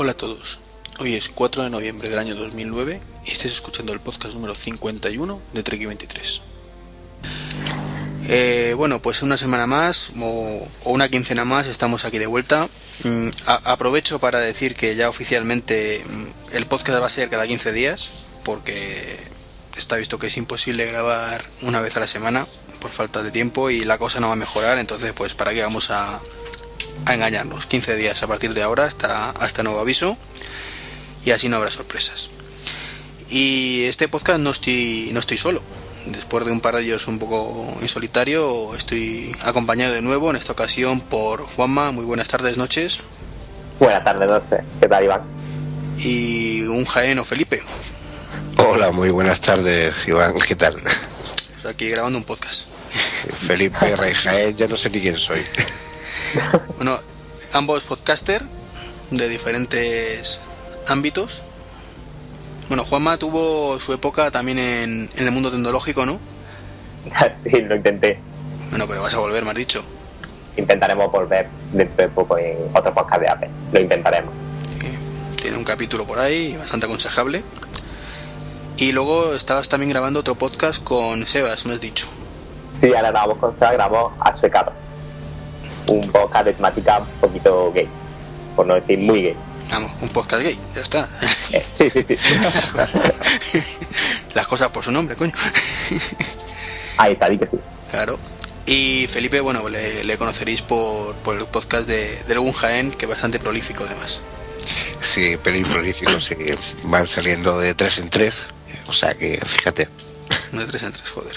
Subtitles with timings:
[0.00, 0.60] Hola a todos.
[1.00, 5.42] Hoy es 4 de noviembre del año 2009 y estáis escuchando el podcast número 51
[5.52, 6.40] de Trek 23.
[8.28, 12.68] Eh, bueno, pues una semana más o, una quincena más estamos aquí de vuelta.
[13.02, 13.30] Mm,
[13.64, 18.10] aprovecho para decir que ya oficialmente mm, el podcast va a ser cada 15 días
[18.44, 19.18] porque
[19.76, 22.46] está visto que es imposible grabar una vez a la semana
[22.80, 25.62] por falta de tiempo y la cosa no va a mejorar, entonces pues para qué
[25.62, 26.20] vamos a,
[27.06, 27.66] a engañarnos.
[27.66, 30.16] 15 días a partir de ahora hasta, hasta nuevo aviso
[31.24, 32.30] y así no habrá sorpresas.
[33.28, 35.62] Y este podcast no estoy, no estoy solo.
[36.06, 40.36] Después de un par de ellos un poco en solitario, estoy acompañado de nuevo, en
[40.36, 41.92] esta ocasión por Juanma.
[41.92, 43.00] Muy buenas tardes, noches.
[43.78, 44.60] Buenas tardes, noches.
[44.80, 45.22] ¿Qué tal, Iván?
[45.98, 47.60] Y un Jaén o Felipe.
[48.56, 50.34] Hola, muy buenas tardes, Iván.
[50.46, 50.76] ¿Qué tal?
[51.68, 52.66] aquí grabando un podcast.
[53.46, 55.44] Felipe Rey Jaén, ya no sé ni quién soy.
[56.76, 56.98] Bueno,
[57.52, 58.42] ambos podcaster
[59.10, 60.40] de diferentes
[60.86, 61.42] ámbitos.
[62.68, 66.20] Bueno, Juanma tuvo su época también en, el mundo tecnológico, ¿no?
[67.42, 68.20] sí, lo intenté.
[68.70, 69.82] Bueno, pero vas a volver, me has dicho.
[70.56, 73.50] Intentaremos volver dentro de poco en otro podcast de Apple.
[73.72, 74.34] Lo intentaremos.
[75.40, 77.42] Tiene un capítulo por ahí, bastante aconsejable.
[78.76, 82.06] Y luego estabas también grabando otro podcast con Sebas, me has dicho.
[82.72, 84.34] Sí, ahora grabamos con Sebas, grabamos a
[85.88, 87.88] un podcast de temática un poquito gay,
[88.56, 89.36] por no decir muy gay.
[89.70, 91.08] Vamos, un podcast gay, ya está.
[91.52, 92.16] Eh, sí, sí, sí.
[94.34, 95.32] Las cosas por su nombre, coño.
[96.96, 97.58] Ahí está, di que sí.
[97.90, 98.18] Claro.
[98.66, 103.10] Y Felipe, bueno, le, conoceréis por, por, el podcast de, de Legun Jaén, que es
[103.10, 104.22] bastante prolífico además.
[105.00, 106.34] Sí, pelín prolífico, sí.
[106.82, 108.44] Van saliendo de tres en tres.
[108.86, 109.88] O sea que, fíjate.
[110.52, 111.34] No de tres en tres, joder.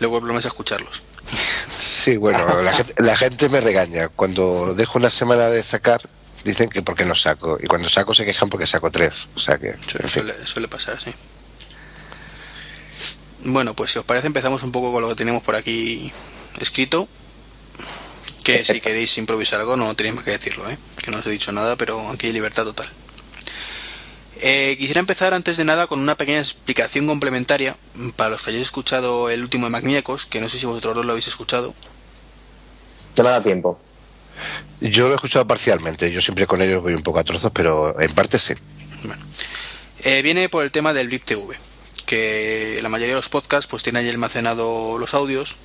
[0.00, 1.02] Luego volvemos a escucharlos.
[1.98, 2.46] Sí, bueno,
[2.98, 4.08] la gente, me regaña.
[4.08, 6.08] Cuando dejo una semana de sacar,
[6.44, 7.58] dicen que porque no saco.
[7.60, 9.26] Y cuando saco se quejan porque saco tres.
[9.34, 9.74] O sea que.
[10.06, 11.12] Suele, pasar, sí.
[13.44, 16.12] Bueno, pues si os parece, empezamos un poco con lo que tenemos por aquí
[16.60, 17.08] escrito.
[18.44, 20.78] Que si queréis improvisar algo, no tenéis más que decirlo, ¿eh?
[21.02, 22.88] Que no os he dicho nada, pero aquí hay libertad total.
[24.40, 27.76] Eh, quisiera empezar antes de nada con una pequeña explicación complementaria
[28.14, 31.04] para los que hayáis escuchado el último de Magníacos, que no sé si vosotros dos
[31.04, 31.74] lo habéis escuchado.
[33.16, 33.80] No me da tiempo.
[34.80, 38.00] Yo lo he escuchado parcialmente, yo siempre con ellos voy un poco a trozos, pero
[38.00, 38.54] en parte sí.
[40.04, 41.58] Eh, viene por el tema del VIP TV,
[42.06, 45.56] que la mayoría de los podcasts pues tienen ahí almacenado los audios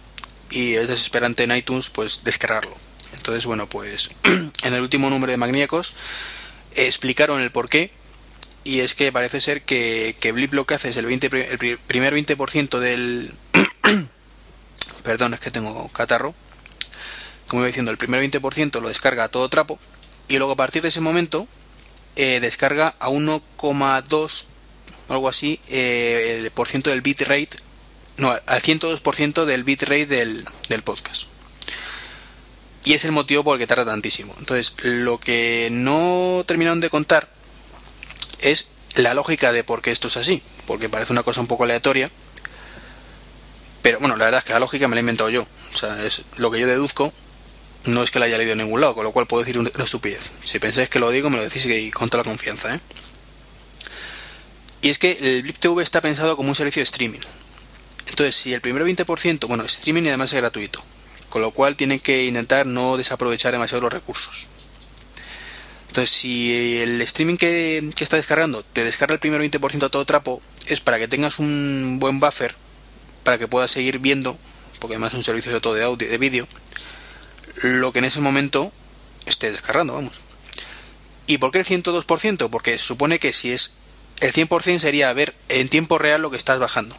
[0.49, 2.75] y es desesperante en iTunes pues descargarlo.
[3.15, 4.09] Entonces, bueno, pues
[4.63, 5.93] en el último número de Magníacos
[6.75, 7.91] explicaron el por qué
[8.63, 11.77] y es que parece ser que, que Blip lo que hace es el, 20, el
[11.79, 13.33] primer 20% del...
[15.03, 16.33] Perdón, es que tengo catarro.
[17.47, 19.79] Como iba diciendo, el primer 20% lo descarga a todo trapo
[20.27, 21.47] y luego a partir de ese momento
[22.15, 24.45] eh, descarga a 1,2
[25.09, 27.49] algo así eh, el por ciento del bitrate
[28.17, 31.25] no al 102% del bitrate del, del podcast
[32.85, 36.89] y es el motivo por el que tarda tantísimo entonces lo que no terminaron de
[36.89, 37.29] contar
[38.43, 41.63] es la lógica de por qué esto es así, porque parece una cosa un poco
[41.63, 42.09] aleatoria,
[43.81, 46.05] pero bueno, la verdad es que la lógica me la he inventado yo, o sea,
[46.05, 47.11] es lo que yo deduzco,
[47.85, 49.69] no es que la haya leído en ningún lado, con lo cual puedo decir una
[49.83, 50.31] estupidez.
[50.41, 52.79] Si pensáis que lo digo, me lo decís y con toda la confianza, ¿eh?
[54.81, 57.19] Y es que el Blip TV está pensado como un servicio de streaming.
[58.07, 60.83] Entonces, si el primer 20%, bueno, streaming y además es gratuito,
[61.29, 64.47] con lo cual tienen que intentar no desaprovechar demasiado los recursos.
[65.93, 70.41] Entonces, si el streaming que, está descargando te descarga el primer 20% a todo trapo,
[70.65, 72.55] es para que tengas un buen buffer,
[73.23, 74.37] para que puedas seguir viendo,
[74.79, 76.47] porque además es un servicio de todo de audio, de vídeo,
[77.61, 78.73] lo que en ese momento
[79.27, 80.21] esté descargando, vamos.
[81.27, 82.49] ¿Y por qué el 102%?
[82.49, 83.73] Porque supone que si es
[84.19, 86.97] el 100% sería ver en tiempo real lo que estás bajando.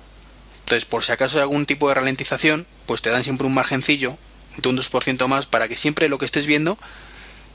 [0.61, 4.17] Entonces, por si acaso hay algún tipo de ralentización, pues te dan siempre un margencillo
[4.56, 6.79] de un 2% más para que siempre lo que estés viendo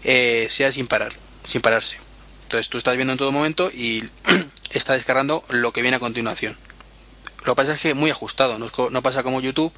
[0.04, 1.14] eh, sea sin parar
[1.50, 1.98] sin pararse.
[2.44, 4.04] Entonces tú estás viendo en todo momento y
[4.72, 6.58] está descargando lo que viene a continuación.
[7.44, 9.74] Lo que pasa es que muy ajustado, no, pasa como YouTube,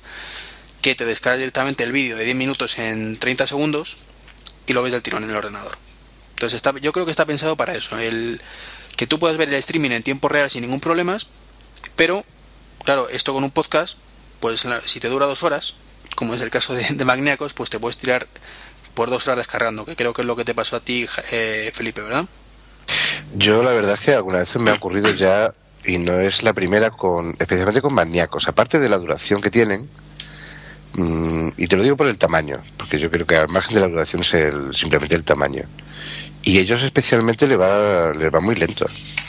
[0.81, 3.97] que te descarga directamente el vídeo de 10 minutos en 30 segundos
[4.67, 5.77] y lo ves del tirón en el ordenador.
[6.31, 8.41] Entonces está, yo creo que está pensado para eso, el
[8.97, 11.15] que tú puedas ver el streaming en tiempo real sin ningún problema,
[11.95, 12.25] pero
[12.83, 13.97] claro, esto con un podcast,
[14.41, 15.75] pues si te dura dos horas,
[16.15, 18.27] como es el caso de, de pues te puedes tirar
[18.93, 21.71] por dos horas descargando, que creo que es lo que te pasó a ti, eh,
[21.73, 22.25] Felipe, ¿verdad?
[23.35, 25.53] Yo la verdad es que alguna vez me ha ocurrido ya,
[25.85, 29.89] y no es la primera, con especialmente con maníacos, aparte de la duración que tienen,
[30.93, 33.81] mm, y te lo digo por el tamaño, porque yo creo que al margen de
[33.81, 35.63] la duración es el, simplemente el tamaño.
[36.43, 38.85] Y ellos especialmente le va, les va muy lento.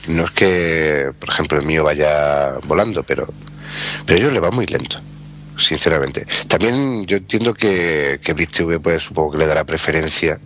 [0.08, 3.28] No es que, por ejemplo, el mío vaya volando, pero,
[4.06, 4.98] pero ellos le va muy lento,
[5.58, 6.26] sinceramente.
[6.48, 10.40] También yo entiendo que, que Blitz TV, pues supongo que le dará preferencia,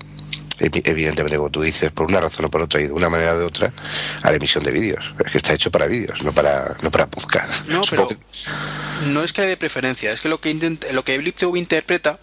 [0.58, 3.34] evi- evidentemente, como tú dices, por una razón o por otra y de una manera
[3.34, 3.72] o de otra,
[4.22, 5.14] a la emisión de vídeos.
[5.24, 7.66] Es que está hecho para vídeos, no para, no para podcast.
[7.68, 8.16] No, pero que-
[9.08, 12.18] no es que le dé preferencia, es que lo que intenta, lo que BlipTV interpreta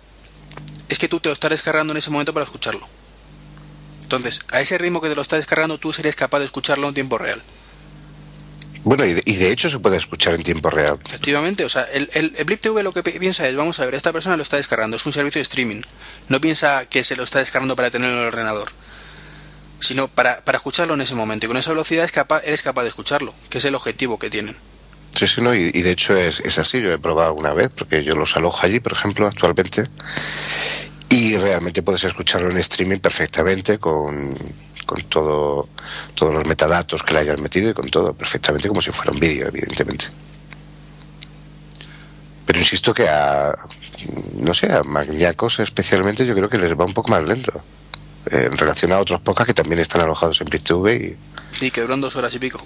[0.90, 2.88] es que tú te lo estás descargando en ese momento para escucharlo.
[4.04, 6.94] Entonces, a ese ritmo que te lo estás descargando, tú serías capaz de escucharlo en
[6.94, 7.42] tiempo real.
[8.84, 11.00] Bueno, y de, y de hecho se puede escuchar en tiempo real.
[11.06, 13.86] Efectivamente, o sea, el, el, el Blip TV lo que pi- piensa es, vamos a
[13.86, 15.82] ver, esta persona lo está descargando, es un servicio de streaming.
[16.28, 18.70] No piensa que se lo está descargando para tenerlo en el ordenador,
[19.80, 21.46] sino para, para escucharlo en ese momento.
[21.46, 24.30] Y con esa velocidad es capaz, eres capaz de escucharlo, que es el objetivo que
[24.30, 24.56] tienen.
[25.18, 27.70] Sí, sí, no, y, y de hecho es, es así, yo he probado alguna vez,
[27.74, 29.84] porque yo los alojo allí, por ejemplo, actualmente,
[31.10, 34.36] y realmente puedes escucharlo en streaming perfectamente con,
[34.86, 35.70] con todo,
[36.16, 39.20] todos los metadatos que le hayas metido y con todo, perfectamente como si fuera un
[39.20, 40.06] vídeo, evidentemente.
[42.46, 43.56] Pero insisto que a,
[44.36, 47.64] no sé, a Magniacos especialmente yo creo que les va un poco más lento,
[48.30, 51.18] eh, en relación a otros podcasts que también están alojados en BitTV y,
[51.52, 52.60] Sí, que duran dos horas y pico.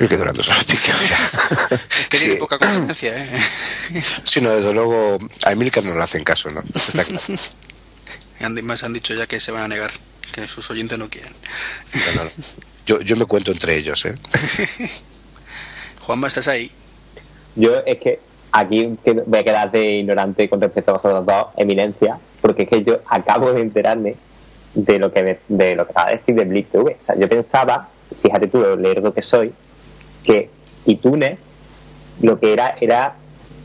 [0.00, 1.78] y que duran dos horas y pico ya.
[2.08, 2.40] Que tiene Sí.
[2.40, 3.30] poca competencia, ¿eh?
[4.24, 6.62] Sí, no, desde luego a Emilcar no le hacen caso, ¿no?
[6.74, 7.22] Está claro.
[8.64, 9.90] Más han dicho ya que se van a negar,
[10.32, 11.32] que sus oyentes no quieren.
[11.94, 12.30] No, no, no.
[12.86, 14.14] Yo, yo me cuento entre ellos, ¿eh?
[16.02, 16.70] Juanma, ¿estás ahí?
[17.56, 18.20] Yo es que
[18.52, 18.94] aquí
[19.26, 23.00] voy a quedar de ignorante con respecto a vosotros dos, eminencia, porque es que yo
[23.08, 24.14] acabo de enterarme
[24.74, 26.96] de lo que me- de lo que acaba de decir de Blitz TV.
[26.98, 27.88] O sea, yo pensaba,
[28.22, 29.52] fíjate tú lo lerdo que soy,
[30.22, 30.50] que
[30.84, 31.38] iTunes
[32.20, 33.14] lo que era era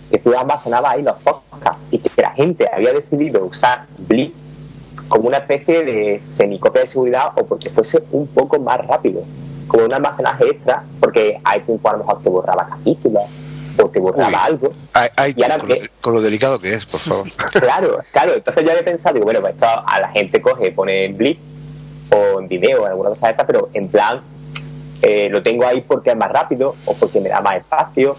[0.09, 4.33] que tú almacenabas ahí los podcasts y que la gente había decidido usar Blitz
[5.11, 9.23] como una especie de semicopia de seguridad o porque fuese un poco más rápido,
[9.67, 13.23] como un almacenaje extra, porque iTunes a lo mejor te borraba capítulos
[13.77, 14.35] o te borraba Uy.
[14.35, 14.71] algo.
[14.93, 15.81] Ay, ay, ¿Y ahora con, lo, qué?
[15.99, 17.27] con lo delicado que es, por favor.
[17.51, 18.33] Claro, claro.
[18.35, 21.39] Entonces yo había pensado, digo, bueno, pues esto a la gente coge, pone en Blip
[22.09, 24.21] o en Vimeo o alguna cosa de esta, pero en plan,
[25.01, 28.15] eh, lo tengo ahí porque es más rápido o porque me da más espacio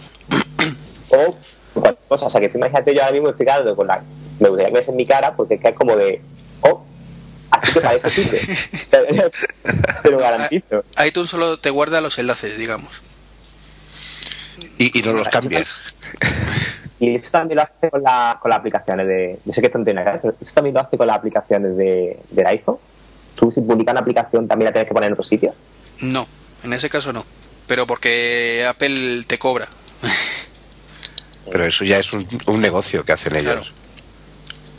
[1.09, 1.35] o
[1.73, 2.27] cualquier cosa.
[2.27, 4.03] O sea, que tú imagínate yo ahora mismo estoy con la...
[4.41, 6.21] Me gustaría que ves en mi cara porque es que es como de...
[6.63, 6.85] Oh,
[7.51, 8.39] así que parece sirve.
[8.91, 9.31] Te,
[10.03, 10.85] te lo garantizo.
[11.05, 13.03] iTunes solo te guarda los enlaces, digamos.
[14.79, 15.77] Y, y no los cambies.
[16.99, 19.39] Y eso también lo hace con, la, con las aplicaciones de.
[19.45, 21.77] Yo sé que esto no tiene nada pero eso también lo hace con las aplicaciones
[21.77, 22.79] de, del iPhone.
[23.35, 25.55] Tú, si publicas una aplicación, también la tienes que poner en otro sitio.
[26.01, 26.29] No,
[26.63, 27.25] en ese caso no.
[27.67, 29.69] Pero porque Apple te cobra.
[31.51, 33.45] Pero eso ya es un, un negocio que hacen ellos.
[33.45, 33.82] Claro.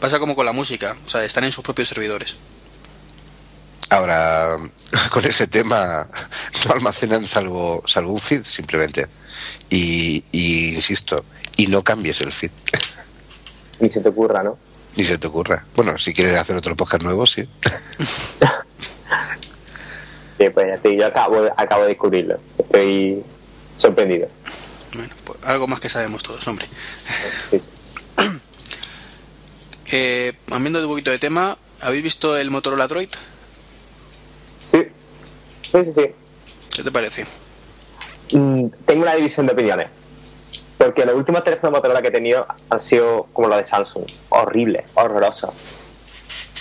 [0.03, 2.35] Pasa como con la música, o sea, están en sus propios servidores.
[3.89, 4.57] Ahora,
[5.11, 6.09] con ese tema,
[6.65, 9.07] no almacenan salvo, salvo un feed, simplemente.
[9.69, 11.23] Y, y insisto,
[11.55, 12.51] y no cambies el feed.
[13.79, 14.57] Ni se te ocurra, ¿no?
[14.97, 15.65] Ni se te ocurra.
[15.73, 17.47] Bueno, si quieres hacer otro podcast nuevo, sí.
[20.37, 22.39] Sí, pues ya te yo acabo, acabo de descubrirlo.
[22.57, 23.23] Estoy
[23.77, 24.27] sorprendido.
[24.95, 26.67] Bueno, pues algo más que sabemos todos, hombre.
[27.49, 27.69] Sí, sí.
[29.95, 33.09] Eh, cambiando de un poquito de tema, ¿habéis visto el Motorola Droid?
[34.57, 34.87] Sí,
[35.71, 35.93] sí, sí.
[35.93, 36.05] sí.
[36.75, 37.25] ¿Qué te parece?
[38.31, 39.89] Mm, tengo una división de opiniones.
[40.79, 44.05] Porque los últimos teléfonos Motorola que he tenido han sido como los de Samsung.
[44.29, 45.51] Horribles, horrorosos.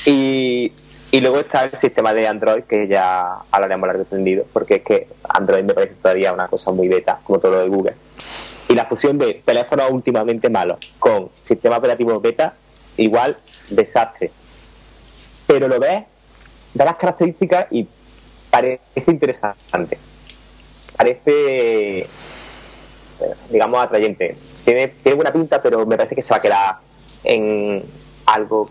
[0.05, 0.71] Y,
[1.11, 5.09] y luego está el sistema de Android, que ya hablaremos largo tendido, porque es que
[5.27, 7.95] Android me parece todavía una cosa muy beta, como todo lo de Google.
[8.69, 12.57] Y la fusión de teléfonos últimamente malos con sistema operativo beta,
[12.97, 13.37] igual
[13.71, 14.31] desastre.
[15.47, 16.05] Pero lo ves,
[16.75, 17.87] da las características y
[18.51, 19.99] parece interesante.
[20.97, 22.07] Parece,
[23.51, 24.37] digamos, atrayente.
[24.65, 26.79] Tiene, tiene buena pinta, pero me parece que se va a quedar
[27.25, 27.83] en
[28.27, 28.69] algo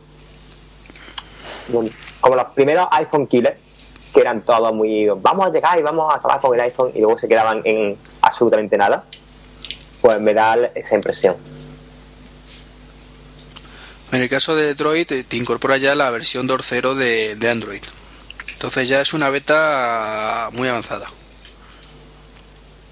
[2.20, 3.58] como los primeros iPhone killers,
[4.14, 5.08] que eran todos muy.
[5.08, 7.98] Vamos a llegar y vamos a acabar con el iPhone y luego se quedaban en
[8.22, 9.04] absolutamente nada.
[10.02, 11.61] Pues me da esa impresión.
[14.12, 17.82] En el caso de Droid, eh, te incorpora ya la versión 2.0 de, de Android.
[18.54, 21.08] Entonces ya es una beta muy avanzada.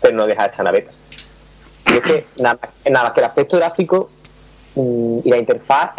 [0.01, 0.91] pero no deja de ser una beta.
[1.88, 4.09] Y es que nada, más- que el aspecto gráfico
[4.75, 5.91] mm, y la interfaz,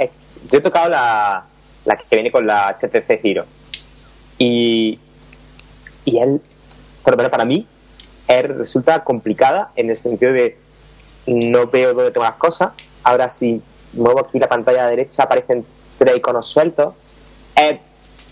[0.50, 1.44] yo he tocado la,
[1.84, 3.44] la que viene con la HTC Hero
[4.38, 4.98] y,
[6.06, 6.40] y él,
[7.02, 7.66] por lo menos para mí,
[8.26, 10.56] él resulta complicada en el sentido de
[11.26, 12.70] no veo dónde tengo las cosas.
[13.02, 13.60] Ahora si
[13.92, 15.64] muevo aquí la pantalla derecha aparecen
[15.99, 16.94] tres iconos sueltos.
[17.54, 17.78] Es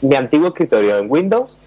[0.00, 1.59] mi antiguo escritorio en Windows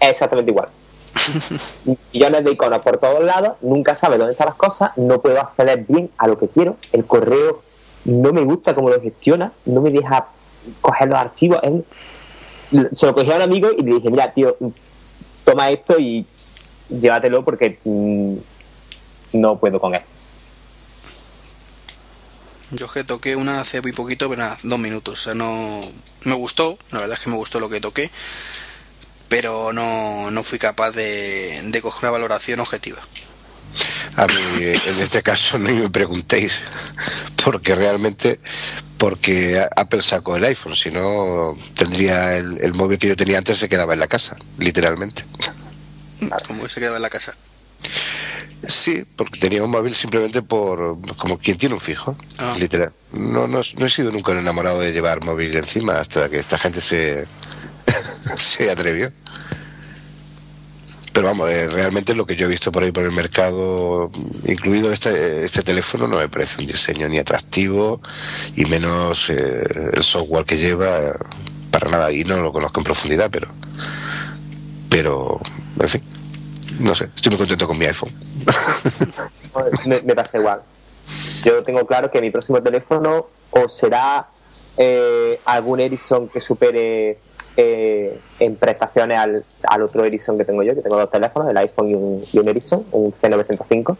[0.00, 0.68] es exactamente igual.
[2.12, 5.84] millones de iconos por todos lados, nunca sabe dónde están las cosas, no puedo acceder
[5.88, 7.62] bien a lo que quiero, el correo
[8.04, 10.28] no me gusta cómo lo gestiona, no me deja
[10.80, 11.58] coger los archivos.
[11.62, 11.84] Él,
[12.92, 14.56] se lo cogí a un amigo y le dije, mira, tío,
[15.44, 16.26] toma esto y
[16.88, 18.34] llévatelo porque mm,
[19.32, 20.02] no puedo con él.
[22.70, 25.20] Yo que toqué una hace muy poquito, pero nada, dos minutos.
[25.20, 25.80] O sea, no.
[26.24, 28.10] Me gustó, la verdad es que me gustó lo que toqué,
[29.28, 33.00] pero no, no fui capaz de, de coger una valoración objetiva.
[34.16, 36.60] A mí, en este caso, no me preguntéis,
[37.44, 38.40] porque realmente,
[38.96, 43.58] porque Apple sacó el iPhone, si no, tendría el, el móvil que yo tenía antes
[43.58, 45.24] se quedaba en la casa, literalmente.
[46.48, 47.36] ¿Cómo que se quedaba en la casa?
[48.68, 52.54] Sí, porque tenía un móvil simplemente por como quien tiene un fijo, Ah.
[52.58, 52.92] literal.
[53.12, 56.58] No, no, no he sido nunca un enamorado de llevar móvil encima hasta que esta
[56.58, 57.26] gente se,
[58.38, 59.12] se atrevió.
[61.12, 64.10] Pero vamos, eh, realmente lo que yo he visto por ahí por el mercado,
[64.46, 68.02] incluido este, este teléfono, no me parece un diseño ni atractivo
[68.54, 71.12] y menos eh, el software que lleva, eh,
[71.70, 72.12] para nada.
[72.12, 73.48] Y no lo conozco en profundidad, pero,
[74.90, 75.40] pero,
[75.80, 76.02] en fin,
[76.80, 78.12] no sé, estoy muy contento con mi iPhone.
[79.86, 80.62] me, me pasa igual.
[81.44, 84.26] Yo tengo claro que mi próximo teléfono o será
[84.76, 87.18] eh, algún Ericsson que supere
[87.56, 91.56] eh, en prestaciones al, al otro Ericsson que tengo yo, que tengo dos teléfonos, el
[91.56, 93.96] iPhone y un, y un Ericsson, un C905,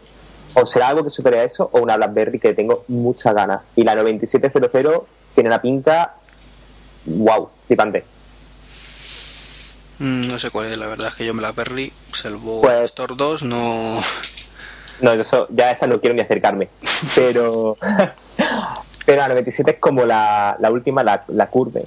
[0.55, 3.61] o será algo que supere a eso o una BlackBerry que tengo muchas ganas.
[3.75, 6.15] Y la 9700 tiene una pinta,
[7.05, 8.03] wow, flipante.
[9.99, 11.91] Mm, No sé cuál es, la verdad es que yo me la perdí.
[12.11, 13.99] Salvo Pues- Store 2, no.
[15.01, 16.69] No, eso- ya a esa no quiero ni acercarme.
[17.15, 17.77] Pero,
[19.05, 21.85] pero la 97 es como la, la última, la, la Curve.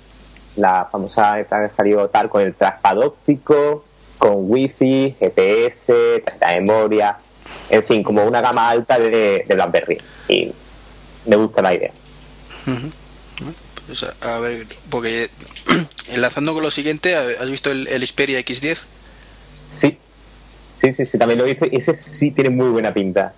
[0.57, 3.85] La famosa que salió tal con el trackpad óptico,
[4.19, 7.17] con wifi, GPS, tarjeta de memoria,
[7.71, 9.99] en fin, como una gama alta de, de BlackBerry.
[10.29, 10.53] Y
[11.27, 11.93] me gusta la idea.
[12.67, 12.91] Ujú.
[13.91, 15.31] Pues a, a ver, porque
[16.11, 18.85] enlazando con lo siguiente, ¿has visto el, el Xperia X10?
[19.69, 19.99] Sí,
[20.73, 21.69] sí, sí, sí, también lo hice.
[21.73, 23.35] Ese sí tiene muy buena pinta.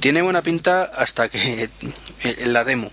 [0.00, 1.70] Tiene buena pinta hasta que
[2.24, 2.90] en la demo.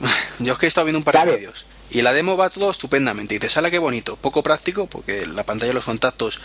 [0.38, 1.32] Yo es que he estado viendo un par Claro.
[1.32, 1.66] de vídeos.
[1.90, 3.34] Y la demo va todo estupendamente.
[3.34, 4.16] Y te sale que bonito.
[4.16, 6.38] Poco práctico, porque la pantalla de los contactos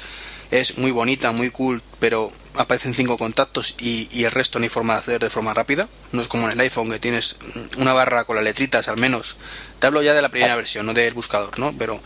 [0.51, 4.69] es muy bonita, muy cool, pero aparecen cinco contactos y, y el resto no hay
[4.69, 5.87] forma de hacer de forma rápida.
[6.11, 7.37] No es como en el iPhone que tienes
[7.77, 9.37] una barra con las letritas al menos.
[9.79, 11.73] Te hablo ya de la primera versión, no del buscador, ¿no?
[11.77, 12.01] Pero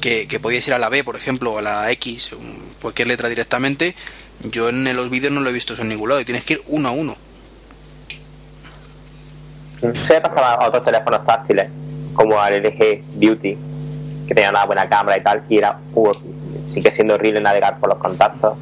[0.00, 2.32] que, que podías ir a la B, por ejemplo, o a la X,
[2.80, 3.94] cualquier letra directamente.
[4.40, 6.54] Yo en los vídeos no lo he visto eso en ningún lado y tienes que
[6.54, 7.16] ir uno a uno.
[10.02, 11.70] Se me pasaba a otros teléfonos táctiles,
[12.14, 13.56] como al LG Beauty,
[14.26, 15.78] que tenía una buena cámara y tal, y era
[16.64, 18.56] sigue siendo horrible navegar por los contactos.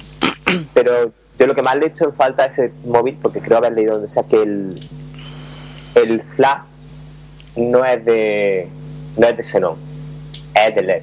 [0.74, 3.58] Pero yo lo que más le he hecho en falta a ese móvil, porque creo
[3.58, 4.74] haber leído donde sea que el,
[5.94, 6.60] el flash
[7.56, 8.68] no es de
[9.16, 9.76] no es de xenón,
[10.54, 11.02] es de LED.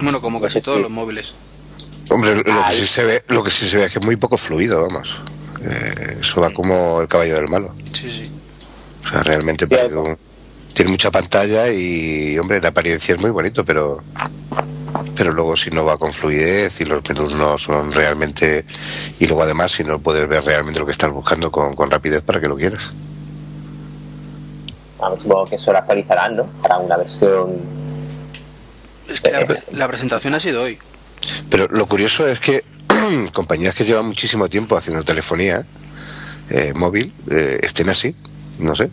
[0.00, 1.34] Bueno, como casi Sí, todos los móviles.
[2.10, 2.78] Hombre, lo que Ay.
[2.78, 5.18] sí se ve, lo que sí se ve es que es muy poco fluido, vamos.
[5.62, 7.74] Eh, eso va como el caballo del malo.
[7.92, 8.30] Sí, sí.
[9.04, 10.04] O sea, realmente Sí, parece algo.
[10.04, 10.18] un-
[10.76, 13.96] tiene mucha pantalla y, hombre, la apariencia es muy bonito, pero
[15.16, 18.66] pero luego si no va con fluidez y los menús no son realmente
[19.18, 22.20] y luego además si no puedes ver realmente lo que estás buscando con, con rapidez
[22.20, 22.92] para que lo quieras.
[24.98, 26.46] Vamos, supongo que eso lo actualizarán, ¿no?
[26.60, 27.56] Para una versión.
[29.08, 30.78] Es que la, pre- la presentación ha sido hoy.
[31.48, 32.64] Pero lo curioso es que
[33.32, 35.64] compañías que llevan muchísimo tiempo haciendo telefonía
[36.50, 38.14] eh, móvil eh, estén así.
[38.58, 38.88] No sé,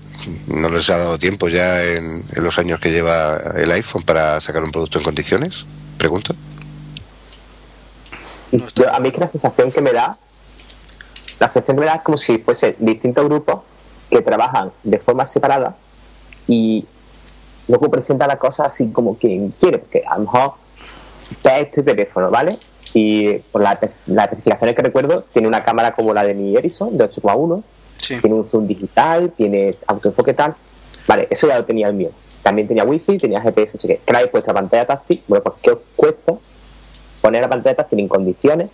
[0.47, 4.41] no les ha dado tiempo ya en, en los años que lleva el iPhone para
[4.41, 5.65] sacar un producto en condiciones.
[5.97, 6.35] Pregunto.
[8.75, 10.17] Yo- a mí es que la sensación que me da,
[11.39, 13.61] la sensación que me da es como si fuese distintos grupos
[14.09, 15.75] que trabajan de forma separada
[16.47, 16.85] y
[17.67, 20.53] luego presentan las cosas así como quien quiere, porque a lo mejor
[21.31, 22.57] está este teléfono, ¿vale?
[22.93, 26.95] Y por la- las especificaciones que recuerdo, tiene una cámara como la de mi Ericsson
[26.97, 27.63] de 8,1,
[28.21, 30.55] Tiene un zoom digital, tiene autoenfoque tal.
[31.07, 32.09] Vale, eso ya lo tenía el mío.
[32.41, 35.21] También tenía wifi, tenía GPS, así que puesto la pantalla táctil.
[35.27, 36.33] Bueno, pues ¿qué os cuesta
[37.21, 38.69] poner la pantalla táctil en condiciones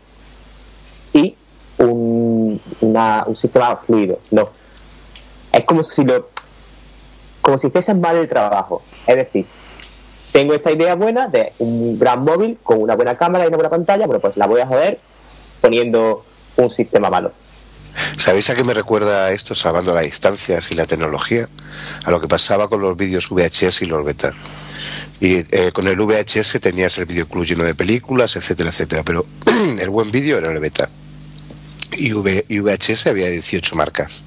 [1.13, 1.35] y
[1.77, 4.19] un, una- un sistema fluido?
[4.31, 4.49] No.
[5.51, 6.29] Es como si lo
[7.41, 8.81] como si hiciesen mal el trabajo.
[9.07, 9.45] Es decir,
[10.31, 13.69] tengo esta idea buena de un gran móvil con una buena cámara y una buena
[13.69, 14.99] pantalla, bueno, pues la voy a joder
[15.61, 16.23] poniendo
[16.57, 17.31] un sistema malo.
[18.17, 21.49] ¿Sabéis a qué me recuerda esto, salvando las distancias y la tecnología?
[22.03, 24.33] A lo que pasaba con los vídeos VHS y los beta.
[25.19, 29.03] Y eh, con el VHS tenías el videoclub lleno de películas, etcétera, etcétera.
[29.03, 29.25] Pero
[29.79, 30.89] el buen vídeo era el beta.
[31.97, 34.21] Y, y VHS había 18 marcas.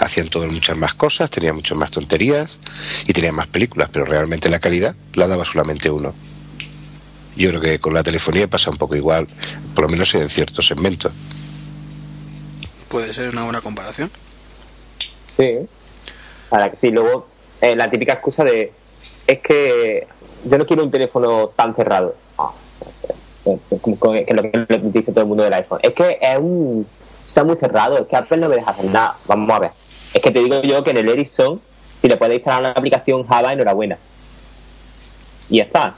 [0.00, 2.58] Hacían todas muchas más cosas, tenían muchas más tonterías
[3.06, 6.14] y tenían más películas, pero realmente la calidad la daba solamente uno.
[7.36, 9.28] Yo creo que con la telefonía pasa un poco igual,
[9.74, 11.12] por lo menos en ciertos segmentos.
[12.94, 14.08] Puede ser una buena comparación.
[15.36, 15.66] Sí.
[16.48, 17.26] Para que sí, luego
[17.60, 18.72] eh, la típica excusa de
[19.26, 20.06] es que
[20.44, 22.14] yo no quiero un teléfono tan cerrado.
[22.38, 22.52] Ah,
[23.46, 25.80] eh, eh, que es lo que dice todo el mundo del iPhone.
[25.82, 26.86] Es que es un
[27.26, 29.16] está muy cerrado, es que Apple no me deja hacer nada.
[29.26, 29.70] Vamos a ver.
[30.12, 31.60] Es que te digo yo que en el Ericsson,
[31.98, 33.98] si le puedes instalar una aplicación Java, enhorabuena.
[35.50, 35.96] Y ya está.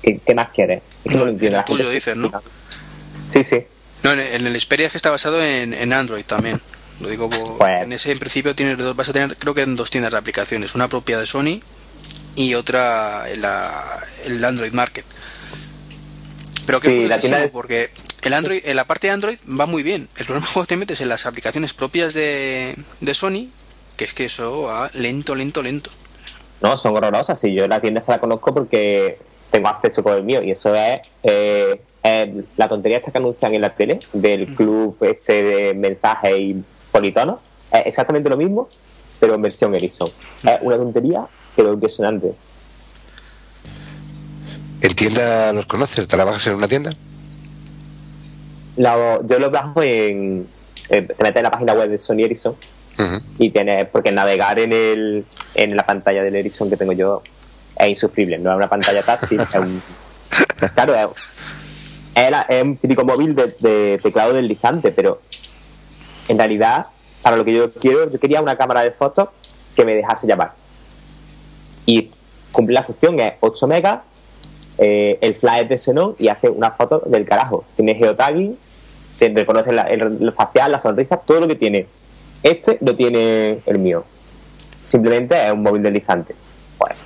[0.00, 0.80] ¿Qué, qué más quieres?
[1.04, 1.64] Es que No, no lo entiendo.
[1.66, 2.30] tuyo se dices, ¿no?
[3.26, 3.66] Sí, sí.
[4.04, 6.60] No, en el, el Xperia es que está basado en, en Android también.
[7.00, 7.42] Lo digo, Pues-
[7.82, 10.18] en ese en principio tienes dos, vas a tener creo que en dos tiendas de
[10.18, 11.60] aplicaciones, una propia de Sony
[12.36, 15.04] y otra en la, el Android Market.
[16.66, 17.90] Pero que Sí, es la tienda curiosísimo es- porque
[18.22, 20.08] el Android, en la parte de Android va muy bien.
[20.16, 23.48] El problema es cuando te metes en las aplicaciones propias de, de Sony,
[23.96, 25.90] que es que eso va lento, lento, lento.
[26.60, 27.38] No, son horrorosas.
[27.40, 29.18] Sí, yo la tienda se la conozco porque
[29.50, 33.54] tengo acceso con el mío y eso es eh, eh, la tontería esta que anuncian
[33.54, 37.40] en la tele del club este de mensajes y politonos.
[37.72, 38.68] Es exactamente lo mismo,
[39.18, 40.10] pero en versión Ericsson.
[40.44, 41.24] Es una tontería,
[41.56, 42.34] pero impresionante.
[44.80, 46.06] ¿En tienda los conoces?
[46.06, 46.90] ¿Te la bajas en una tienda?
[48.76, 50.46] La- yo lo bajo en...
[50.90, 52.54] eh, te metes en la página web de Sony Ericsson
[53.38, 53.86] y tienes...
[53.88, 55.24] Porque navegar en, el,
[55.54, 57.22] en la pantalla del Ericsson que tengo yo
[57.76, 58.38] es insufrible.
[58.38, 59.82] No es una pantalla táctil, es un...
[60.74, 61.33] Claro, es,
[62.14, 65.20] es la- es un típico móvil de, de teclado deslizante, pero
[66.28, 66.86] en realidad,
[67.22, 69.28] para lo que yo quiero, yo quería una cámara de fotos
[69.74, 70.52] que me dejase llamar.
[71.86, 72.10] Y
[72.52, 74.00] cumple la función, es 8 megas,
[74.78, 77.64] eh, el flash es de Xenon y hace una foto del carajo.
[77.76, 78.56] Tiene geotagging,
[79.18, 81.86] te reconoce la- el, el facial, la sonrisa, todo lo que tiene.
[82.42, 84.04] Este lo tiene el mío.
[84.82, 86.34] Simplemente es un móvil deslizante.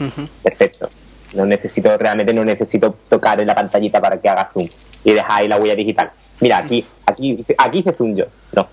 [0.00, 0.28] Ujú.
[0.42, 0.88] perfecto.
[1.34, 4.66] No necesito, realmente no necesito tocar en la pantallita para que haga zoom
[5.04, 6.10] y dejar ahí la huella digital.
[6.40, 8.24] Mira, aquí, aquí, aquí hice zoom yo.
[8.52, 8.68] No.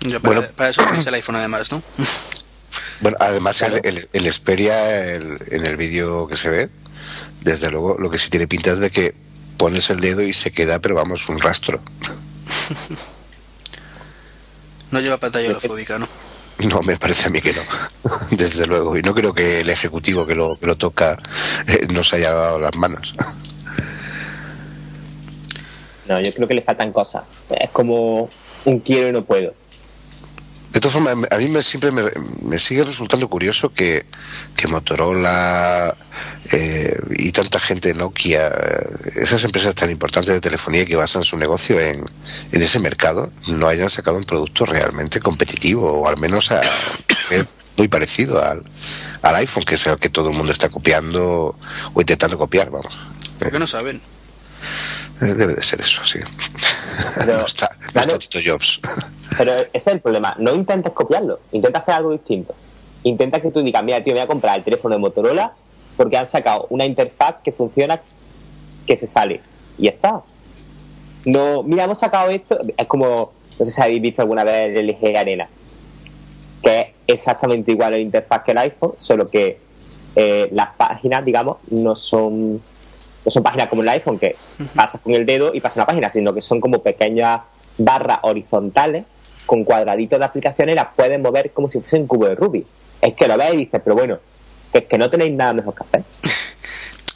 [0.00, 0.52] Ya, para, Bueno.
[0.56, 1.82] para eso tienes el iPhone además, ¿no?
[3.00, 3.76] Bueno, además Claro.
[3.76, 6.68] el, el, el Xperia, el- en el vídeo que se ve,
[7.40, 9.14] desde luego lo que sí tiene pinta es de que
[9.56, 11.80] pones el dedo y se queda, pero vamos, un rastro.
[14.90, 16.08] No lleva pantalla holofóbica, ¿no?
[16.68, 17.62] No, me parece a mí que no,
[18.30, 18.96] desde luego.
[18.96, 21.18] Y no creo que el ejecutivo que lo, que lo toca
[21.66, 23.14] eh, nos haya dado las manos.
[26.06, 27.22] No, yo creo que le faltan cosas.
[27.48, 28.28] Es como
[28.64, 29.54] un quiero y no puedo.
[30.72, 32.04] De todas formas, a mí me, siempre me,
[32.42, 34.06] me sigue resultando curioso que,
[34.56, 35.96] que Motorola
[36.52, 41.36] eh, y tanta gente Nokia, eh, esas empresas tan importantes de telefonía que basan su
[41.36, 42.04] negocio en,
[42.52, 46.60] en ese mercado, no hayan sacado un producto realmente competitivo o al menos a,
[47.76, 48.62] muy parecido al,
[49.22, 51.56] al iPhone, que es el que todo el mundo está copiando
[51.94, 52.96] o intentando copiar, vamos.
[53.40, 54.00] ¿Por qué no saben?
[55.20, 56.18] Eh, Debe de ser eso, sí.
[57.18, 58.08] Pero, no está, no claro.
[58.08, 58.80] está Tito Jobs.
[59.36, 60.34] Pero ese es el problema.
[60.38, 61.40] No intentes copiarlo.
[61.52, 62.54] Intenta hacer algo distinto.
[63.02, 65.52] Intenta que tú digas, mira, tío, voy a comprar el teléfono de Motorola
[65.96, 68.00] porque han sacado una interfaz que funciona,
[68.86, 69.40] que se sale.
[69.78, 70.22] Y ya está.
[71.26, 72.58] No, mira, hemos sacado esto.
[72.76, 75.48] Es como, no sé si habéis visto alguna vez el LG Arena.
[76.62, 79.58] Que es exactamente igual a la interfaz que el iPhone, solo que
[80.16, 82.60] eh, las páginas, digamos, no son
[83.24, 84.36] no son páginas como el iPhone que
[84.74, 87.42] pasas con el dedo y pasa una página, sino que son como pequeñas
[87.78, 89.04] barras horizontales
[89.46, 92.66] con cuadraditos de aplicaciones y las puedes mover como si fuesen cubo de Rubik.
[93.00, 94.18] Es que lo ves y dices, pero bueno,
[94.72, 96.04] es que no tenéis nada mejor que hacer.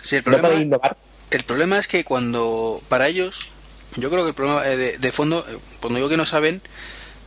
[0.02, 0.98] Sí, el problema, podéis innovar.
[1.30, 3.54] el problema es que cuando, para ellos,
[3.96, 6.60] yo creo que el problema eh, de, de fondo, eh, cuando digo que no saben,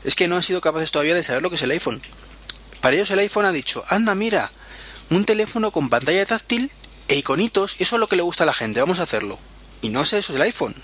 [0.03, 1.99] es que no han sido capaces todavía de saber lo que es el iPhone.
[2.79, 4.51] Para ellos el iPhone ha dicho, anda, mira,
[5.09, 6.69] un teléfono con pantalla táctil
[7.07, 9.39] e iconitos, eso es lo que le gusta a la gente, vamos a hacerlo.
[9.81, 10.75] Y no sé, eso es el iPhone.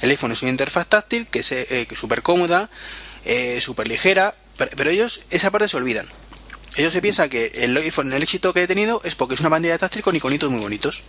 [0.00, 2.70] El iPhone es una interfaz táctil que es eh, es súper cómoda,
[3.24, 6.06] eh, súper ligera, pero, ellos esa parte se olvidan.
[6.76, 9.50] Ellos se piensan que el iPhone, el éxito que he tenido es porque es una
[9.50, 11.02] pantalla táctil con iconitos muy bonitos.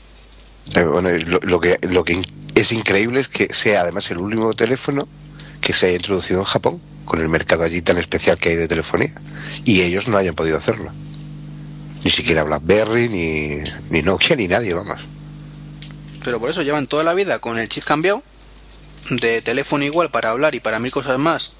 [0.76, 2.22] Eh, bueno, lo, lo que, lo que
[2.56, 5.08] es increíble es que sea además el último teléfono
[5.62, 8.68] que se haya introducido en Japón, con el mercado allí tan especial que hay de
[8.68, 9.14] telefonía,
[9.66, 10.92] y ellos no hayan podido hacerlo.
[12.04, 15.00] Ni siquiera BlackBerry, ni, ni Nokia, ni nadie, vamos.
[16.24, 18.24] Pero por eso llevan toda la vida con el chip cambiado,
[19.10, 21.54] de teléfono igual para hablar y para mil cosas más,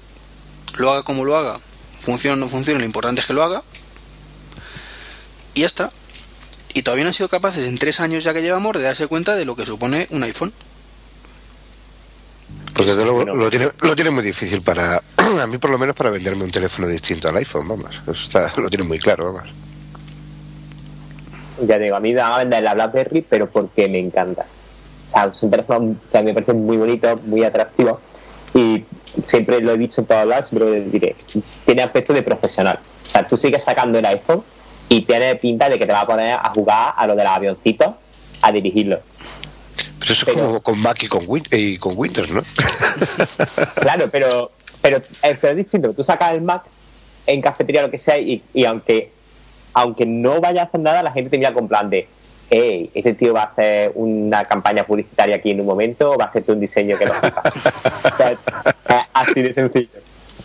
[0.76, 1.60] lo haga como lo haga,
[2.00, 3.62] funcione o no funcione, lo importante es que lo haga,
[5.54, 5.90] y ya está.
[6.72, 9.34] Y todavía no han sido capaces, en tres años ya que llevamos, de darse cuenta
[9.34, 10.52] de lo que supone un iPhone.
[12.74, 15.94] Pues desde luego lo, tiene, lo tiene muy difícil para, a mí por lo menos
[15.96, 17.94] para venderme un teléfono distinto al iPhone, vamos.
[18.02, 19.50] Eso está, lo tiene muy claro, vamos.
[21.66, 24.46] Ya digo, a mí me van a vender la BlackBerry, pero porque me encanta.
[25.06, 28.00] O sea, es un teléfono que a mí me parece muy bonito, muy atractivo.
[28.54, 28.84] Y
[29.22, 31.16] siempre lo he dicho en todos lados, siempre lo diré.
[31.66, 32.78] Tiene aspecto de profesional.
[33.06, 34.42] O sea, tú sigues sacando el iPhone
[34.88, 37.32] y tiene pinta de que te va a poner a jugar a lo de los
[37.32, 37.88] avioncitos,
[38.42, 39.00] a dirigirlo.
[39.98, 42.42] Pero eso Pero- es como con Mac y con, Win- y con Windows, ¿no?
[43.80, 45.92] Claro, pero, pero, eh, pero es distinto.
[45.92, 46.64] Tú sacas el Mac
[47.26, 49.12] en cafetería o lo que sea y, y aunque,
[49.72, 52.08] aunque no vaya a hacer nada, la gente te mira con plan de
[52.50, 56.26] hey, este tío va a hacer una campaña publicitaria aquí en un momento o va
[56.26, 57.42] a hacerte un diseño que lo flipa".
[58.12, 58.38] o sea, es
[59.14, 60.00] así de sencillo.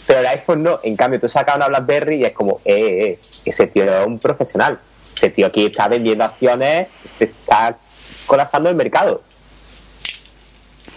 [0.06, 3.06] Pero el iPhone no, en cambio tú sacas una BlackBerry y es como, eh, eh,
[3.06, 4.80] eh, ese tío es un profesional.
[5.16, 7.78] Ese tío aquí está vendiendo acciones, está
[8.28, 9.24] colapsando el mercado.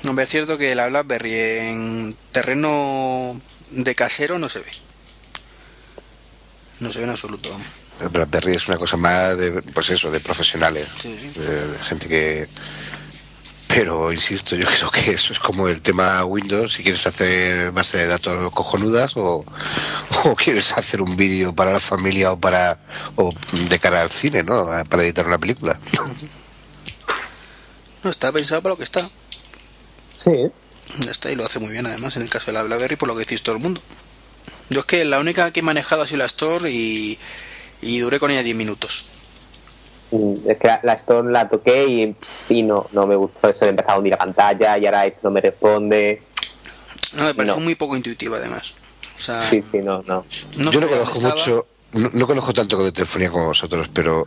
[0.07, 4.71] Hombre, es cierto que la BlackBerry en terreno de casero no se ve.
[6.81, 7.49] No se ve en absoluto.
[8.11, 11.41] BlackBerry es una cosa más de, pues eso, de profesionales, Sí, sí.
[11.41, 12.49] de, de gente que...
[13.69, 17.99] Pero, insisto, yo creo que eso es como el tema Windows, si quieres hacer base
[17.99, 19.45] de datos cojonudas o,
[20.25, 22.79] o quieres hacer un vídeo para la familia o para
[23.17, 24.67] o de cara al cine, ¿no?
[24.89, 25.79] Para editar una película.
[28.05, 29.11] No, está pensado para lo que está.
[30.17, 30.31] Sí.
[31.01, 33.09] Ya está, y lo hace muy bien además en el caso de la BlackBerry, por
[33.09, 33.81] lo que decís todo el mundo.
[34.71, 37.19] Yo es que la única que he manejado ha sido la Store y,
[37.83, 39.07] y duré con ella 10 minutos.
[40.11, 42.17] Mm, Es que la, la Store la toqué y,
[42.49, 45.21] y no, no me gustó eso de empezar a hundir la pantalla y ahora esto
[45.25, 46.23] no me responde.
[47.15, 47.61] No, me pareció No.
[47.63, 48.75] muy poco intuitiva además.
[49.17, 50.25] O sea, Sí, sí, no, no.
[50.57, 54.27] no yo no conozco mucho, no, no conozco tanto de telefonía como vosotros, pero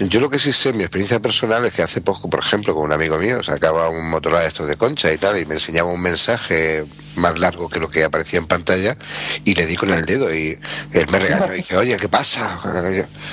[0.00, 2.84] yo lo que sí sé, mi experiencia personal es que hace poco, por ejemplo, con
[2.84, 5.88] un amigo mío, sacaba un Motorola de estos de concha y tal, y me enseñaba
[5.90, 6.84] un mensaje
[7.16, 8.96] más largo que lo que aparecía en pantalla,
[9.44, 10.58] y le di con el dedo, y
[10.92, 12.58] él me regañó y dice, oye, ¿qué pasa?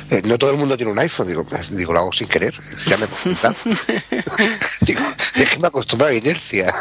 [0.09, 2.53] Eh, No todo el mundo tiene un iPhone, digo, "Pues, digo lo hago sin querer,
[2.85, 3.05] ya me
[4.81, 5.01] digo,
[5.35, 6.73] es que me acostumbro a la inercia.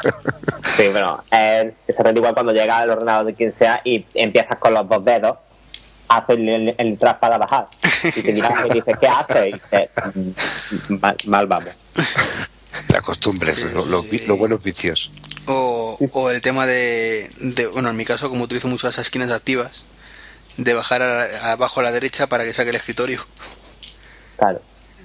[0.76, 4.74] Sí, bueno, es exactamente igual cuando llega al ordenador de quien sea y empiezas con
[4.74, 5.36] los dos dedos
[6.08, 7.68] a hacer el, el trap para bajar.
[8.04, 9.46] Y te miras y dices, ¿qué haces?
[9.48, 9.90] Y dices,
[10.90, 11.72] "Mm, mal, mal vamos.
[12.88, 14.08] la costumbre, Sí, lo- los, sí.
[14.10, 15.10] vi- los buenos vicios.
[15.46, 19.30] O, o el tema de, de- bueno, en mi caso, como utilizo mucho las esquinas
[19.30, 19.84] activas,
[20.56, 23.24] de bajar a- abajo a la derecha para que saque el escritorio.
[24.38, 24.60] Claro.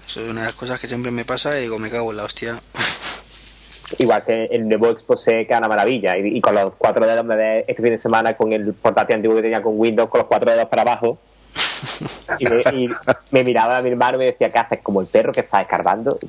[0.08, 2.18] Eso es una de las cosas que siempre me pasa y digo, me cago en
[2.18, 2.60] la hostia.
[4.00, 6.18] Igual que el nuevo Exposé que era una maravilla.
[6.18, 9.18] Y, y con los cuatro dedos me ve este fin de semana con el portátil
[9.18, 11.18] antiguo que tenía con Windows, con los cuatro dedos para abajo.
[12.40, 12.90] Y me, y
[13.32, 14.80] me miraba a mi hermano y me decía, ¿qué haces?
[14.82, 16.18] Como el perro que está escarbando.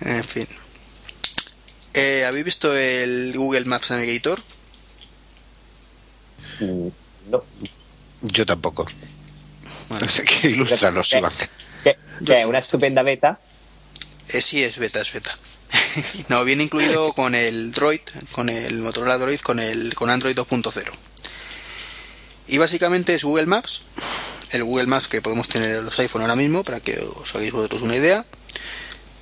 [0.00, 0.46] En fin.
[1.94, 4.38] Eh, ¿Habéis visto el Google Maps Navigator?
[6.60, 6.88] Mm,
[7.30, 7.44] no.
[8.22, 8.86] Yo tampoco.
[9.88, 11.18] Bueno, Así que ilustranos, ¿Qué?
[11.18, 11.32] Iván.
[12.46, 13.38] ¿Una estupenda beta?
[14.28, 15.36] eh, sí, es beta, es beta.
[16.28, 18.00] no, viene incluido con el Droid,
[18.32, 20.90] con el Motorola Droid, con el con Android 2.0.
[22.48, 23.82] Y básicamente es Google Maps,
[24.52, 27.52] el Google Maps que podemos tener en los iPhone ahora mismo, para que os hagáis
[27.52, 28.24] vosotros una idea,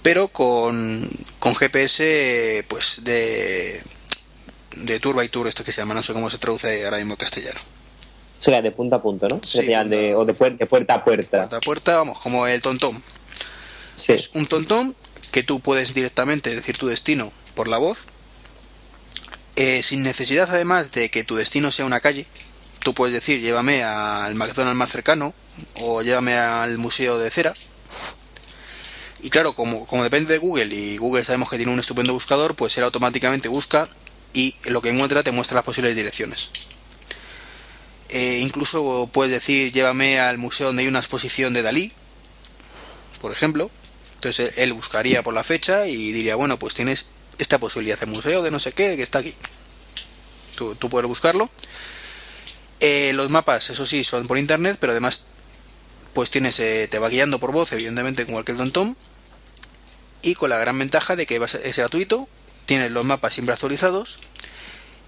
[0.02, 3.82] pero con, con GPS pues de
[4.76, 7.14] de tour by tour, esto que se llama, no sé cómo se traduce ahora mismo
[7.14, 7.60] en castellano.
[8.38, 9.40] O sea, de punta a punta, ¿no?
[9.42, 11.30] Sí, de, o de, puer- de puerta a puerta.
[11.38, 13.02] Puerta a puerta, vamos, como el tontón.
[13.94, 14.12] Sí.
[14.12, 14.94] Es un tontón
[15.32, 18.04] que tú puedes directamente decir tu destino por la voz,
[19.56, 22.26] eh, sin necesidad además de que tu destino sea una calle.
[22.80, 25.32] Tú puedes decir, llévame al McDonald's más cercano
[25.80, 27.54] o llévame al museo de cera.
[29.22, 32.54] Y claro, como, como depende de Google y Google sabemos que tiene un estupendo buscador,
[32.54, 33.88] pues él automáticamente busca
[34.34, 36.50] y lo que encuentra te muestra las posibles direcciones.
[38.08, 41.92] Eh, incluso puedes decir, llévame al museo donde hay una exposición de Dalí,
[43.20, 43.70] por ejemplo.
[44.14, 48.42] Entonces él buscaría por la fecha y diría, bueno, pues tienes esta posibilidad de museo
[48.42, 49.34] de no sé qué que está aquí.
[50.56, 51.50] Tú, tú puedes buscarlo.
[52.80, 55.26] Eh, los mapas, eso sí, son por internet, pero además
[56.12, 58.96] pues tienes, eh, te va guiando por voz, evidentemente, como cualquier tontón.
[60.22, 62.26] Y con la gran ventaja de que es gratuito,
[62.64, 64.18] tienes los mapas siempre actualizados.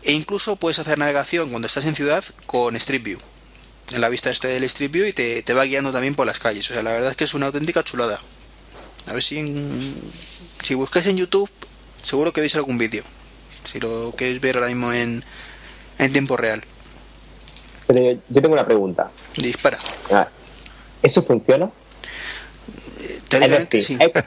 [0.03, 3.19] E incluso puedes hacer navegación cuando estás en ciudad con Street View.
[3.93, 6.39] En la vista este del Street View y te, te va guiando también por las
[6.39, 6.71] calles.
[6.71, 8.21] O sea, la verdad es que es una auténtica chulada.
[9.07, 10.13] A ver si en-
[10.63, 11.51] si buscáis en YouTube,
[12.03, 13.03] seguro que veis algún vídeo.
[13.65, 15.25] Si lo queréis ver ahora mismo en,
[15.99, 16.63] en tiempo real.
[17.87, 19.11] Pero yo, tengo una pregunta.
[19.37, 19.79] Dispara.
[20.11, 20.29] A ver,
[21.03, 21.71] ¿Eso funciona?
[23.29, 24.05] Es Teóricamente, decir, sí.
[24.05, 24.25] es,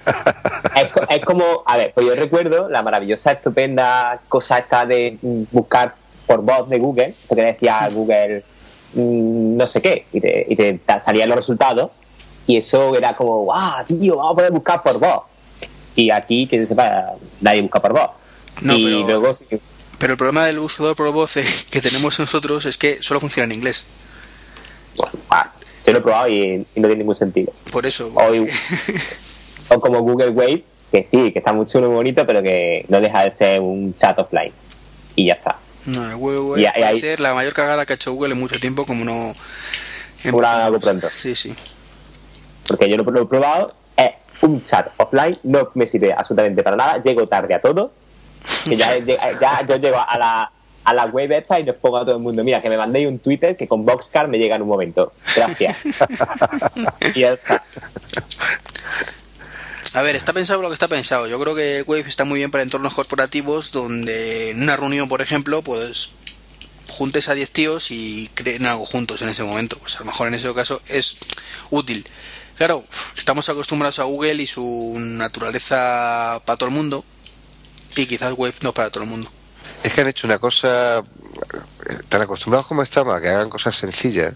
[0.84, 5.18] es co- es como, a ver, pues yo recuerdo la maravillosa, estupenda cosa esta de
[5.52, 5.96] buscar
[6.28, 8.44] por voz de Google, porque decía Google
[8.94, 11.90] mm, no sé qué, y te, y te ta- salían los resultados,
[12.46, 15.24] y eso era como, ¡guau, tío, vamos a poder buscar por voz!
[15.96, 18.12] Y aquí, que se sepa, nadie busca por voz.
[18.62, 19.34] No, y pero- luego,
[19.98, 23.46] Pero el problema del buscador por voz eh, que tenemos nosotros es que solo funciona
[23.52, 23.88] en inglés.
[25.86, 27.54] Yo lo he probado y, y no tiene ningún sentido.
[27.72, 28.12] Por eso.
[28.14, 28.32] O,
[29.76, 32.86] o como Google Wave, que sí, que está muy chulo y muy bonito, pero que
[32.90, 34.52] no deja de ser un chat offline.
[35.16, 35.58] Y ya está.
[35.86, 38.40] No, Google Y Wave ahí- puede ser la mayor cagada que ha hecho Google en
[38.40, 39.34] mucho tiempo, como no.
[40.46, 41.10] Algo pronto.
[41.10, 41.54] Sí, sí.
[42.68, 46.76] Porque yo lo, lo he probado, es un chat offline, no me sirve absolutamente para
[46.76, 47.92] nada, llego tarde a todo.
[48.66, 48.96] Que ya,
[49.42, 50.52] ya yo llego a la,
[50.84, 53.08] a la web esta y les pongo a todo el mundo, mira, que me mandéis
[53.08, 55.14] un Twitter que con Boxcar me llega en un momento.
[55.36, 55.78] Gracias.
[57.16, 57.64] y ya está.
[59.94, 61.28] A ver, está pensado lo que está pensado.
[61.28, 65.10] Yo creo que el Wave está muy bien para entornos corporativos donde en una reunión,
[65.10, 66.12] por ejemplo, pues
[66.88, 69.78] juntes a 10 tíos y creen algo juntos en ese momento.
[69.80, 71.18] Pues a lo mejor en ese caso es
[71.70, 72.08] útil.
[72.56, 72.86] Claro,
[73.18, 77.04] estamos acostumbrados a Google y su naturaleza para todo el mundo
[77.98, 79.30] y quizás Wave no para todo el mundo.
[79.84, 81.04] Es que han hecho una cosa,
[82.10, 84.34] tan acostumbrados como estamos a que hagan cosas sencillas,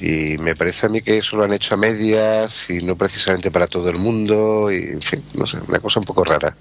[0.00, 3.50] y me parece a mí que eso lo han hecho a medias y no precisamente
[3.50, 6.54] para todo el mundo, y en fin, no sé, una cosa un poco rara.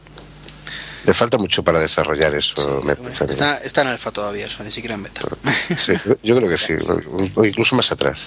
[1.05, 3.11] Le falta mucho para desarrollar eso, me mí.
[3.29, 5.21] Está, está en alfa todavía, eso ni siquiera en beta.
[5.77, 6.73] Sí, yo creo que sí,
[7.35, 8.23] o incluso más atrás.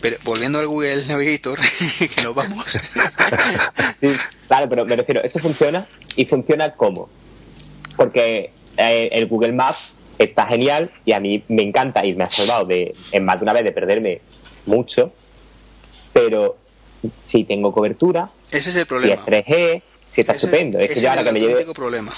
[0.00, 1.58] Pero volviendo al Google Navigator,
[2.14, 2.64] que nos vamos.
[4.00, 4.08] Sí,
[4.48, 5.86] claro, pero me refiero, eso funciona
[6.16, 7.08] y funciona como.
[7.96, 12.28] Porque eh, el Google Maps está genial y a mí me encanta y me ha
[12.28, 14.20] salvado de, en más de una vez de perderme
[14.66, 15.12] mucho,
[16.12, 16.56] pero
[17.18, 19.14] si tengo cobertura, Ese es el si problema.
[19.14, 20.78] es 3G, si está Ese estupendo.
[20.78, 22.14] Es, que yo ahora que me, lleve, problema.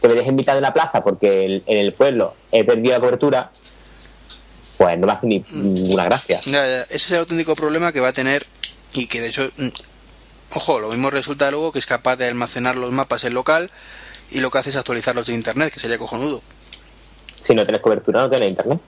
[0.00, 2.92] que me deje en mitad de la plaza porque el- en el pueblo he perdido
[2.94, 3.50] la cobertura,
[4.76, 6.40] pues no me hace ni ninguna gracia.
[6.44, 8.44] Ya, ya, Ese es el auténtico problema que va a tener
[8.92, 9.68] y que de hecho, mm,
[10.56, 13.70] ojo, lo mismo resulta luego que es capaz de almacenar los mapas en local
[14.30, 16.42] y lo que hace es actualizarlos de internet, que sería cojonudo.
[17.40, 18.80] Si no tienes cobertura, no tienes internet.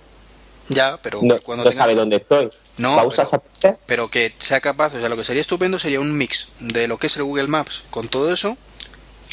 [0.69, 2.51] Ya, pero No, cuando no tengas- sabe dónde estoy.
[2.79, 3.27] No, ¿Va a usar
[3.61, 6.89] pero- pero que sea capaz, o sea, lo que sería estupendo sería un mix de
[6.89, 8.57] lo que es el Google Maps con todo eso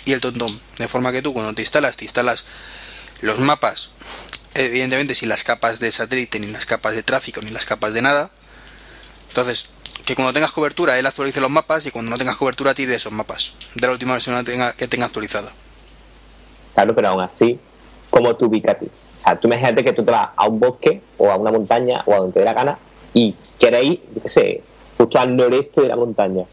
[0.05, 2.45] y el TomTom, de forma que tú cuando te instalas, te instalas
[3.21, 3.91] los mapas,
[4.53, 8.01] evidentemente sin las capas de satélite, ni las capas de tráfico, ni las capas de
[8.03, 8.29] nada.
[9.29, 9.69] Entonces,
[10.05, 13.13] que cuando tengas cobertura él actualice los mapas y cuando no tengas cobertura tire esos
[13.13, 15.51] mapas de la última versión que tenga, que tenga actualizada.
[16.73, 17.59] Claro, pero aún así,
[18.09, 18.85] ¿cómo tú ubicas a ti?
[18.85, 22.03] O sea, tú imagínate que tú te vas a un bosque o a una montaña
[22.05, 22.77] o a donde te dé la gana
[23.13, 24.63] y quieres ir, yo qué sé,
[24.97, 26.43] justo al noreste de la montaña.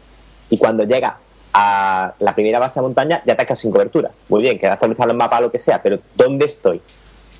[0.49, 1.13] Y cuando llegas
[1.53, 4.11] a la primera base de montaña ya te has quedado sin cobertura.
[4.29, 6.81] Muy bien, quedas actualizado los mapas o lo que sea, pero ¿dónde estoy?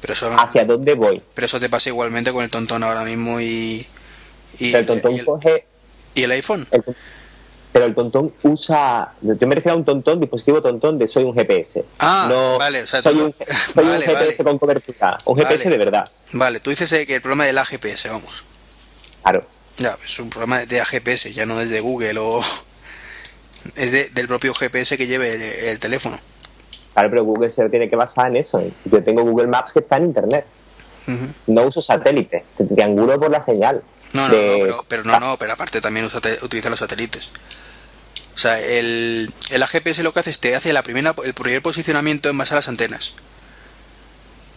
[0.01, 1.21] Pero eso, ¿Hacia dónde voy?
[1.33, 3.85] pero eso te pasa igualmente con el tontón ahora mismo y,
[4.59, 5.65] y, Pero el tontón y el, coge...
[6.15, 6.67] y el iPhone.
[6.71, 6.83] el-
[7.71, 9.13] pero el tontón usa...
[9.21, 11.83] Yo me refiero a un tontón, dispositivo tontón de soy un GPS.
[11.99, 13.35] Ah, No, vale, o sea, soy tú- un,
[13.73, 14.43] soy un vale, GPS vale.
[14.43, 15.17] con cobertura.
[15.25, 15.47] Un Vale.
[15.49, 16.09] GPS de verdad.
[16.33, 18.43] Vale, tú dices eh, que el problema del AGPS, vamos.
[19.23, 19.45] Claro.
[19.77, 22.41] Ya, es un problema de AGPS, ya no es de Google o...
[23.75, 26.17] Es de- del propio GPS que lleve el, el teléfono.
[26.93, 28.59] Claro, pero Google se tiene que basar en eso.
[28.85, 30.45] Yo tengo Google Maps que está en Internet.
[31.47, 32.43] No uso satélite.
[32.57, 33.83] Te triangulo por la señal.
[34.13, 36.79] No, no, de- no, pero, pero no, no, pero aparte también usa, te- utiliza los
[36.79, 37.31] satélites.
[38.35, 41.61] O sea, el, el AGPS lo que hace es te hace la primera, el primer
[41.61, 43.13] posicionamiento en base a las antenas.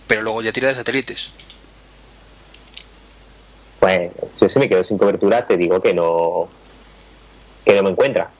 [0.07, 1.31] Pero luego ya tira de satélites.
[3.81, 6.49] Pues yo si me quedo sin cobertura te digo que no
[7.64, 8.31] que no me encuentra.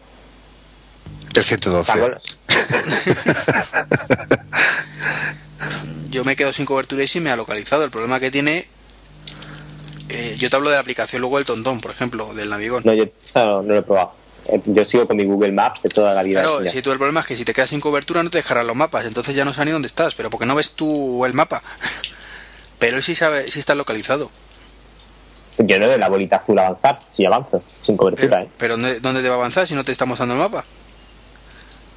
[1.35, 1.91] El 112.
[1.93, 2.23] Salvo los-
[6.11, 7.85] Yo me quedo sin cobertura y sí me ha localizado.
[7.85, 8.69] El problema que tiene...
[10.09, 12.83] eh, yo te hablo de la aplicación luego del tontón, por ejemplo, del Navigón.
[12.85, 13.05] No, yo
[13.37, 14.13] no, no lo he probado.
[14.49, 16.43] Eh, Yo sigo con mi Google Maps de toda la vida.
[16.43, 18.67] Claro, si tú el problema es que si te quedas sin cobertura no te dejarán
[18.67, 21.35] los mapas, entonces ya no sabes ni dónde estás, pero porque no ves tú el
[21.35, 21.63] mapa.
[22.79, 24.31] Pero él sí sabe, sí está localizado.
[25.57, 28.29] Yo no veo la bolita azul avanzar si avanzo, sin cobertura.
[28.29, 28.49] Pero, ¿eh?
[28.59, 30.65] pero ¿dónde, dónde te va a avanzar si no te está mostrando el mapa?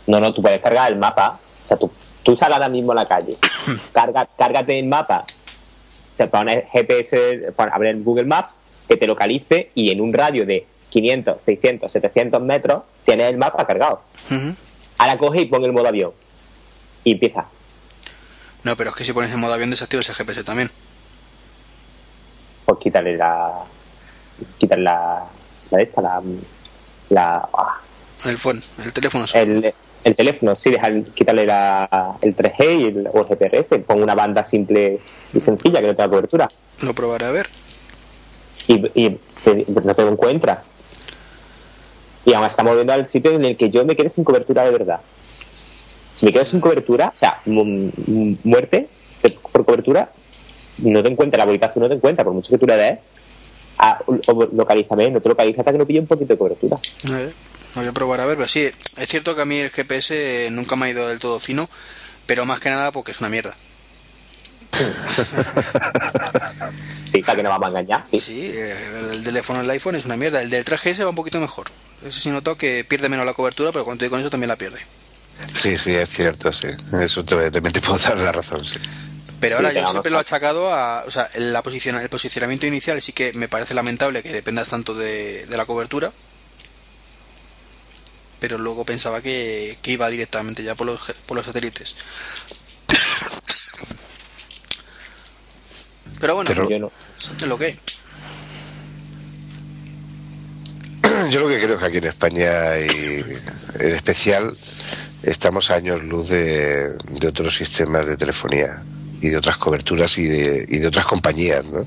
[0.06, 1.38] No, no, tú puedes cargar el mapa.
[1.64, 1.92] O sea, tú,
[2.24, 3.36] tú sal ahora mismo a la calle,
[3.92, 5.26] carga, cárgate el mapa,
[6.18, 7.54] te pones GPS,
[7.84, 8.56] el Google Maps,
[8.88, 13.66] que te localice y en un radio de 500, 600, 700 metros tienes el mapa
[13.66, 14.02] cargado.
[14.98, 16.12] Ahora coge y pon el modo avión.
[17.04, 17.46] Y empieza.
[18.64, 20.70] No, pero es que si pones en modo avión desactivas el GPS también.
[22.66, 23.64] pues quítale la.
[24.58, 25.26] Quítale la.
[25.70, 26.22] La de esta, la.
[27.10, 27.82] la ah,
[28.26, 29.28] El phone, el teléfono.
[29.28, 29.44] solo.
[29.44, 29.74] el,
[30.08, 34.16] el teléfono, sí, dejar, quitarle la, el 3G y el, o el GPRS, pon una
[34.16, 35.00] banda simple
[35.34, 36.48] y sencilla que no tenga cobertura.
[36.84, 37.48] Lo probaré a ver.
[38.68, 40.60] Y, y te- no te lo encuentras.
[42.26, 44.72] Y aún estamos viendo al sitio en el que yo me quedé sin cobertura de
[44.72, 45.00] verdad.
[46.14, 48.88] Si me quedo sin cobertura, o sea, mu- mu- muerte
[49.52, 50.10] por cobertura,
[50.80, 53.00] no te encuentra, la bolita tú no te encuentras, por mucho que tú le des,
[53.78, 56.78] a, o localízame, no te localiza hasta que no pille un poquito de cobertura.
[57.08, 57.34] A ver,
[57.76, 58.64] voy a probar a ver, pero sí,
[58.98, 61.70] es cierto que a mí el GPS nunca me ha ido del todo fino,
[62.26, 63.56] pero más que nada porque es una mierda.
[67.12, 68.20] Sí, para que no vamos a engañar, sí.
[68.20, 68.76] Sí, eh,
[69.14, 71.68] el teléfono del iPhone es una mierda, el del 3GS va un poquito mejor.
[72.06, 74.58] Eso sí noto que pierde menos la cobertura, pero cuando estoy con eso también la
[74.58, 74.80] pierde.
[75.54, 76.68] Sí, sí, es cierto, sí.
[77.02, 78.78] Eso te, también te puedo dar la razón, sí.
[79.40, 81.06] Pero ahora yo siempre lo he achacado a.
[81.08, 84.94] O sea, la posiciona- el posicionamiento inicial sí que me parece lamentable que dependas tanto
[84.94, 86.12] de, de la cobertura.
[88.40, 91.96] Pero luego pensaba que, que iba directamente ya por los, por los satélites.
[96.20, 96.92] Pero bueno, Pero- Yo no.
[97.40, 97.78] es lo que.
[101.32, 103.24] Yo lo que creo es que aquí en España y
[103.80, 104.56] en especial
[105.24, 108.84] estamos a años luz de, de otros sistemas de telefonía
[109.22, 111.86] y de otras coberturas y de, y de otras compañías, ¿no?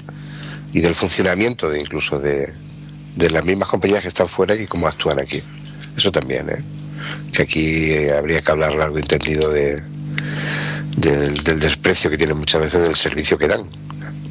[0.73, 2.53] Y del funcionamiento de incluso de,
[3.17, 5.43] de las mismas compañías que están fuera y cómo actúan aquí.
[5.96, 6.64] Eso también, ¿eh?
[7.33, 9.83] Que aquí eh, habría que hablar largo y entendido de,
[10.96, 13.68] del, del desprecio que tienen muchas veces del servicio que dan,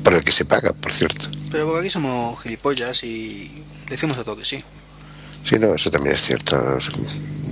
[0.04, 1.26] por el que se paga, por cierto.
[1.52, 4.64] Pero porque aquí somos gilipollas y decimos a todo que sí.
[5.44, 6.78] Sí, no, eso también es cierto.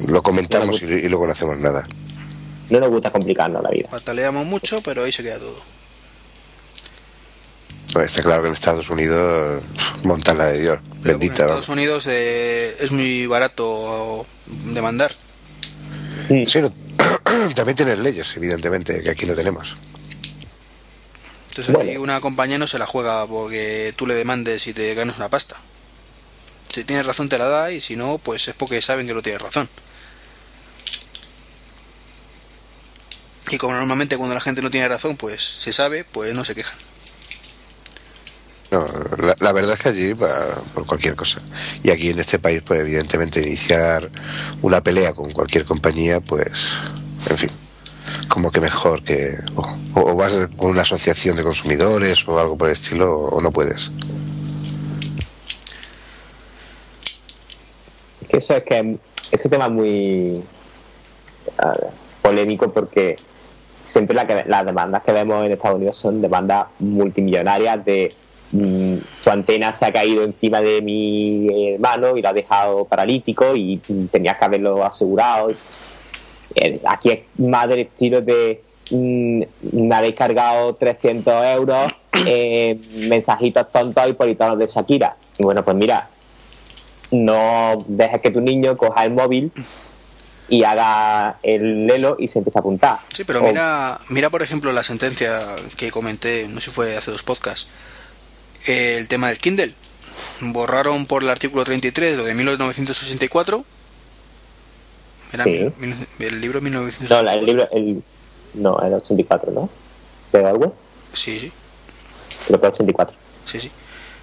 [0.08, 1.88] Lo comentamos y, y luego no hacemos nada.
[2.70, 3.90] No nos gusta complicarnos la vida.
[3.90, 5.56] Pataleamos mucho, pero ahí se queda todo.
[7.96, 9.64] No, está claro que en Estados Unidos
[10.04, 10.80] montan la de Dios.
[11.02, 11.34] Pero Bendita.
[11.46, 14.26] bueno, en Estados Unidos eh, es muy barato
[14.66, 15.16] demandar.
[16.30, 16.46] Mm.
[16.46, 16.74] Sí, no-
[17.56, 19.76] también tienes leyes, evidentemente, que aquí no tenemos.
[21.50, 21.90] Entonces Bueno.
[21.90, 25.30] ahí una compañía no se la juega porque tú le demandes y te ganes una
[25.30, 25.56] pasta.
[26.72, 29.24] Si tienes razón te la da y si no, pues es porque saben que no
[29.24, 29.68] tienes razón.
[33.50, 36.54] Y como normalmente cuando la gente no tiene razón, pues se sabe, pues no se
[36.54, 36.76] quejan.
[38.70, 38.86] No,
[39.40, 40.30] la, verdad es que allí va
[40.74, 41.40] por cualquier cosa.
[41.84, 44.10] Y aquí en este país, pues evidentemente iniciar
[44.62, 46.74] una pelea con cualquier compañía, pues,
[47.30, 47.50] en fin,
[48.28, 49.38] como que mejor que...
[49.56, 53.52] O, o vas con una asociación de consumidores o algo por el estilo, o no
[53.52, 53.92] puedes.
[58.30, 58.98] Eso es que
[59.32, 60.44] ese tema es muy
[62.22, 63.16] polémico porque
[63.78, 68.14] siempre la que, las demandas que vemos en Estados Unidos son demandas multimillonarias de
[68.52, 73.56] mm, tu antena se ha caído encima de mi hermano y lo ha dejado paralítico
[73.56, 73.78] y
[74.12, 75.48] tenías que haberlo asegurado.
[76.56, 79.42] Eh, Aquí es más del estilo de mm,
[79.74, 81.92] me habéis cargado 300 euros,
[82.26, 85.16] eh, mensajitos tontos y politonos de Shakira.
[85.38, 86.10] Y bueno, pues mira,
[87.12, 89.52] no dejes que tu niño coja el móvil
[90.50, 92.98] y haga el lelo y se empiece a apuntar.
[93.14, 95.40] Sí, pero O- mira, mira por ejemplo la sentencia
[95.78, 97.68] que comenté, no sé si fue hace dos podcasts,
[98.68, 99.74] el tema del Kindle.
[100.42, 103.66] Borraron por el artículo 33 lo de 1964.
[105.34, 105.72] Era Sí.
[105.78, 107.24] mil- el libro No, 1964.
[107.26, 108.04] la- el libro, el,
[108.56, 109.70] no, el 84, ¿no?
[110.32, 110.72] ¿De Orwell?
[111.14, 111.52] Sí, sí,
[112.48, 113.16] Creo que el 84.
[113.46, 113.72] sí, sí.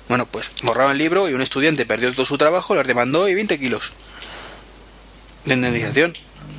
[0.09, 3.35] Bueno, pues borraron el libro y un estudiante perdió todo su trabajo, les demandó y
[3.35, 3.93] 20 kilos
[5.45, 6.13] de indemnización.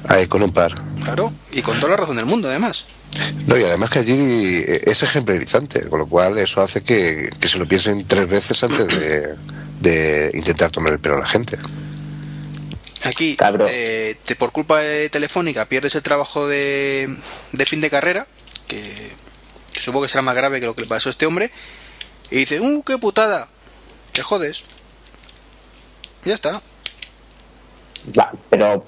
[0.07, 0.75] Ahí con un par.
[1.03, 2.85] Claro, y con toda la razón del mundo, además.
[3.45, 7.57] No, y además que allí es ejemplarizante, con lo cual eso hace que, que se
[7.57, 9.35] lo piensen tres veces antes de,
[9.79, 11.57] de intentar tomar el pelo a la gente.
[13.03, 13.37] Aquí,
[13.69, 17.15] eh, te, por culpa de Telefónica, pierdes el trabajo de,
[17.51, 18.25] de fin de carrera,
[18.67, 19.11] que,
[19.71, 21.51] que supongo que será más grave que lo que le pasó a este hombre,
[22.31, 23.47] y dice, ¡uh, qué putada!
[24.11, 24.63] Te jodes.
[26.23, 26.63] Ya está.
[28.17, 28.87] Va, pero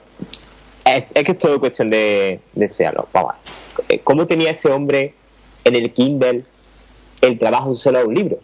[0.96, 3.08] es, es que es todo cuestión de, de estudiarlo.
[3.14, 3.86] Vamos a ver.
[3.90, 5.14] Eh, ¿Cómo tenía ese hombre
[5.64, 6.46] en el Kindle
[7.22, 8.40] el trabajo solo de un libro?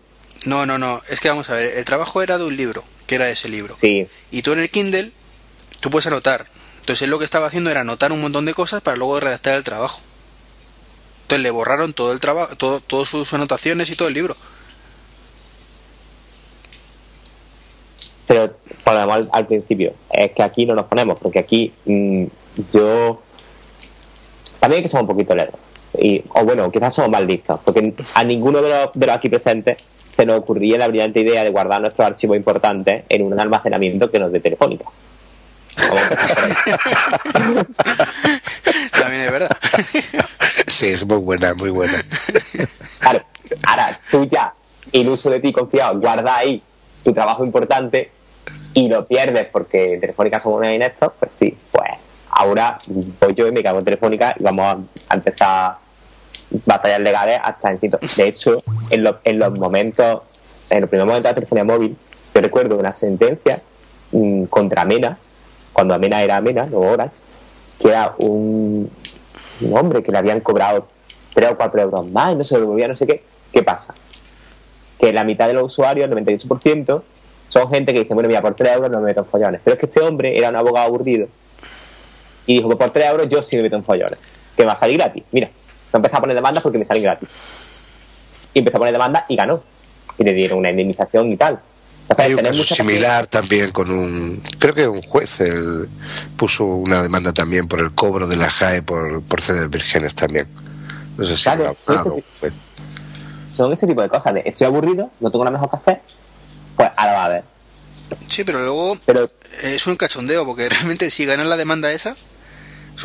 [0.46, 3.16] No, no, no, es que vamos a ver, el trabajo era de un libro, que
[3.16, 3.76] era ese libro.
[3.76, 5.12] Sí, Y tú en el Kindle,
[5.80, 6.48] tú puedes anotar.
[6.82, 9.56] Entonces él lo que estaba haciendo era anotar un montón de cosas para luego redactar
[9.56, 10.02] el trabajo.
[11.24, 14.36] Entonces le borraron todo el trabajo, todo, todas sus anotaciones y todo el libro.
[18.34, 19.94] pero volvemos al, al principio.
[20.12, 22.26] Es que aquí no nos ponemos, porque aquí mm,
[22.72, 23.22] yo.
[24.60, 25.60] También hay que ser un poquito lerdos.
[25.98, 29.30] Y, o bueno, quizás somos más listos, porque a ninguno de los, de los aquí
[29.30, 29.78] presentes
[30.10, 34.20] se nos ocurría la brillante idea de guardar nuestros archivos importantes en un almacenamiento que
[34.20, 34.86] nos dé Telefónica.
[38.92, 39.58] También es verdad.
[40.68, 41.94] Sí, es muy buena, muy buena.
[43.00, 43.24] Claro,
[43.68, 44.54] ahora tú ya,
[44.92, 46.62] iluso de ti confiado, guarda ahí
[47.04, 48.12] tu trabajo importante
[48.74, 51.92] y lo pierdes porque Telefónica son unos ineptos, pues sí, pues
[52.30, 52.78] ahora
[53.20, 55.78] voy yo y me cago en Telefónica y vamos a, empezar
[56.66, 58.00] batallas legales hasta en sitio.
[58.18, 60.22] De hecho, en, los- en los momentos,
[60.70, 61.96] en los primeros momentos de la telefonía móvil,
[62.34, 63.62] yo recuerdo una sentencia
[64.12, 65.18] mm, contra Mena,
[65.72, 67.22] cuando Mena era Mena, no Orange,
[67.80, 68.90] que era un,
[69.62, 70.88] un hombre que le habían cobrado
[71.34, 73.24] 3 o 4 euros más y no se lo devolvía, no sé qué.
[73.52, 73.94] ¿Qué pasa?
[75.00, 77.02] Que la mitad de los usuarios, el 98%,
[77.54, 79.62] son gente que dice, bueno, mira, por 3 euros no me meto en follones.
[79.64, 81.28] Pero es que este hombre era un abogado aburrido
[82.48, 84.18] y dijo, pues por 3 euros yo sí me meto en follones.
[84.58, 85.24] Que me va a salir gratis.
[85.32, 85.52] Mira,
[85.92, 87.30] no empezó a poner demandas porque me salen gratis.
[88.56, 89.64] Y empezó a poner demandas y ganó.
[90.18, 91.60] Y le dieron una indemnización y tal.
[92.08, 94.42] O sea, Hay un caso similar también con un.
[94.58, 95.88] Creo que un juez él
[96.36, 100.48] puso una demanda también por el cobro de la JAE por, por CDs vírgenes también.
[101.18, 102.54] No sé si Claro, era juez.
[103.52, 106.02] Son ese tipo de cosas de estoy aburrido, no tengo nada mejor que hacer,
[106.76, 107.44] pues ahora va a ver.
[108.28, 109.30] Sí, pero luego Pero
[109.62, 112.16] es un cachondeo, porque realmente si ganan la demanda esa,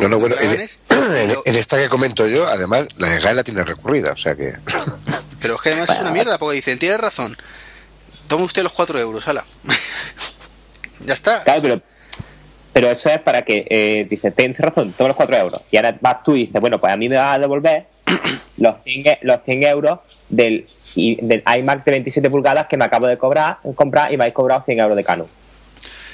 [0.00, 3.34] No, no, bueno, en, ganes, en- pero, en esta que comento yo, además, la de
[3.34, 4.54] la tiene recurrida, o sea que.
[5.40, 7.36] pero es que además es una mierda, porque dicen, tiene razón,
[8.26, 9.44] toma usted los 4 euros, ala.
[11.04, 11.42] ya está.
[11.44, 11.82] Claro, pero,
[12.78, 15.62] pero eso es para que, eh, dices, tienes razón, todos los 4 euros.
[15.72, 17.86] Y ahora vas tú y dices, bueno, pues a mí me va a devolver
[18.56, 19.98] los 100, e- los 100 euros
[20.28, 20.64] del,
[20.94, 24.62] del iMac de 27 pulgadas que me acabo de cobrar, comprar y me habéis cobrado
[24.64, 25.26] 100 euros de Canon.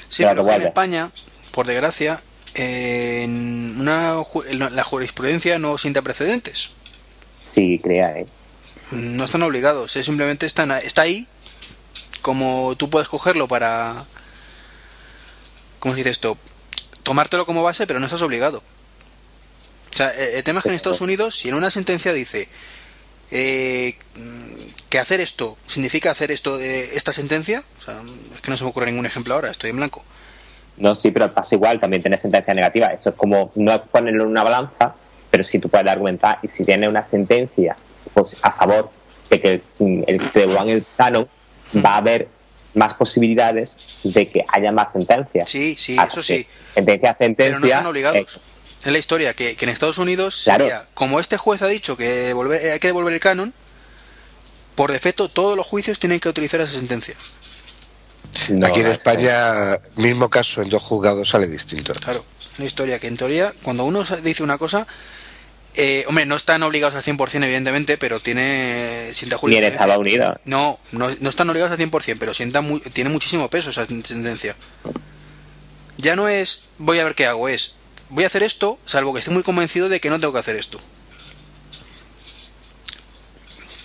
[0.09, 0.61] Sí, Pero en.
[0.63, 1.11] España,
[1.51, 2.19] por desgracia,
[2.55, 4.15] eh, en una,
[4.71, 6.71] la jurisprudencia no sienta precedentes.
[7.43, 8.25] Sí, crea, ¿eh?
[8.91, 11.27] No están obligados, es simplemente están, está ahí,
[12.23, 14.03] como tú puedes cogerlo para...
[15.77, 16.39] ¿Cómo se dice esto?
[17.05, 18.57] Tomártelo como base, pero no estás obligado.
[19.93, 22.49] O sea, el el tema es que en Estados Unidos, si en una sentencia dice
[23.31, 23.95] eh,
[24.89, 28.01] que hacer esto significa hacer esto de esta sentencia, o sea,
[28.33, 30.03] es que no se me ocurre ningún ejemplo ahora, estoy en blanco.
[30.77, 32.87] No, sí, pero pasa igual, también tienes sentencia negativa.
[32.87, 34.95] Eso es como, no ponerlo en una balanza,
[35.31, 36.39] pero sí tú puedes argumentar.
[36.43, 37.77] Y si tienes una sentencia
[38.13, 38.89] pues, a favor
[39.29, 41.27] de que el te devuelvan el canon,
[41.77, 42.27] va a haber
[42.75, 45.49] más posibilidades de que haya más sentencias.
[45.49, 46.47] Sí, sí, Así eso sí.
[46.67, 47.45] Sentencia sentencia.
[47.55, 48.17] Pero no están obligados.
[48.17, 48.27] eh,
[48.85, 50.65] Es la historia, que, que en Estados Unidos Claro.
[50.65, 53.53] sería, como este juez ha dicho que devolver- hay que devolver el canon,
[54.75, 57.15] por defecto todos los juicios tienen que utilizar esa sentencia.
[58.49, 61.93] no, Aquí en que- España, mismo caso en dos juzgados sale distinto.
[61.93, 62.25] Claro,
[62.57, 64.85] una historia que en teoría, cuando uno dice una cosa,
[65.77, 69.63] eh, hombre, no están obligados al 100% evidentemente, pero tiene sienta Ni en.
[69.73, 70.37] Estados Unidos.
[70.45, 74.55] No, no, no están obligados al 100%, pero sienta mu- tiene muchísimo peso esa sentencia.
[75.97, 77.75] Ya no es voy a ver qué hago, es
[78.09, 80.55] voy a hacer esto, salvo que esté muy convencido de que no tengo que hacer
[80.55, 80.79] esto.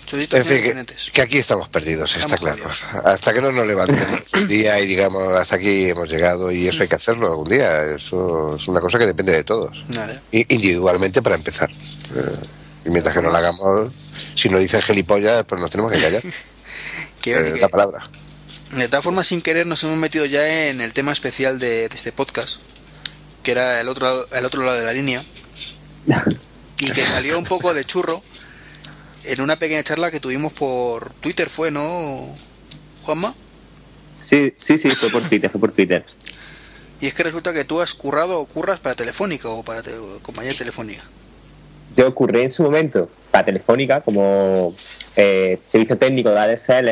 [0.37, 2.63] En fin, que, aquí estamos perdidos, está claro.
[3.05, 6.83] Hasta que no nos levantemos un día y digamos, hasta aquí hemos llegado y eso
[6.83, 7.83] hay que hacerlo algún día.
[7.95, 9.83] Eso es una cosa que depende de todos.
[9.89, 10.21] Nada.
[10.31, 11.69] Individualmente para empezar.
[11.71, 12.35] Eh,
[12.85, 13.91] y mientras que no lo hagamos,
[14.35, 16.23] si nos dicen gilipollas, pues nos tenemos que callar.
[17.21, 18.09] Que, Eh, que- la palabra.
[18.75, 21.95] De todas formas, sin querer, nos hemos metido ya en el tema especial de, de
[21.95, 22.59] este podcast,
[23.43, 25.21] que era el otro, lado- el otro lado de la línea,
[26.79, 28.23] y que salió un poco de churro
[29.25, 32.27] en una pequeña charla que tuvimos por Twitter, ¿fue, no,
[33.03, 33.33] Juanma?
[34.15, 36.05] Sí, sí, sí, fue por Twitter, fue por Twitter.
[36.99, 39.91] Y es que resulta que tú has currado o curras para Telefónica o para te-
[40.21, 41.03] compañía telefónica.
[41.95, 44.75] Yo ocurrí en su momento para Telefónica como
[45.15, 46.89] eh, servicio técnico de ADSL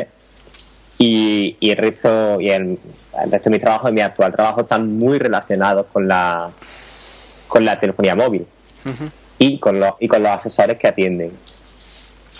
[0.98, 2.78] y, y el resto y el,
[3.22, 6.50] el resto de mi trabajo y mi actual trabajo están muy relacionados con la
[7.48, 8.46] con la telefonía móvil
[9.38, 11.32] y con los y con los asesores que atienden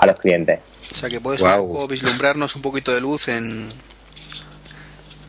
[0.01, 0.61] a los clientes.
[0.90, 1.64] O sea que puedes Guau.
[1.64, 3.70] un poco vislumbrarnos un poquito de luz en,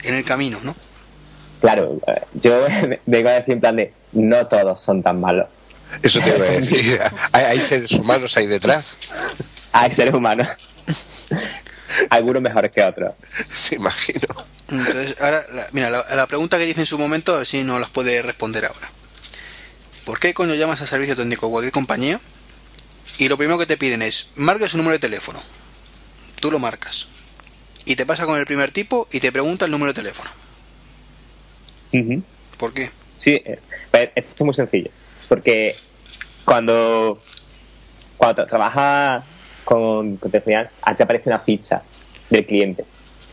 [0.03, 0.75] en el camino, ¿no?
[1.59, 2.65] Claro, eh, yo
[3.05, 5.47] vengo a decir en plan de no todos son tan malos.
[6.01, 6.99] Eso te iba a decir.
[7.33, 8.95] ¿Hay, hay seres humanos ahí detrás?
[9.73, 10.47] Hay seres humanos.
[12.09, 13.13] Algunos mejores que otros.
[13.51, 14.27] Se imagino.
[14.69, 17.63] Entonces, ahora, la- mira, la, la pregunta que dice en su momento, a ver si
[17.63, 18.89] no las puede responder ahora.
[20.05, 22.19] ¿Por qué coño llamas a servicio técnico cualquier compañía?
[23.21, 25.37] Y lo primero que te piden es, marca su número de teléfono.
[26.39, 27.07] Tú lo marcas.
[27.85, 30.31] Y te pasa con el primer tipo y te pregunta el número de teléfono.
[32.57, 32.89] ¿Por qué?
[33.15, 33.59] Sí, eh,
[34.15, 34.89] esto es muy sencillo.
[35.29, 35.75] Porque
[36.45, 37.19] cuando,
[38.17, 39.23] cuando tra- trabajas
[39.65, 41.83] con, con telefonía, te aparece una ficha
[42.27, 42.85] del cliente.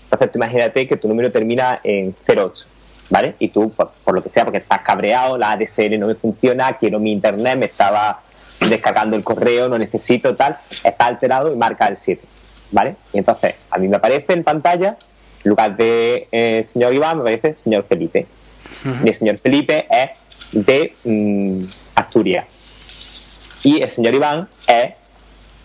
[0.04, 2.66] Entonces tú imagínate que tu número termina en 08,
[3.08, 3.36] ¿vale?
[3.38, 6.76] Y tú, por, por lo que sea, porque estás cabreado, la ADSL no me funciona,
[6.76, 8.22] quiero mi internet, me estaba
[8.60, 12.22] descargando el correo, no necesito tal, está alterado y marca el 7,
[12.72, 12.96] ¿vale?
[13.12, 14.96] Y entonces a mí me aparece en pantalla,
[15.44, 18.26] en lugar de eh, señor Iván, me aparece señor Felipe.
[19.04, 20.10] Y el señor Felipe es
[20.66, 22.46] de mm, Asturias.
[23.64, 24.92] Y el señor Iván es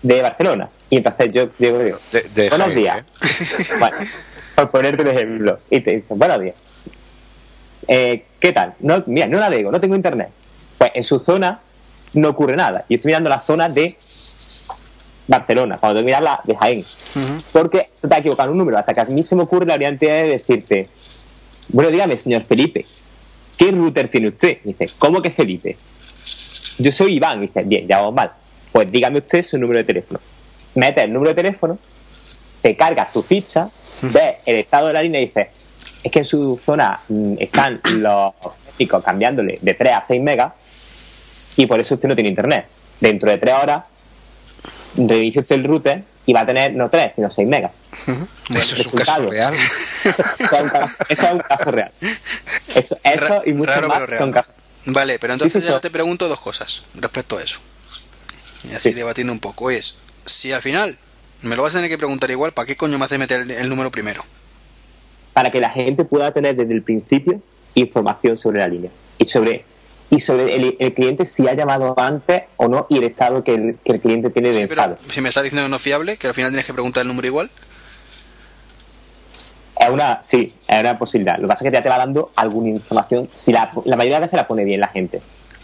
[0.01, 0.69] de Barcelona.
[0.89, 2.99] Y entonces yo digo, digo De- de buenos días.
[2.99, 3.65] ¿eh?
[3.79, 3.97] Bueno,
[4.55, 5.59] por ponerte un ejemplo.
[5.69, 6.55] Y te dicen, buenos días.
[7.87, 8.73] Eh, ¿Qué tal?
[8.79, 10.29] No, mira, no navego, no tengo internet.
[10.77, 11.59] Pues en su zona
[12.13, 12.85] no ocurre nada.
[12.89, 13.97] Yo estoy mirando la zona de
[15.27, 16.79] Barcelona, cuando tengo que mirar la de Jaén.
[16.79, 17.43] Ujú.
[17.51, 18.77] Porque tú te has equivocado en un número.
[18.77, 20.89] Hasta que a mí se me ocurre la variante de decirte,
[21.69, 22.85] bueno, dígame, señor Felipe,
[23.57, 24.57] ¿qué router tiene usted?
[24.63, 25.77] Y dice, ¿cómo que Felipe?
[26.77, 27.39] Yo soy Iván.
[27.39, 28.31] Y dice, bien, ya vamos mal.
[28.71, 30.19] Pues dígame usted su número de teléfono.
[30.75, 31.77] Metes el número de teléfono,
[32.61, 33.69] te cargas tu ficha,
[34.01, 35.47] ves el estado de la línea y dices,
[36.03, 38.33] es que en su zona mm, están los
[38.65, 40.53] técnicos cambiándole de 3 a 6 megas
[41.55, 42.67] y por eso usted no tiene internet.
[42.99, 43.83] Dentro de 3 horas
[44.95, 47.71] reinicia usted el router y va a tener no 3, sino 6 megas.
[48.55, 49.53] Eso es un caso real.
[50.39, 51.91] Eso es un caso, eso es un caso real.
[52.75, 54.53] Eso, eso y mucho raro, más son casos.
[54.85, 55.81] Vale, pero entonces Sí, sí, ya sí.
[55.83, 57.59] te pregunto dos cosas respecto a eso.
[58.69, 58.93] Y así Sí.
[58.95, 59.69] debatiendo un poco.
[59.71, 59.95] Es,
[60.25, 60.97] si al final
[61.41, 63.51] me lo vas a tener que preguntar igual, ¿para qué coño me hace meter el,
[63.51, 64.23] el número primero?
[65.33, 67.41] Para que la gente pueda tener desde el principio
[67.75, 69.65] información sobre la línea y sobre
[70.15, 73.53] y sobre el, el cliente si ha llamado antes o no y el estado que
[73.55, 74.97] el, que el cliente tiene de Sí, pero enfado.
[75.09, 77.07] si me estás diciendo que no es fiable, que al final tienes que preguntar el
[77.07, 77.49] número igual.
[79.79, 81.35] Es una, sí, es una posibilidad.
[81.37, 83.27] Lo que pasa es que ya te va dando alguna información.
[83.33, 85.21] Si la, la mayoría de las veces la pone bien la gente.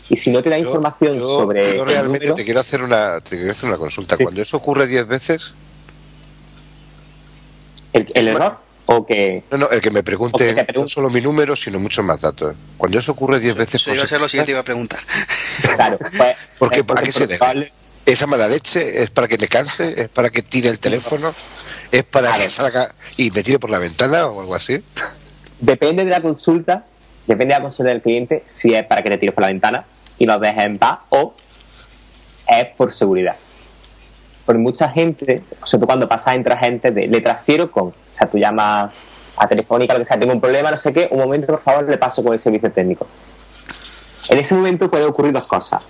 [0.09, 2.59] Y si no te da Yo- información yo- sobre yo el realmente número, te quiero
[2.59, 4.15] hacer una te quiero hacer una consulta.
[4.17, 4.23] Sí.
[4.23, 5.53] Cuando eso ocurre 10 veces,
[7.93, 8.57] el, error
[8.91, 12.03] o que no, no, el que me pregunte que no solo mi número, sino muchos
[12.03, 12.55] más datos.
[12.75, 14.99] Cuando eso ocurre 10 veces, Eso iba a ser lo siguiente iba a preguntar.
[15.75, 16.77] claro, pues, ¿por qué?
[16.79, 17.71] es ¿A porque qué se probable- debe?
[18.05, 19.03] ¿Es a mala leche?
[19.03, 19.93] ¿Es para que me canse?
[20.01, 21.31] ¿Es para que tire el teléfono?
[21.91, 22.41] ¿Es para Claro.
[22.43, 24.83] que salga y me tire por la ventana o algo así?
[25.59, 26.85] Depende de la consulta,
[27.27, 29.85] depende de la consulta del cliente, si es para que te tires por la ventana
[30.17, 31.35] y lo dejes en paz o
[32.47, 33.35] es por seguridad.
[34.49, 38.25] Porque mucha gente, sobre todo cuando pasa entre agentes, de, le transfiero con, o sea,
[38.25, 38.91] tú llamas
[39.37, 41.87] a Telefónica, lo que sea, tengo un problema, no sé qué, un momento, por favor,
[41.87, 43.05] le paso con el servicio técnico.
[44.27, 45.87] En ese momento puede ocurrir dos cosas.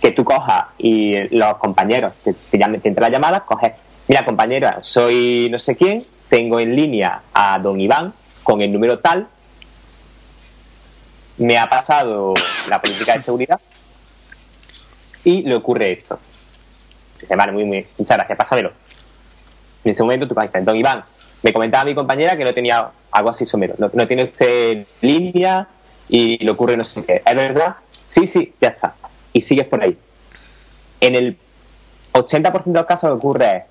[0.00, 4.24] Que tú cojas y los compañeros te, te llamen, te entra la llamada, coges, mira
[4.24, 8.12] compañera, soy no sé quién, tengo en línea a don Iván
[8.44, 9.26] con el número tal,
[11.38, 12.32] me ha pasado
[12.68, 13.60] la política de seguridad
[15.24, 16.20] y le ocurre esto.
[17.20, 18.70] Dice, vale, muy, muy, muchas gracias, pásamelo.
[19.84, 21.04] En ese momento tú dices, don Iván,
[21.42, 25.68] me comentaba mi compañera que no tenía algo así somero, no, no tiene usted línea
[26.08, 27.22] y le ocurre no sé qué.
[27.24, 27.76] ¿Es verdad?
[28.06, 28.94] Sí, sí, ya está.
[29.32, 29.96] Y sigues por ahí.
[31.00, 31.38] En el
[32.12, 33.62] 80% de los casos lo que ocurre es,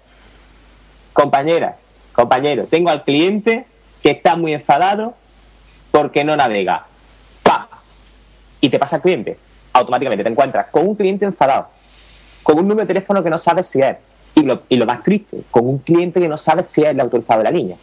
[1.13, 1.77] compañera,
[2.13, 3.65] compañero, tengo al cliente
[4.01, 5.15] que está muy enfadado
[5.91, 6.85] porque no navega.
[7.43, 7.67] ¡Pam!
[8.61, 9.37] Y te pasa al cliente.
[9.73, 11.69] Automáticamente te encuentras con un cliente enfadado,
[12.49, 13.97] con un número de teléfono que no sabes si es.
[14.33, 16.99] Y lo, y lo más triste, con un cliente que no sabe si es el
[16.99, 17.77] autorizado de la línea.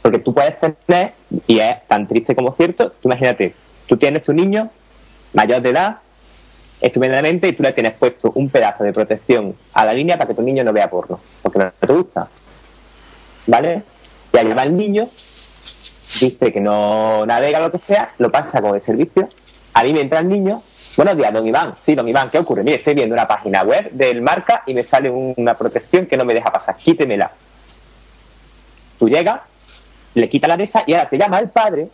[0.00, 1.14] Porque tú puedes tener,
[1.48, 3.52] y es tan triste como cierto, tú imagínate,
[3.88, 4.70] tú tienes tu niño
[5.32, 5.96] mayor de edad,
[6.80, 10.34] estupendamente, y tú le tienes puesto un pedazo de protección a la línea para que
[10.34, 12.28] tu niño no vea porno, porque no te gusta.
[13.48, 13.82] ¿Vale?
[14.32, 15.08] Y allá va el niño,
[16.20, 19.28] dice que no navega lo que sea, lo pasa con el servicio,
[19.72, 20.62] a mí me entra el niño,
[20.96, 22.62] buenos días, don Iván, sí, don Iván, ¿qué ocurre?
[22.62, 26.24] Mire, estoy viendo una página web del marca y me sale una protección que no
[26.24, 27.30] me deja pasar, quítemela.
[28.98, 29.40] Tú llegas,
[30.14, 31.88] le quita la de esa y ahora te llama el padre,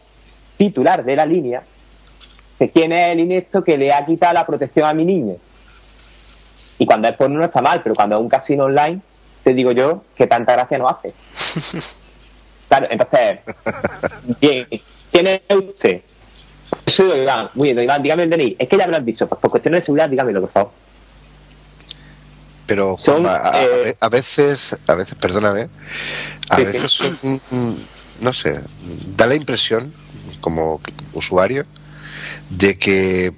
[0.56, 1.62] titular de la línea,
[2.58, 5.36] que quién es el inepto que le ha quitado la protección a mi niño.
[6.78, 9.00] Y cuando es porno no está mal, pero cuando es un casino online,
[9.42, 11.14] te digo yo que tanta gracia no hace.
[12.70, 13.40] Claro, entonces,
[14.40, 14.64] bien,
[15.10, 16.02] ¿quién es usted?
[16.90, 17.48] Soy don Iván.
[17.54, 18.56] Muy bien, don Iván, dígame el DNI.
[18.58, 20.72] Es que lo han dicho, pues por cuestiones de seguridad, dígamelo, por favor.
[22.66, 25.68] Pero Son, Juanma, a, a eh, a veces, a veces, perdóname,
[26.50, 26.72] a Sí, sí.
[26.72, 27.18] veces son,
[27.50, 27.74] mm,
[28.20, 28.60] no sé,
[29.16, 29.92] da la impresión,
[30.40, 30.80] como
[31.12, 31.66] usuario,
[32.48, 33.34] de que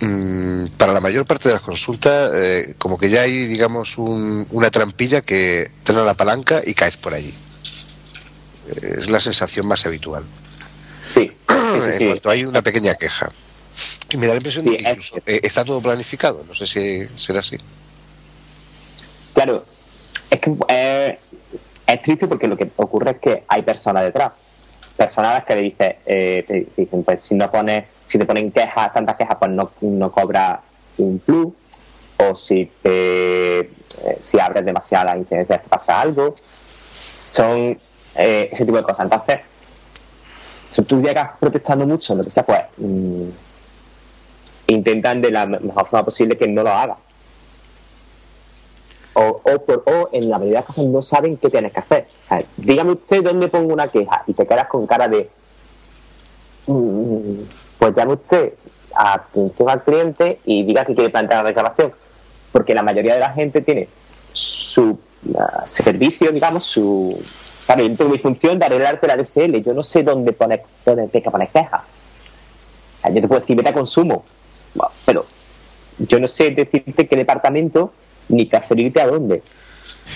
[0.00, 4.46] mm, para la mayor parte de las consultas, eh, como que ya hay, digamos, un-
[4.50, 7.32] una trampilla que te da la palanca y caes por allí.
[8.82, 10.24] Es la sensación más habitual.
[11.14, 11.32] Sí.
[11.48, 13.30] en cuanto hay una pequeña queja.
[14.10, 16.44] Y me da la impresión de que incluso eh, está todo planificado.
[16.46, 17.58] No sé si será así.
[19.34, 19.62] Claro,
[20.30, 21.18] Es que eh,
[21.86, 24.32] es triste porque lo que ocurre es que hay personas detrás.
[24.96, 29.16] Personas que le eh, te dicen, pues si no pones, si te ponen quejas, tantas
[29.16, 30.62] quejas, pues no, no cobra
[30.96, 31.48] un plus.
[32.18, 33.70] O si te, eh,
[34.20, 36.34] si abres demasiadas incidencias te pasa algo.
[37.26, 37.78] Son
[38.14, 39.04] eh, ese tipo de cosas.
[39.04, 39.40] Entonces,
[40.68, 43.28] si tú llegas protestando mucho, lo que sea, pues mm,
[44.68, 46.96] intentan de la mejor forma posible que no lo haga.
[49.14, 51.80] O, o, por, o en la mayoría de los casos no saben qué tienes que
[51.80, 52.06] hacer.
[52.24, 55.30] O sea, dígame usted dónde pongo una queja y te quedas con cara de.
[56.66, 57.38] mm,
[57.78, 58.54] Pues llame usted
[58.94, 59.22] a
[59.68, 61.92] al cliente y diga que quiere plantear una reclamación.
[62.52, 63.88] Porque la mayoría de la gente tiene
[64.32, 64.98] su
[65.64, 67.18] servicio, digamos, su.
[67.66, 69.62] Claro, yo tengo mi función de arreglarte la DSL.
[69.62, 71.82] Yo no sé dónde poner, dónde tienes que poner quejas.
[72.96, 74.24] O sea, yo te puedo decir, vete a consumo.
[74.74, 75.26] Bueno, pero
[75.98, 77.92] yo no sé decirte qué departamento
[78.28, 79.42] ni transferirte a dónde.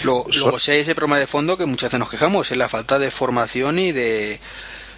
[0.04, 2.68] Luego, luego si hay ese problema de fondo que muchas veces nos quejamos, es la
[2.68, 4.40] falta de formación y de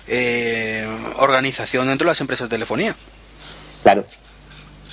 [0.09, 0.87] eh,
[1.19, 2.95] organización dentro de las empresas de telefonía.
[3.83, 4.05] Claro.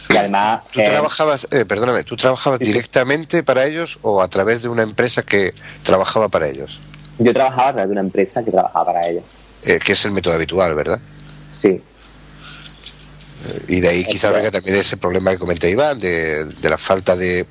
[0.10, 0.64] Y además.
[0.72, 2.72] ¿Tú eh, trabajabas, eh, perdóname, tú trabajabas Sí, sí.
[2.72, 5.53] directamente para ellos o a través de una empresa que
[5.84, 6.80] trabajaba para ellos?
[7.20, 9.24] Yo trabajaba a través de una empresa que trabajaba para ellos.
[9.64, 11.00] Eh, que es el método habitual, ¿verdad?
[11.52, 11.82] Sí.
[13.68, 17.16] Y de ahí quizás venga también ese problema que comenta Iván, de, de la falta
[17.16, 17.46] de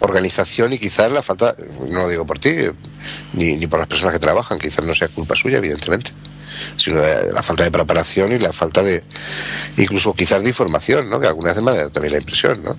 [0.00, 1.54] organización y quizás la falta,
[1.88, 2.50] no lo digo por ti,
[3.32, 6.10] ni, ni por las personas que trabajan, quizás no sea culpa suya, evidentemente,
[6.76, 9.02] sino de la falta de preparación y la falta de,
[9.76, 11.20] incluso quizás de información, ¿no?
[11.20, 12.76] Que algunas veces me dado también la impresión, ¿no?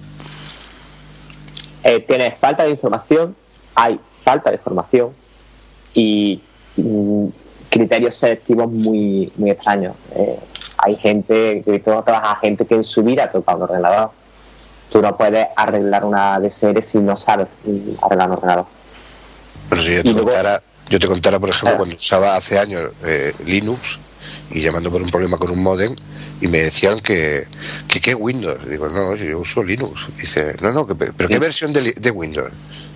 [1.84, 3.36] Eh, tienes falta de información,
[3.76, 5.25] hay falta de formación
[5.96, 6.40] y
[6.78, 7.26] mm,
[7.70, 9.96] criterios selectivos muy, muy extraños.
[10.16, 10.38] Eh,
[10.78, 14.12] hay gente, que tú trabajas gente que en su vida ha tocado un ordenador.
[14.92, 17.48] Tú no puedes arreglar una DSL si no sabes
[18.04, 18.66] arreglar un ordenador.
[19.70, 21.78] Bueno, si yo te luego- contara, yo te contara, por ejemplo, Ah.
[21.78, 24.00] cuando usaba hace años eh, Linux
[24.52, 25.96] y llamando por un problema con un modem
[26.40, 27.48] y me decían que,
[27.88, 28.60] que qué Windows.
[28.70, 30.08] Digo, no, yo uso Linux.
[30.18, 31.40] Dice, no, no, que- pero ¿qué Sí.
[31.40, 32.52] versión de, de Windows?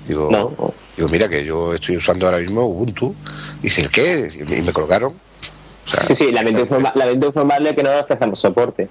[0.10, 0.74] Digo, No.
[0.97, 3.14] digo, mira que yo estoy usando ahora mismo Ubuntu.
[3.62, 4.28] Dice, ¿el qué?
[4.57, 5.14] Y me colgaron.
[5.14, 8.89] O sea, Sí, sí, lamento, informa- informarle que no ofrecemos soporte.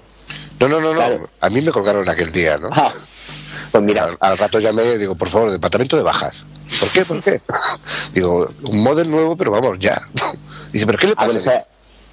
[0.61, 1.25] No, no, no, no.
[1.41, 2.69] A mí me colgaron aquel día, ¿no?
[2.71, 2.91] Ah,
[3.71, 6.45] pues mira, Al, al rato llamé y digo, por favor, departamento de bajas.
[6.79, 7.03] ¿Por qué?
[7.03, 7.41] ¿Por qué?
[8.13, 10.01] digo, un modem nuevo, pero vamos, ya.
[10.71, 11.39] Dice, ¿pero qué le Ah, pasa?
[11.43, 11.63] bueno,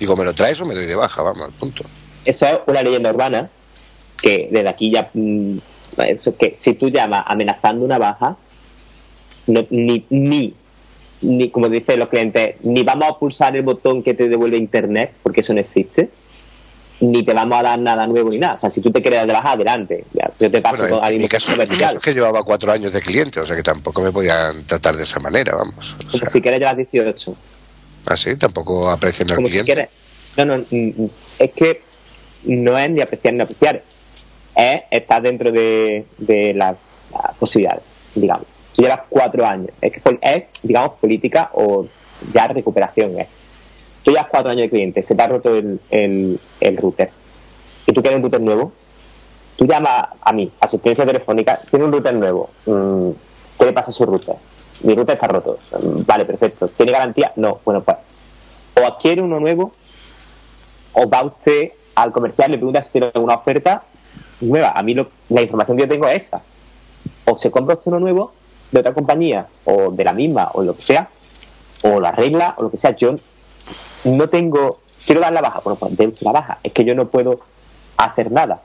[0.00, 1.22] Digo, ¿me lo traes o me doy de baja?
[1.22, 1.84] Vamos, punto.
[2.24, 3.48] eso es una leyenda urbana
[4.20, 5.58] que desde aquí ya mm,
[6.08, 8.36] eso que si tú llamas amenazando una baja
[9.46, 10.54] no, ni ni
[11.22, 15.12] ni como dicen los clientes ni vamos a pulsar el botón que te devuelve internet
[15.22, 16.10] porque eso no existe
[17.00, 18.54] ni te vamos a dar nada nuevo ni nada.
[18.54, 20.04] O sea si tú te quieres dar de baja adelante.
[20.14, 22.72] Ya, yo te paso Bueno, en, alguien mi caso, mi caso es que llevaba cuatro
[22.72, 25.96] años de cliente, o sea que tampoco me podían tratar de esa manera, vamos.
[26.12, 27.36] O sea, si quieres llevas 18
[28.06, 29.72] así, tampoco aprecian al como si cliente.
[29.74, 29.90] quieres
[30.36, 30.64] no no
[31.38, 31.80] es que
[32.44, 33.82] no es ni apreciar ni apreciar
[34.54, 36.76] es estar dentro de, de las,
[37.12, 37.82] las posibilidades
[38.14, 41.86] digamos tú llevas cuatro años es que es digamos política o
[42.32, 43.28] ya recuperación es
[44.04, 47.10] tú llevas cuatro años de cliente se te ha roto el, el, el router
[47.86, 48.72] y tú quieres un router nuevo
[49.56, 53.10] tú llamas a mí asistencia telefónica tiene un router nuevo Mm,
[53.58, 54.36] ¿qué le pasa a su router?
[54.82, 55.58] mi router está roto
[56.06, 57.32] vale perfecto ¿tiene garantía?
[57.36, 57.96] no bueno pues
[58.78, 59.72] o adquiere uno nuevo
[60.92, 63.82] o va usted al comercial le pregunta si tiene alguna oferta
[64.40, 64.72] nueva.
[64.76, 66.42] A mí lo- la información que yo tengo es esa.
[67.24, 68.32] O se compra usted uno nuevo
[68.76, 71.08] de otra compañía o de la misma o lo que sea,
[71.82, 72.94] o la arregla o lo que sea.
[72.94, 73.16] Yo
[74.04, 76.58] no tengo, quiero dar la baja, bueno, pues usted la baja.
[76.62, 77.40] Es que yo no puedo
[77.96, 78.60] hacer nada.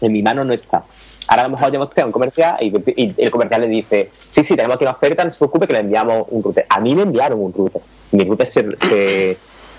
[0.00, 0.84] En mi mano no está.
[1.28, 2.72] Ahora a lo mejor a un comercial y,
[3.02, 5.72] y el comercial le dice, sí, sí, tenemos aquí una oferta, no se preocupe que
[5.72, 6.66] le enviamos un router.
[6.68, 7.80] A mí me enviaron un router.
[8.10, 9.38] Mi router se, se,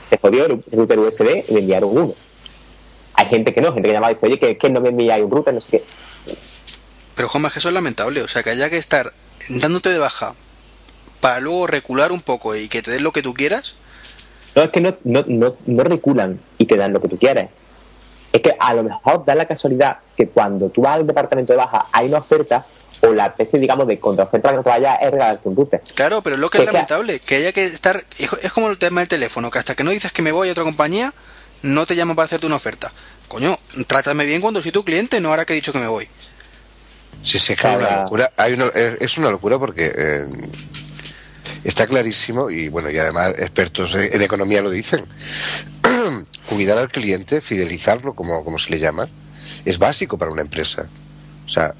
[0.10, 2.14] se jodió, el router USB, y me enviaron uno.
[3.16, 5.24] Hay gente que no, gente que llama y dice, oye, que, que no me enviáis
[5.24, 5.84] un router, no sé qué.
[7.16, 9.14] Pero Juanma, es que eso es lamentable, o sea que haya que estar
[9.50, 10.34] dándote de baja
[11.20, 13.76] para luego recular un poco y que te den lo que tú quieras.
[14.56, 17.50] No, es que no, no, no, no reculan y te dan lo que tú quieres.
[18.32, 21.58] Es que a lo mejor da la casualidad que cuando tú vas al departamento de
[21.58, 22.66] baja hay una oferta
[23.02, 25.82] o la especie, digamos, de contraoferta que tú vayas es regalarte un router.
[25.94, 28.04] Claro, pero lo que Que- es que- lamentable, que haya que estar...
[28.18, 30.50] Es es como el tema del teléfono, que hasta que no dices que me voy
[30.50, 31.14] a otra compañía,
[31.62, 32.92] no te llaman para hacerte una oferta.
[33.28, 33.58] Coño,
[33.88, 36.08] trátame bien cuando soy tu cliente, no ahora que he dicho que me voy.
[37.24, 38.32] Sí, sí, es que una locura.
[38.38, 40.28] Hay una- es es una locura porque eh,
[41.64, 45.06] está clarísimo y bueno, y además expertos en economía lo dicen.
[46.50, 49.08] Cuidar al cliente, fidelizarlo, como, como se le llama,
[49.66, 50.88] es básico para una empresa.
[51.46, 51.74] O sea,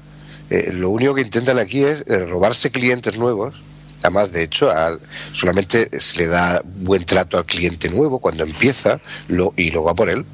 [0.50, 3.62] eh, lo único que intentan aquí es eh, robarse clientes nuevos
[4.02, 5.00] Además, de hecho, al,
[5.32, 9.94] solamente se le da buen trato al cliente nuevo cuando empieza lo, y luego va
[9.94, 10.26] por él.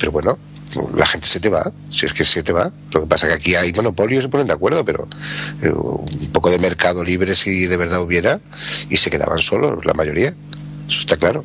[0.00, 0.36] Pero bueno,
[0.94, 2.72] la gente se te va, si es que se te va.
[2.92, 5.08] Lo que pasa es que aquí hay monopolios, se ponen de acuerdo, pero
[5.62, 8.40] eh, un poco de mercado libre si de verdad hubiera
[8.88, 10.34] y se quedaban solos la mayoría.
[10.88, 11.44] Eso está claro.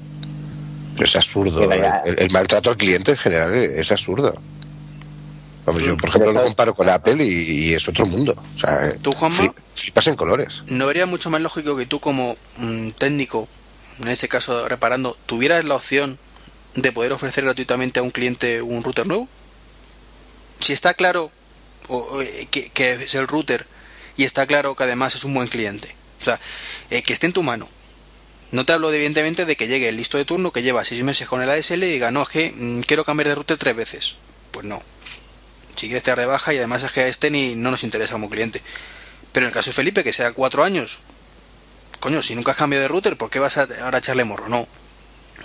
[0.93, 1.71] Pero es absurdo.
[1.71, 4.35] El, el maltrato al cliente en general es absurdo.
[5.65, 8.35] Vamos, yo, por ejemplo, lo comparo con Apple y, es otro mundo.
[8.55, 9.53] O sea, ¿Tú, Juanma?
[9.75, 10.63] Flipas en colores.
[10.67, 13.47] ¿No vería mucho más lógico que tú, como mm, técnico,
[14.01, 16.19] en este caso reparando, tuvieras la opción
[16.75, 19.27] de poder ofrecer gratuitamente a un cliente un router nuevo?
[20.59, 21.31] Si está claro
[21.89, 23.65] eh, que, es el router
[24.17, 25.95] y está claro que además es un buen cliente.
[26.21, 26.39] O sea,
[26.89, 27.69] eh, que esté en tu mano.
[28.51, 31.27] No te hablo evidentemente de que llegue el listo de turno que lleva seis meses
[31.27, 34.15] con el ASL y diga, no, es que mm, quiero cambiar de router tres veces.
[34.51, 34.79] Pues no.
[35.75, 38.13] Si quieres estar de baja y además es que a este ni no nos interesa
[38.13, 38.61] como cliente.
[39.31, 40.99] Pero en el caso de Felipe, que sea cuatro años,
[41.99, 44.47] coño, si nunca has cambiado de router, ¿por qué vas a ahora echarle morro?
[44.47, 44.67] No.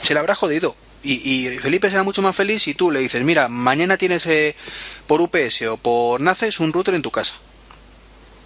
[0.03, 0.77] Se le habrá jodido.
[1.03, 4.57] Y, Felipe será mucho más feliz si tú le dices, mira, mañana tienes eh,
[5.07, 7.37] por UPS o por NACES un router en tu casa.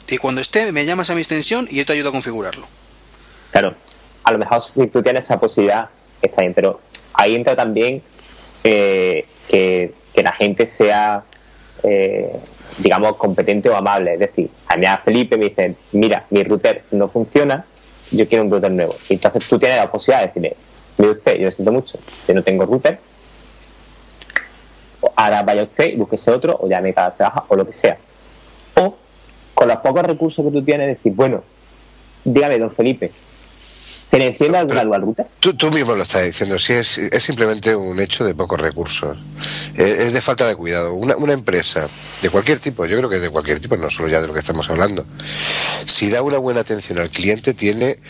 [0.09, 2.66] Y cuando esté me llamas a mi extensión y yo te ayudo a configurarlo.
[3.50, 3.74] Claro,
[4.24, 5.88] a lo mejor si tú tienes esa posibilidad,
[6.20, 6.80] está bien, pero
[7.14, 8.03] ahí entra también
[8.64, 11.24] eh, que, la gente sea,
[11.82, 12.36] eh,
[12.78, 14.14] digamos, competente o amable.
[14.14, 17.64] Es decir, a mí a Felipe me dicen, mira, mi router no funciona,
[18.11, 18.94] yo quiero un router nuevo.
[19.09, 20.57] Y entonces tú tienes la posibilidad de decirle,
[20.99, 22.99] mire usted, yo lo siento mucho, yo no tengo router,
[25.16, 27.99] ahora vaya usted y búsquese otro, o llame cada baja, o lo que sea.
[28.74, 28.97] O,
[29.55, 31.43] con los pocos recursos que tú tienes, decir, bueno,
[32.24, 33.12] dígame, don Felipe,
[34.12, 35.26] ¿Se le enciende alguna dual router?
[35.40, 39.16] Tú, mismo lo estás diciendo, sí, es, es simplemente un hecho de pocos recursos.
[39.74, 40.93] Es, de falta de cuidado.
[40.93, 41.88] Una, una, empresa
[42.20, 44.40] de cualquier tipo, yo creo que de cualquier tipo, no solo ya de lo que
[44.40, 45.07] estamos hablando,
[45.86, 48.01] si da una buena atención al cliente, tiene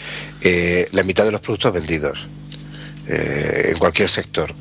[0.40, 2.26] eh, la mitad de los productos vendidos
[3.08, 4.54] eh, en cualquier sector.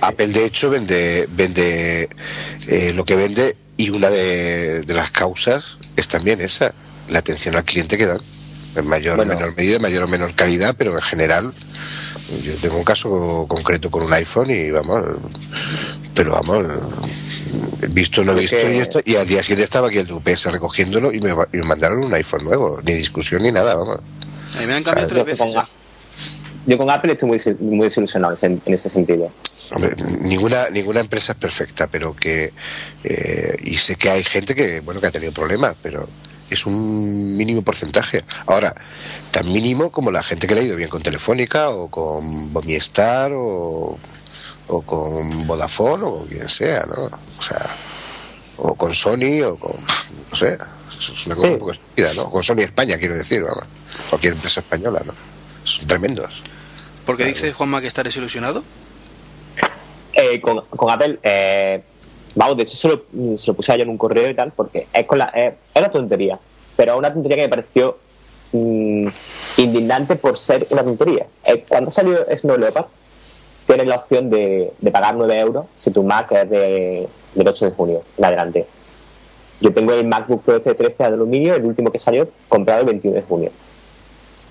[0.00, 2.08] Apple, de hecho, vende, vende
[2.68, 6.72] eh, lo que vende y una de, de las causas es también esa,
[7.08, 8.20] la atención al cliente que dan
[8.76, 11.52] en mayor o menor medida, mayor o menor calidad, pero en general
[12.42, 15.02] yo tengo un caso concreto con un iPhone y vamos,
[16.14, 16.64] pero vamos,
[17.90, 18.56] visto no visto
[19.04, 22.80] y, al día siguiente estaba aquí el UPS recogiéndolo y me, mandaron un iPhone nuevo,
[22.84, 24.00] ni discusión ni nada, vamos.
[24.56, 25.54] A mí me han cambiado tres veces
[26.66, 29.32] Yo con Apple estoy muy, muy desilusionado en, ese sentido.
[30.20, 32.52] ninguna, ninguna empresa es perfecta, pero que.
[33.04, 36.08] Eh, y sé que hay gente que, bueno, que ha tenido problemas, pero
[36.50, 38.24] es un mínimo porcentaje.
[38.46, 38.74] Ahora,
[39.30, 43.32] tan mínimo como la gente que le ha ido bien con Telefónica o con Bomiestar
[43.32, 43.98] o,
[44.68, 47.10] o con Vodafone o con quien sea, ¿no?
[47.38, 47.66] O sea,
[48.58, 49.72] o con Sony o con,
[50.30, 50.58] no sé,
[50.98, 52.30] es una cosa un poco estúpida, ¿no?
[52.30, 53.64] Con Sony España, quiero decir, vamos,
[54.08, 55.14] cualquier empresa española, ¿no?
[55.64, 56.42] Son tremendos.
[57.06, 58.62] ¿Por qué dice Juanma que está desilusionado?
[60.12, 61.82] Eh, con, con Apple, eh,
[62.34, 64.86] Vamos, de hecho se lo, se lo puse ayer en un correo y tal, porque
[64.92, 66.38] es, con la, es, una tontería,
[66.76, 67.98] pero una tontería que me pareció
[68.52, 69.06] mm,
[69.58, 71.26] indignante por ser una tontería.
[71.44, 72.86] Eh, cuando salió Snow Leopard,
[73.66, 77.66] tienes la opción de, de pagar 9 euros si tu Mac es de, del 8
[77.66, 78.66] de junio en adelante.
[79.60, 83.16] Yo tengo el MacBook Pro C13 de aluminio, el último que salió, comprado el 21
[83.16, 83.50] de junio.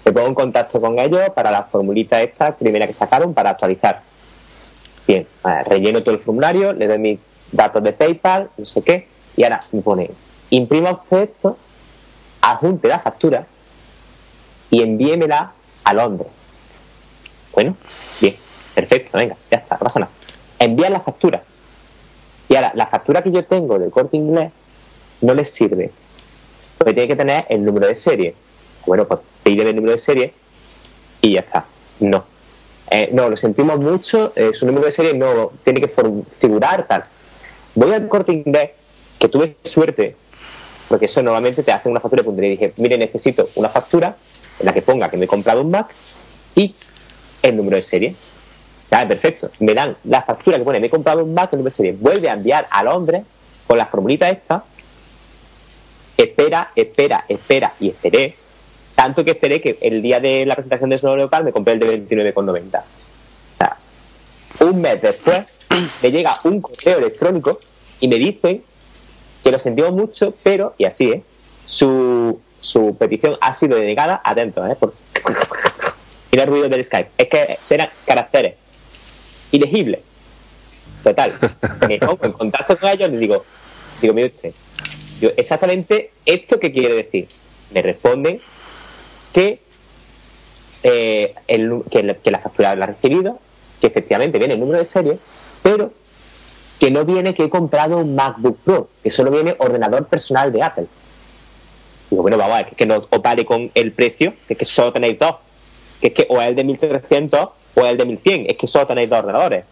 [0.05, 4.01] Me pongo en contacto con ellos para la formulita esta, primera que sacaron, para actualizar.
[5.07, 5.27] Bien,
[5.65, 7.19] relleno todo el formulario, le doy mi
[7.51, 10.09] datos de PayPal, no sé qué, y ahora me pone,
[10.49, 11.57] imprima usted esto,
[12.41, 13.45] adjunte la factura
[14.69, 15.51] y envíemela
[15.83, 16.29] a Londres.
[17.53, 17.75] Bueno,
[18.21, 18.35] bien,
[18.73, 20.11] perfecto, venga, ya está, no pasa nada.
[20.57, 21.43] Envía la factura.
[22.47, 24.51] Y ahora, la factura que yo tengo del corte inglés
[25.21, 25.91] no les sirve.
[26.77, 28.35] Porque tiene que tener el número de serie.
[28.85, 30.33] Bueno, pues pide el número de serie
[31.21, 31.65] y ya está.
[31.99, 32.25] No.
[32.89, 35.87] Eh, no, lo sentimos mucho, eh, su número de serie no tiene que
[36.39, 37.05] figurar tal.
[37.73, 38.71] Voy al corte inglés,
[39.17, 40.17] que tuve suerte,
[40.89, 42.49] porque eso normalmente te hace una factura de puntería.
[42.49, 44.17] Y dije, mire, necesito una factura
[44.59, 45.87] en la que ponga que me he comprado un Mac
[46.53, 46.75] y
[47.41, 48.15] el número de serie.
[48.91, 49.49] Ya, perfecto.
[49.59, 51.95] Me dan la factura que pone me he comprado un Mac, el número de serie.
[51.97, 53.23] Vuelve a enviar a Londres
[53.67, 54.65] con la formulita esta.
[56.17, 58.35] Espera, espera, espera y esperé.
[59.01, 61.79] Tanto que esperé que el día de la presentación de Snow Local me compré el
[61.79, 62.81] de 29,90.
[62.81, 62.83] O
[63.51, 63.75] sea,
[64.59, 65.39] un mes después
[66.03, 67.59] me llega un correo electrónico
[67.99, 68.61] y me dice
[69.43, 71.23] que lo sentimos mucho, pero, y así, ¿eh?
[71.65, 72.39] Su,
[72.99, 74.75] petición ha sido denegada, atento, ¿eh?
[74.75, 74.93] Por...
[76.31, 77.09] Mira el ruido del Skype.
[77.17, 78.53] Es que serán caracteres
[79.51, 80.01] ilegibles.
[81.03, 81.33] Total.
[81.89, 83.43] Me pongo en contacto con ellos y digo,
[83.99, 84.53] digo, mire usted,
[85.37, 87.27] exactamente esto que quiere decir.
[87.71, 88.39] Me responden
[89.33, 89.61] que,
[90.83, 93.39] eh, el- que, la factura la ha recibido,
[93.79, 95.17] que efectivamente viene el número de serie,
[95.63, 95.91] pero
[96.79, 100.63] que no viene que he comprado un MacBook Pro, que solo viene ordenador personal de
[100.63, 100.87] Apple.
[102.09, 104.65] Digo, bueno, vamos a ver, que, no os vale con el precio, que es que
[104.65, 105.35] solo tenéis dos.
[106.01, 108.67] Que es que o es el de 1300 o es el de 1100, es que
[108.67, 109.63] solo tenéis dos ordenadores.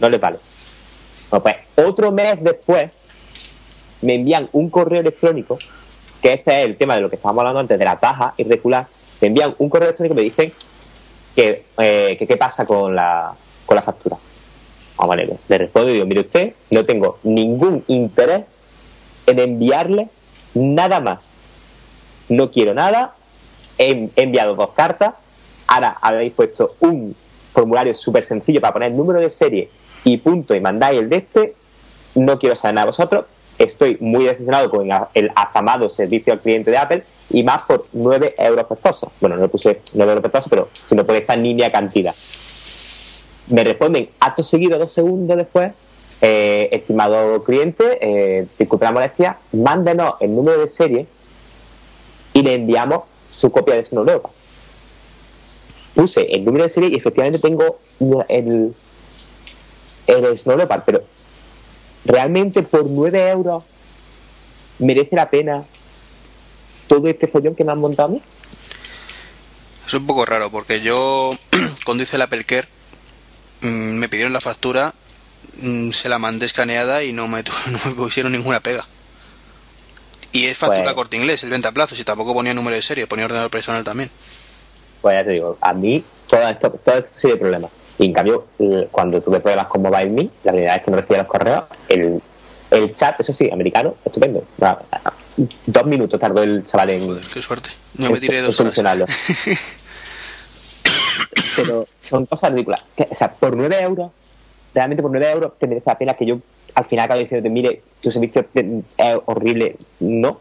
[0.00, 0.38] No les vale.
[1.30, 1.56] Bueno, pues
[1.86, 2.90] otro mes después
[4.00, 5.58] me envían un correo electrónico,
[6.22, 8.86] que este es el tema de lo que estábamos hablando antes, de la baja irregular.
[9.20, 10.52] Me envían un correo electrónico y me dicen
[11.34, 13.34] que, eh, que qué pasa con la,
[13.66, 14.16] con la factura.
[14.96, 18.44] Ah, vale, le respondo y digo, mire usted, no tengo ningún interés
[19.26, 20.08] en enviarle
[20.54, 21.36] nada más.
[22.28, 23.14] No quiero nada,
[23.78, 25.14] he he enviado dos cartas,
[25.66, 27.14] ahora habéis puesto un
[27.52, 29.70] formulario súper sencillo para poner el número de serie
[30.04, 31.54] y punto y mandáis el de este,
[32.14, 33.24] no quiero saber nada de vosotros,
[33.58, 38.34] estoy muy decepcionado con el afamado servicio al cliente de Apple y más por 9
[38.38, 39.10] euros costosos.
[39.20, 42.14] Bueno, no le puse 9 euros costosos, pero si no por esta niña cantidad.
[43.48, 45.72] Me responden acto seguido, dos segundos después,
[46.20, 51.06] eh, estimado cliente, eh, disculpe la molestia, mándenos el número de serie
[52.32, 54.32] y le enviamos su copia de Snow Leopard.
[55.94, 57.78] Puse el número de serie y efectivamente tengo
[58.28, 58.74] el,
[60.06, 61.02] el Snow Leopard, pero
[62.04, 63.64] realmente por 9 euros
[64.78, 65.64] merece la pena
[66.86, 68.20] todo este follón que me han montado.
[69.86, 71.32] Es un poco raro porque yo,
[71.84, 72.66] cuando hice Apple Care,
[73.60, 73.66] mm,
[73.98, 74.94] me pidieron la factura,
[75.60, 78.86] mm, se la mandé escaneada y no me, no me pusieron ninguna pega.
[80.32, 82.82] Y es factura Pues- corte inglés, el venta a plazo, si tampoco ponía número de
[82.82, 84.10] serie, ponía ordenador personal también.
[85.00, 87.70] Pues ya te digo, a mí todo esto, todo esto de problemas.
[87.98, 88.46] Y en cambio,
[88.90, 92.20] cuando tuve problemas con MobileMe, la primera vez que no recibía los correos, el,
[92.72, 94.42] el chat, eso sí, americano, estupendo.
[95.36, 97.70] Dos minutos tardó el chaval en, Joder, qué suerte.
[97.94, 98.74] Yo me tiré dos horas.
[101.56, 102.84] Pero son cosas ridículas.
[103.10, 104.10] O sea, por 9 euros,
[104.74, 106.38] realmente por 9 euros te merece la pena que yo
[106.74, 109.76] al final acabe diciendo, mire, tu servicio es horrible.
[110.00, 110.40] No,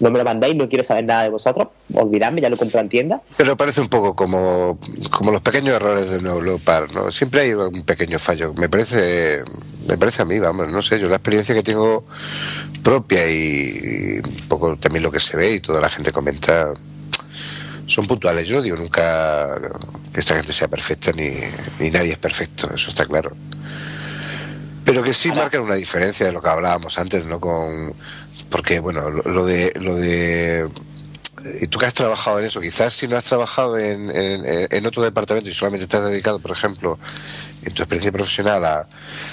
[0.00, 1.68] no me lo mandáis, no quiero saber nada de vosotros.
[1.94, 3.22] Olvidadme, ya lo compro en tienda.
[3.36, 4.78] Pero parece un poco como,
[5.10, 7.10] como los pequeños errores de Nuevo Leopard, ¿no?
[7.10, 8.52] Siempre hay un pequeño fallo.
[8.54, 9.42] Me parece,
[9.88, 12.04] me parece a mí, vamos, no sé, yo la experiencia que tengo
[12.82, 16.72] propia y, y un poco también lo que se ve y toda la gente comenta
[17.86, 18.46] son puntuales.
[18.46, 19.58] Yo no digo nunca
[20.12, 21.30] que esta gente sea perfecta ni,
[21.80, 23.32] ni nadie es perfecto, eso está claro.
[24.84, 27.40] Pero que sí Ahora- marcan una diferencia de lo que hablábamos antes, ¿no?
[27.40, 27.94] Con,
[28.50, 29.72] porque, bueno, lo, de...
[29.80, 30.68] Lo de
[31.62, 34.86] y tú que has trabajado en eso, quizás si no has trabajado en, en, en
[34.86, 36.98] otro departamento y solamente te has dedicado, por ejemplo,
[37.62, 38.64] en tu experiencia profesional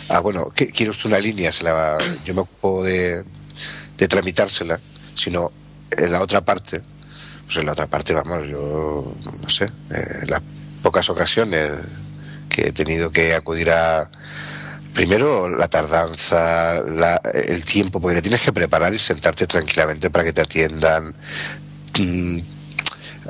[0.10, 1.51] a, bueno, ¿qué- quiere usted una línea?
[1.51, 3.24] Se la yo me ocupo de,
[3.97, 4.80] de tramitársela,
[5.16, 5.51] sino
[5.89, 6.82] en la otra parte,
[7.45, 10.41] pues en la otra parte, vamos, yo no sé, eh, las
[10.84, 11.72] pocas ocasiones
[12.47, 14.12] que he tenido que acudir a,
[14.94, 20.24] primero la tardanza, la- el tiempo, porque te tienes que preparar y sentarte tranquilamente para
[20.24, 21.16] que te atiendan.
[22.00, 22.39] Mm,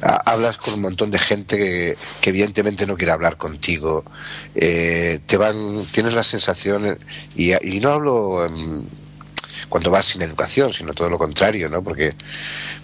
[0.02, 1.98] ha- Hablas con un montón de gente que,
[2.30, 4.04] evidentemente no quiere hablar contigo.
[4.56, 6.98] Eh, te van, tienes la sensación
[7.36, 8.48] y, y no hablo
[9.70, 11.84] cuando vas sin educación, sino todo lo contrario, ¿no?
[11.84, 12.16] Porque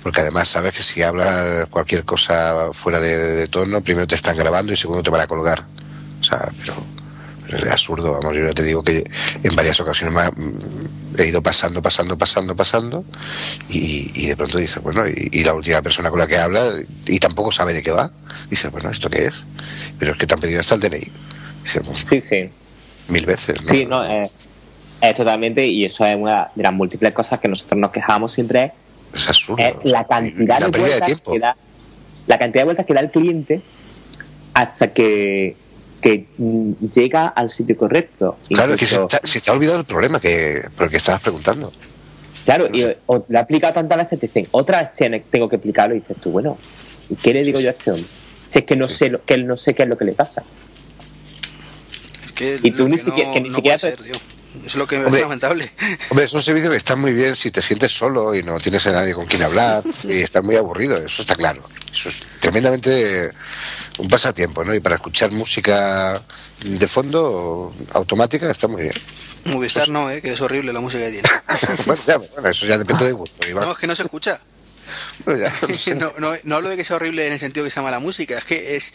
[0.01, 4.37] porque además sabes que si hablas cualquier cosa fuera de, de tono, primero te están
[4.37, 5.65] grabando y segundo te van a colgar.
[6.21, 6.75] O sea, pero
[7.57, 9.03] es absurdo, vamos, yo ya te digo que
[9.43, 13.03] en varias ocasiones me ha- mm, he ido pasando, pasando, pasando, pasando
[13.69, 16.73] y, y de pronto dices, bueno, y, y la última persona con la que habla
[17.07, 18.11] y tampoco sabe de qué va,
[18.49, 19.45] dices, bueno, ¿esto qué es?
[19.97, 21.11] Pero es que te han pedido hasta el DNI.
[21.63, 22.49] Dices, pues, Sí, sí.
[23.09, 23.65] mil veces, ¿no?
[23.69, 24.29] Sí, no, eh,
[25.01, 28.71] es totalmente, y eso es una de las múltiples cosas que nosotros nos quejamos siempre,
[29.13, 29.57] es absurdo.
[29.57, 31.31] sea, la cantidad la de vueltas tiempo.
[31.33, 31.55] que da
[32.27, 33.61] la cantidad de vueltas que da el cliente
[34.53, 35.55] hasta que,
[36.01, 38.37] que mm, llega al sitio correcto.
[38.49, 40.97] Claro, es que se te, se te ha olvidado el problema que, por el que
[40.97, 41.71] estabas preguntando.
[42.45, 45.57] claro, no y lo he aplicado tantas veces, te dicen, otra vez tiene- tengo que
[45.57, 46.57] aplicarlo, y dices tú, bueno,
[47.09, 48.07] ¿y ¿qué le digo yo a este hombre?
[48.47, 50.13] Si es que no sé lo, que él no sé qué es lo que le
[50.13, 50.43] pasa.
[52.25, 54.11] Es que Y tú ni que siquiera- no- que ni no siquiera puede te- ser,
[54.13, 54.21] tío.
[54.65, 55.21] Es lo que me Hombre.
[55.21, 55.65] parece lamentable.
[56.09, 58.85] Hombre, es un servicio que está muy bien si te sientes solo y no tienes
[58.87, 61.61] a nadie con quien hablar y estás muy aburrido, eso está claro.
[61.93, 63.29] Eso es tremendamente
[63.99, 64.73] un pasatiempo, ¿no?
[64.73, 66.21] Y para escuchar música
[66.63, 68.93] de fondo automática está muy bien.
[69.45, 71.29] Movistar no, eh, que es horrible la música que tiene.
[71.85, 73.47] bueno, ya, bueno, eso ya depende de gusto.
[73.47, 73.65] Iván.
[73.65, 74.39] No, es que no se escucha.
[75.25, 75.95] Bueno, ya, no sé.
[75.95, 78.37] No, no, no hablo de que sea horrible en el sentido que sea mala música,
[78.37, 78.93] es que es,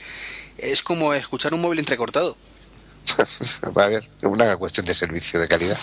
[0.59, 2.37] es como escuchar un móvil entrecortado.
[3.77, 5.79] Va a ver, una cuestión de servicio de calidad.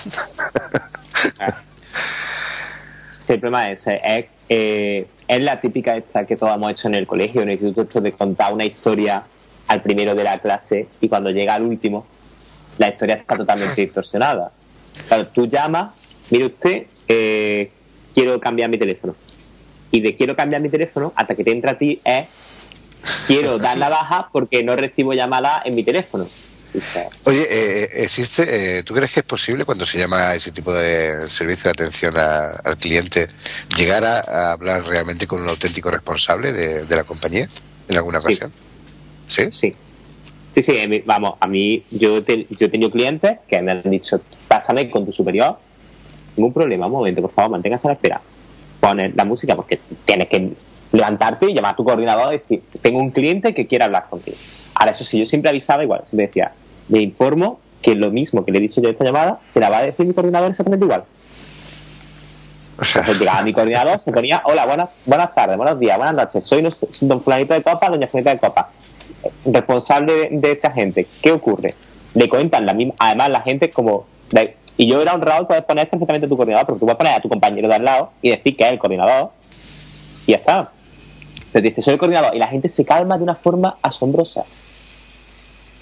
[3.21, 6.95] Sí, el problema es, es, eh, es la típica esta que todos hemos hecho en
[6.95, 9.23] el colegio, en el instituto, de contar una historia
[9.67, 12.07] al primero de la clase y cuando llega al último,
[12.79, 14.51] la historia está totalmente distorsionada.
[15.07, 15.93] Claro, tú llamas,
[16.31, 17.69] mire usted, eh,
[18.15, 19.15] quiero cambiar mi teléfono.
[19.91, 22.27] Y de quiero cambiar mi teléfono, hasta que te entra a ti, es
[23.27, 26.25] quiero dar la baja porque no recibo llamadas en mi teléfono.
[27.25, 31.27] Oye, eh, ¿existe, eh, tú crees que es posible cuando se llama ese tipo de
[31.27, 33.27] servicio de atención al cliente
[33.77, 37.47] llegar a, hablar realmente con un auténtico responsable de, la compañía
[37.89, 38.51] en alguna ocasión?
[39.27, 39.51] Sí.
[39.51, 39.75] ¿Sí?
[40.53, 44.89] Sí, sí, vamos, a mí yo, yo he tenido clientes que me han dicho, pásame
[44.89, 45.57] con tu superior,
[46.35, 48.21] ningún problema, un momento, por favor, manténgase a la espera.
[48.79, 50.51] Poner la música porque tienes que
[50.91, 54.37] levantarte y llamar a tu coordinador y decir, tengo un cliente que quiere hablar contigo.
[54.81, 56.53] Ahora, eso sí, yo siempre avisaba igual, siempre decía,
[56.89, 59.69] le informo que lo mismo que le he dicho yo en esta llamada se la
[59.69, 61.03] va a decir mi coordinador exactamente igual.
[62.79, 63.03] O sea...
[63.05, 66.67] llegaba mi coordinador, se ponía, hola, buenas, buenas tardes, buenos días, buenas noches, soy
[67.01, 68.71] don fulanito de copa, doña fulanita de copa,
[69.45, 71.75] responsable de, esta gente, ¿qué ocurre?
[72.15, 74.07] Le cuentan la misma, además la gente como,
[74.77, 77.19] y yo era honrado poder poner perfectamente a tu coordinador, porque tú puedes poner a
[77.19, 79.29] tu compañero de al lado y decir que es el coordinador,
[80.25, 80.71] y ya está.
[81.51, 84.43] Pero dice, soy el coordinador, y la gente se calma de una forma asombrosa.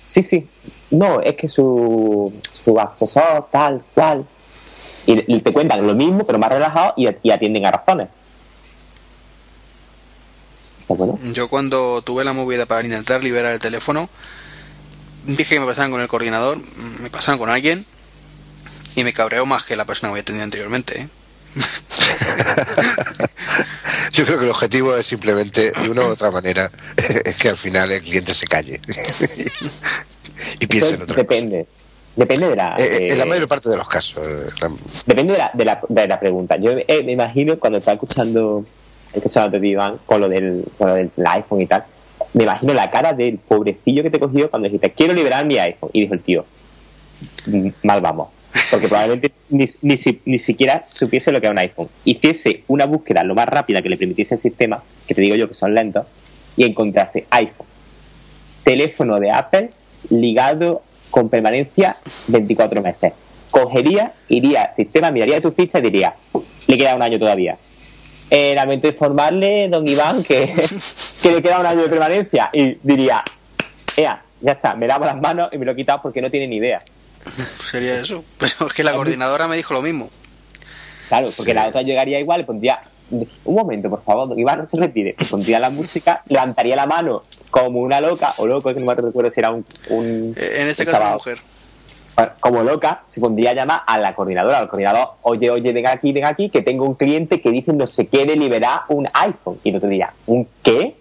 [0.09, 0.49] Sí, sí,
[0.89, 4.25] no, es que su, su asesor, tal, cual.
[5.05, 8.09] Y, te cuentan lo mismo, pero más relajado y, atienden a razones.
[11.31, 14.09] Yo cuando tuve la movida para intentar liberar el teléfono,
[15.27, 16.57] dije que me pasaran con el coordinador,
[17.01, 17.85] me pasaron con alguien
[18.95, 21.01] y me cabreó más que la persona que había tenido anteriormente.
[21.01, 21.09] ¿eh?
[24.11, 27.57] Yo creo que el objetivo es simplemente, de una u otra manera, es que al
[27.57, 28.79] final el cliente se calle
[30.59, 31.67] y piense en otra Depende.
[32.15, 32.75] Depende de la.
[32.77, 34.27] Eh, en la mayor parte de los casos.
[34.27, 34.47] Eh,
[35.05, 36.57] depende de la, de la, de la pregunta.
[36.57, 38.65] Yo eh, me imagino cuando estaba escuchando,
[39.13, 41.85] escuchando de Iván con lo, del, con lo del iPhone y tal,
[42.33, 45.91] me imagino la cara del pobrecillo que te cogió cuando dijiste, quiero liberar mi iPhone.
[45.93, 46.45] Y dijo el tío,
[47.83, 48.29] mal vamos
[48.71, 49.65] porque probablemente ni,
[50.25, 51.89] ni, siquiera supiese lo que era un iPhone.
[52.05, 55.47] Hiciese una búsqueda lo más rápida que le permitiese el sistema, que te digo yo
[55.47, 56.05] que son lentos,
[56.55, 57.67] y encontrase iPhone,
[58.63, 59.71] teléfono de Apple
[60.09, 61.97] ligado con permanencia
[62.27, 63.13] 24 meses.
[63.51, 66.15] Cogería, iría al sistema, miraría tu ficha y diría,
[66.67, 67.57] le queda un año todavía.
[68.29, 70.53] Eh, lamento informarle, don Iván, que,
[71.23, 72.49] que le queda un año de permanencia.
[72.53, 73.23] Y diría,
[73.97, 76.47] ea, ya está, me lavo las manos y me lo he quitado porque no tiene
[76.47, 76.81] ni idea.
[77.61, 78.23] Sería eso.
[78.37, 80.09] Pero es que la coordinadora me dijo lo mismo.
[81.07, 82.79] Claro, porque la otra llegaría igual y pondría.
[83.11, 85.15] Un momento, por favor, Iván, no se retire.
[85.29, 89.31] Pondría la música, levantaría la mano como una loca, o loco, que no me recuerdo
[89.31, 89.63] si era un.
[90.37, 91.39] Eh, en este caso, una mujer.
[92.41, 96.11] Como loca, se pondría a llamar a la coordinadora, al coordinador, oye, oye, venga aquí,
[96.11, 99.57] venga aquí, que tengo un cliente que dice no se quiere liberar un iPhone.
[99.63, 100.95] Y no te diría, ¿un qué?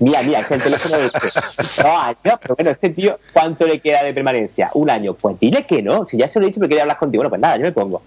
[0.00, 1.82] Mira, mira, es el teléfono de este.
[1.82, 4.70] No, años, pero bueno, este tío, ¿cuánto le queda de permanencia?
[4.74, 5.14] Un año.
[5.14, 6.06] Pues dile que no.
[6.06, 7.20] Si ya se lo he dicho, pero quiere hablar contigo.
[7.20, 8.02] Bueno, pues nada, yo me pongo.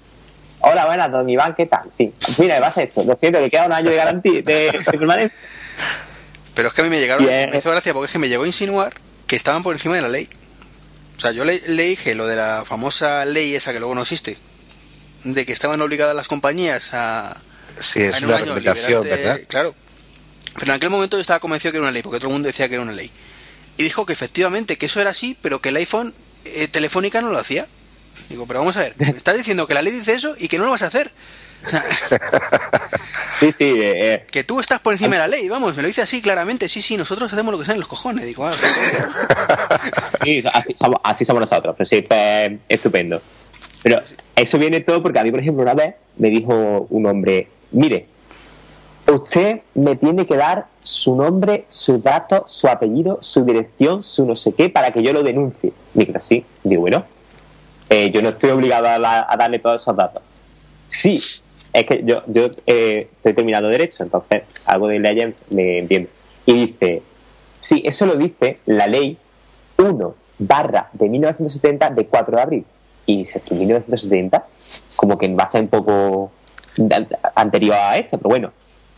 [0.59, 1.81] Hola, buenas, don Iván, ¿qué tal?
[1.91, 2.13] Sí.
[2.37, 3.03] Mira, me pasa esto.
[3.03, 5.37] Lo siento, le queda un año de garantía de, permanencia.
[6.53, 8.43] Pero es que a mí me llegaron, me hizo gracia porque es que me llegó
[8.43, 8.93] a insinuar
[9.25, 10.29] que estaban por encima de la ley.
[11.17, 14.37] O sea, yo le, dije lo de la famosa ley esa que luego no existe,
[15.23, 17.37] de que estaban obligadas las compañías a.
[17.79, 19.39] Sí, es una recomendación, ¿verdad?
[19.47, 19.73] Claro,
[20.55, 22.47] pero en aquel momento yo estaba convencido que era una ley, porque todo el mundo
[22.47, 23.11] decía que era una ley.
[23.77, 26.13] Y dijo que efectivamente que eso era así, pero que el iPhone
[26.45, 27.67] eh, Telefónica no lo hacía.
[28.29, 30.57] Digo, pero vamos a ver, me estás diciendo que la ley dice eso y que
[30.57, 31.11] no lo vas a hacer.
[33.39, 33.63] sí, sí.
[33.65, 34.25] Eh, eh.
[34.29, 36.67] Que tú estás por encima de la ley, vamos, me lo dice así claramente.
[36.67, 38.25] Sí, sí, nosotros hacemos lo que salen los cojones.
[38.25, 38.53] Digo, ah,
[40.23, 42.03] sí, así somos, así somos nosotros, pero sí,
[42.67, 43.21] estupendo.
[43.83, 44.01] Pero
[44.35, 48.07] eso viene todo porque a mí, por ejemplo, una vez me dijo un hombre, mire,
[49.07, 54.35] usted me tiene que dar su nombre, su dato, su apellido, su dirección, su no
[54.35, 55.73] sé qué, para que yo lo denuncie.
[55.93, 56.45] Digo, así.
[56.63, 57.05] Digo, bueno,
[57.89, 60.21] eh, yo no estoy obligado a, darle todos esos datos.
[60.87, 61.21] Sí,
[61.73, 66.09] es que yo, yo eh, estoy terminando Derecho, entonces algo de ley me entiendo.
[66.45, 67.01] Y dice,
[67.59, 69.17] sí, eso lo dice la ley
[69.77, 72.65] 1 barra de 1970 de 4 de abril.
[73.05, 74.45] Y dices, ¿tú 1970?
[74.95, 76.31] Como que va a ser un poco
[77.35, 78.51] anterior a esto, pero bueno,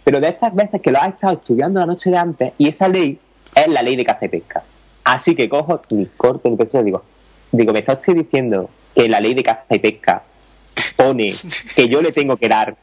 [0.03, 2.87] pero de estas veces que lo has estado estudiando la noche de antes y esa
[2.87, 3.17] ley
[3.55, 4.63] es la ley de caza y pesca.
[5.03, 7.03] Así que cojo mi corto, mi y digo,
[7.51, 10.23] digo, me está usted diciendo que la ley de caza y pesca
[10.95, 11.33] pone
[11.75, 12.75] que yo le tengo que dar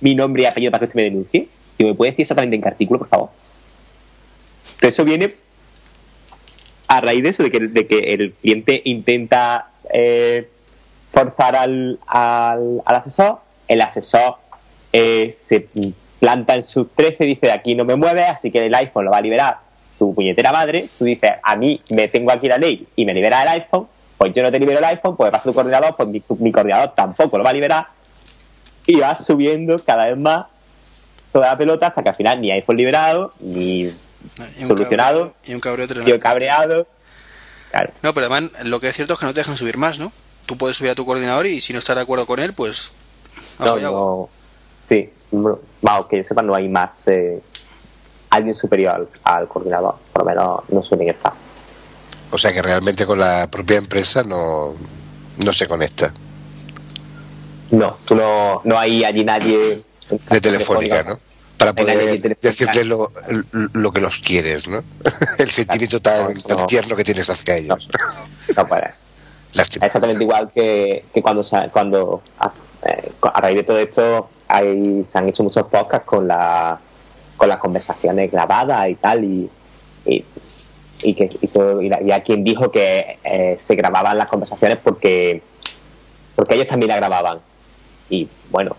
[0.00, 1.48] mi nombre y apellido para que usted me denuncie.
[1.78, 3.30] y ¿me puede decir exactamente en qué artículo, por favor?
[4.64, 5.30] Entonces eso viene
[6.88, 10.48] a raíz de eso, de que, de que el cliente intenta eh,
[11.10, 13.38] forzar al, al, al asesor,
[13.68, 14.36] el asesor
[14.92, 15.68] eh, se
[16.20, 19.10] planta en su 13 y dice, aquí no me mueve, así que el iPhone lo
[19.10, 19.58] va a liberar
[19.98, 20.86] tu puñetera madre.
[20.98, 23.86] Tú dices, a mí me tengo aquí la ley y me libera el iPhone,
[24.18, 26.92] pues yo no te libero el iPhone, pues pasa tu coordinador, pues mi, mi coordinador
[26.94, 27.86] tampoco lo va a liberar.
[28.86, 30.46] Y vas subiendo cada vez más
[31.32, 33.86] toda la pelota hasta que al final ni iPhone liberado, ni Y
[34.60, 36.20] un solucionado, cabreo- Y un cabreo tío tremendo.
[36.22, 36.86] cabreado.
[37.70, 37.92] Claro.
[38.02, 40.12] No, pero además lo que es cierto es que no te dejan subir más, ¿no?
[40.46, 42.92] Tú puedes subir a tu coordinador y si no estás de acuerdo con él, pues...
[43.58, 44.28] No, y no.
[44.88, 47.40] Sí, no- vamos, que yo sepa, no hay más eh,
[48.30, 49.96] alguien superior al, al coordinador.
[50.12, 51.32] Por lo menos no suelen estar.
[52.30, 54.74] O sea que realmente con la propia empresa no,
[55.44, 56.12] no se conecta.
[57.70, 59.82] No, tú no, no hay allí nadie.
[60.30, 61.18] De telefónica, ¿no?
[61.56, 63.10] Para poder decirle lo,
[63.72, 64.84] lo que los quieres, ¿no?
[65.38, 66.66] El sentimiento tan, No, tan no.
[66.66, 67.88] tierno que tienes hacia No, ellos.
[68.54, 69.16] no puedes.
[69.54, 69.86] Lástima.
[69.86, 72.52] Exactamente igual que, que cuando, cuando a,
[72.86, 76.78] eh, a raíz de todo esto hay, se han hecho muchos podcasts con, la,
[77.36, 79.50] con las conversaciones grabadas y tal, y,
[80.04, 85.42] y, que y, todo, y, hay quien dijo que eh, se grababan las conversaciones porque,
[86.34, 87.40] porque ellos también la grababan.
[88.08, 88.76] Y bueno,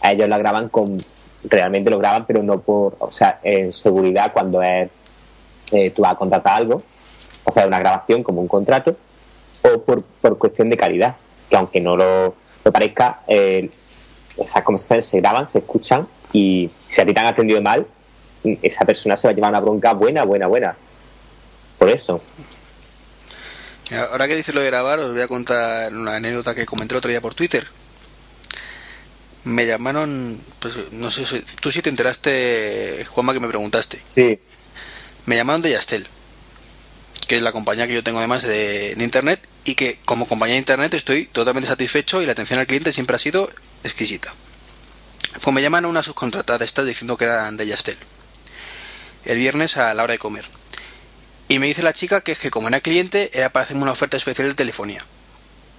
[0.00, 0.98] a ellos la graban con.
[1.44, 2.96] Realmente lo graban, pero no por.
[2.98, 4.90] O sea, en seguridad, cuando es.
[5.72, 6.82] eh, tú vas a contratar algo,
[7.44, 8.96] o sea, una grabación como un contrato,
[9.62, 11.16] o por, por cuestión de calidad,
[11.48, 13.70] que aunque no lo, lo parezca, eh,
[14.42, 17.86] esas conversaciones se graban, se escuchan y si a ti te han atendido mal,
[18.62, 20.76] esa persona se va a llevar una bronca buena, buena, buena.
[21.78, 22.22] Por eso.
[24.10, 26.98] Ahora que dices lo de grabar, os voy a contar una anécdota que comenté el
[26.98, 27.66] otro día por Twitter.
[29.44, 34.00] Me llamaron, pues no sé, si- tú sí te enteraste, Juanma, que me preguntaste.
[34.06, 34.38] Sí,
[35.26, 36.06] Me llamaron de Yastel,
[37.28, 40.54] que es la compañía que yo tengo además de, de Internet y que como compañía
[40.54, 43.50] de Internet estoy totalmente satisfecho y la atención al cliente siempre ha sido
[43.84, 44.32] exquisita.
[45.42, 47.98] Pues me llaman a una subcontratada estas diciendo que eran de Yastel.
[49.24, 50.44] El viernes a la hora de comer.
[51.48, 53.92] Y me dice la chica que es que como era cliente era para hacerme una
[53.92, 55.04] oferta especial de telefonía.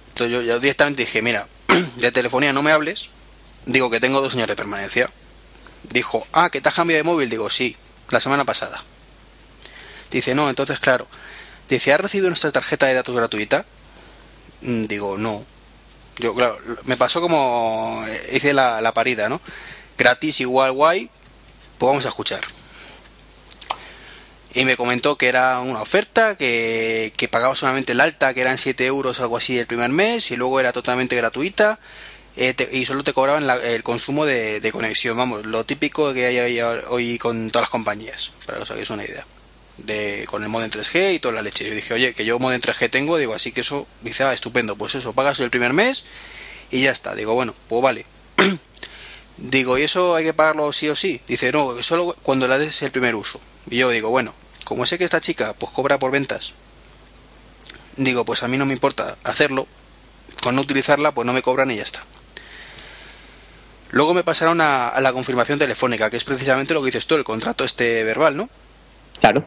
[0.08, 1.48] Entonces yo ya directamente dije, mira,
[1.96, 3.10] de telefonía no me hables.
[3.66, 5.08] Digo que tengo dos años de permanencia.
[5.84, 7.30] Dijo, ah, que te has cambiado de móvil.
[7.30, 7.76] Digo, sí,
[8.10, 8.82] la semana pasada.
[10.10, 11.06] Dice, no, entonces claro.
[11.68, 13.64] Dice, ¿has recibido nuestra tarjeta de datos gratuita?
[14.62, 15.46] Mm, Digo, no.
[16.20, 19.40] Yo, claro, me pasó como eh, hice la, la parida, ¿no?
[19.96, 21.10] Gratis igual guay,
[21.78, 22.40] pues vamos a escuchar.
[24.52, 28.58] Y me comentó que era una oferta, que, que pagaba solamente el alta, que eran
[28.58, 31.78] 7 euros algo así el primer mes, y luego era totalmente gratuita,
[32.36, 36.60] eh, y solo te cobraban el consumo de, de conexión, vamos, lo típico que hay
[36.60, 39.24] hoy con todas las compañías, para que os hagáis una idea.
[39.86, 41.66] De, con el modem 3G y toda la leche.
[41.66, 44.76] Yo dije, oye, que yo modem 3G tengo, digo, así que eso, dice, ah, estupendo,
[44.76, 46.04] pues eso, pagas el primer mes
[46.70, 47.14] y ya está.
[47.14, 48.06] Digo, bueno, pues vale.
[49.38, 51.20] digo, ¿y eso hay que pagarlo sí o sí?
[51.26, 53.40] Dice, no, solo cuando la des el primer uso.
[53.70, 54.34] Y yo digo, bueno,
[54.64, 56.54] como sé que esta chica pues cobra por ventas,
[57.96, 59.66] digo, pues a mí no me importa hacerlo,
[60.42, 62.04] con no utilizarla, pues no me cobran y ya está.
[63.90, 67.16] Luego me pasaron a, a la confirmación telefónica, que es precisamente lo que dices tú,
[67.16, 68.48] el contrato este verbal, ¿no?
[69.20, 69.46] claro.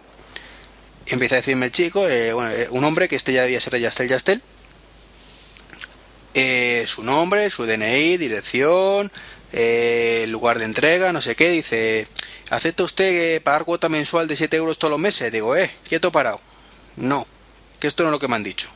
[1.08, 3.74] Empieza a decirme el chico, eh, bueno, eh, un hombre que este ya debía ser
[3.74, 4.42] de Yastel Yastel,
[6.34, 9.12] eh, su nombre, su DNI, dirección,
[9.52, 12.08] eh, lugar de entrega, no sé qué, dice,
[12.50, 15.32] ¿acepta usted eh, pagar cuota mensual de 7 euros todos los meses?
[15.32, 16.42] Digo, eh, quieto parado.
[16.96, 17.28] No,
[17.80, 18.68] que esto no es lo que me han dicho.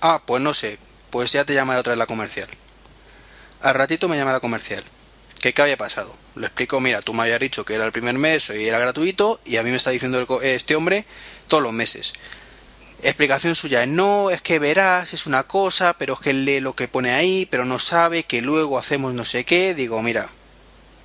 [0.00, 0.78] Ah, pues no sé,
[1.10, 2.48] pues ya te llamará otra vez la comercial.
[3.60, 4.82] Al ratito me llama la comercial.
[5.42, 6.16] ¿Qué, ¿Qué había pasado?
[6.36, 9.40] Le explico, mira, tú me habías dicho que era el primer mes y era gratuito
[9.44, 11.04] y a mí me está diciendo co- este hombre
[11.48, 12.14] todos los meses.
[13.02, 16.86] Explicación suya, no, es que verás, es una cosa, pero es que lee lo que
[16.86, 19.74] pone ahí, pero no sabe que luego hacemos no sé qué.
[19.74, 20.28] Digo, mira,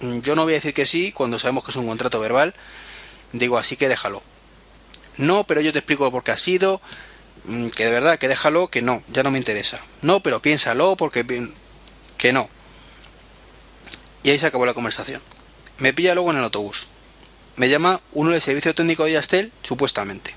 [0.02, 2.54] mm, yo no voy a decir que sí cuando sabemos que es un contrato verbal.
[3.34, 4.22] Digo, así que déjalo.
[5.18, 6.80] No, pero yo te explico por qué ha sido.
[7.46, 9.84] mm, Que de verdad, que déjalo, que no, ya no me interesa.
[10.04, 11.26] No, pero piénsalo porque...
[12.18, 12.48] Que no.
[14.28, 15.22] Y ahí se acabó la conversación.
[15.78, 16.90] Me pilla luego en el autobús.
[17.56, 20.36] Me llama uno del servicio técnico de Yastel, supuestamente.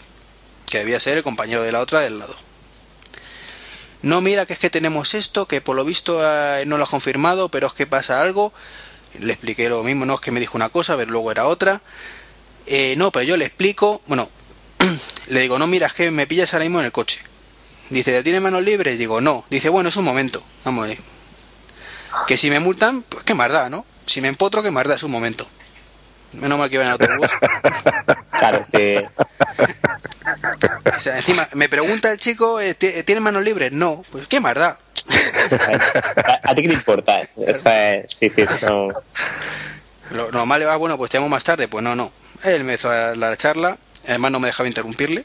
[0.67, 2.37] Que debía ser el compañero de la otra del lado.
[4.03, 6.87] No, mira, que es que tenemos esto, que por lo visto eh, no lo ha
[6.87, 8.53] confirmado, pero es que pasa algo.
[9.19, 11.83] Le expliqué lo mismo, no es que me dijo una cosa, pero luego era otra.
[12.67, 14.31] Eh, no, pero yo le explico, bueno,
[15.31, 17.23] le digo, no, mira, es que me pillas ahora mismo en el coche.
[17.89, 19.01] Dice, ¿te tiene manos libres?
[19.01, 19.45] Digo, no.
[19.51, 20.45] Dice, bueno, es un momento.
[20.65, 21.20] Vamos a ver.
[22.27, 23.85] Que si me multan, pues qué más da, ¿no?
[24.07, 25.47] Si me empotro, qué más da, es un momento.
[26.33, 27.31] Menos mal que iba en autobús.
[28.41, 28.95] Claro, sí.
[30.97, 33.71] O sea, encima, me pregunta el chico, eh, ¿ti- ¿tiene manos libres?
[33.73, 34.03] No.
[34.11, 34.79] Pues qué más da.
[36.45, 37.21] ¿A, ti qué te importa?
[37.21, 38.95] Eso es, sí, sí, eso son...
[40.13, 41.69] Lo normal va, bueno, pues te llamo más tarde.
[41.69, 42.11] Pues no, no.
[42.45, 43.77] Él me hizo la charla,
[44.09, 45.25] además no me dejaba interrumpirle,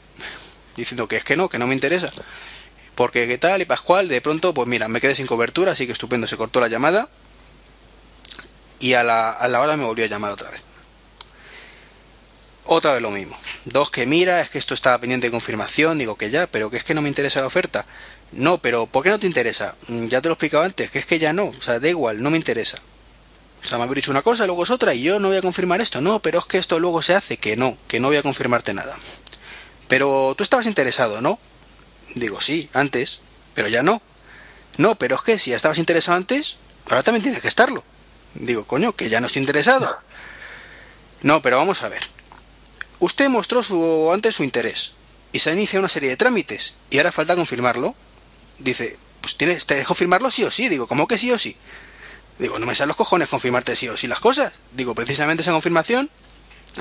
[0.76, 2.08] diciendo que es que no, que no me interesa.
[2.96, 5.92] Porque qué tal y Pascual, de pronto, pues mira, me quedé sin cobertura, así que
[5.92, 7.08] estupendo, se cortó la llamada
[8.80, 10.64] y a la, a la hora me volvió a llamar otra vez.
[12.64, 13.38] Otra vez lo mismo.
[13.66, 16.78] Dos que mira, es que esto estaba pendiente de confirmación, digo que ya, pero que
[16.78, 17.86] es que no me interesa la oferta.
[18.32, 19.76] No, pero ¿por qué no te interesa?
[19.88, 21.88] Mm, ya te lo he explicado antes, que es que ya no, o sea, da
[21.88, 22.78] igual, no me interesa.
[23.62, 25.42] O sea, me habéis dicho una cosa, luego es otra, y yo no voy a
[25.42, 26.00] confirmar esto.
[26.00, 28.74] No, pero es que esto luego se hace, que no, que no voy a confirmarte
[28.74, 28.96] nada.
[29.88, 31.38] Pero tú estabas interesado, ¿no?
[32.16, 33.20] Digo, sí, antes,
[33.54, 34.00] pero ya no.
[34.78, 36.56] No, pero es que si ya estabas interesado antes,
[36.86, 37.84] ahora también tienes que estarlo.
[38.34, 39.98] Digo, coño, que ya no estoy interesado.
[41.20, 42.02] No, pero vamos a ver.
[43.00, 44.94] Usted mostró su, antes su interés
[45.30, 47.94] y se inicia una serie de trámites y ahora falta confirmarlo.
[48.58, 50.70] Dice, pues tienes, te dejo firmarlo sí o sí.
[50.70, 51.54] Digo, ¿cómo que sí o sí?
[52.38, 54.54] Digo, no me salen los cojones confirmarte sí o sí las cosas.
[54.72, 56.10] Digo, precisamente esa confirmación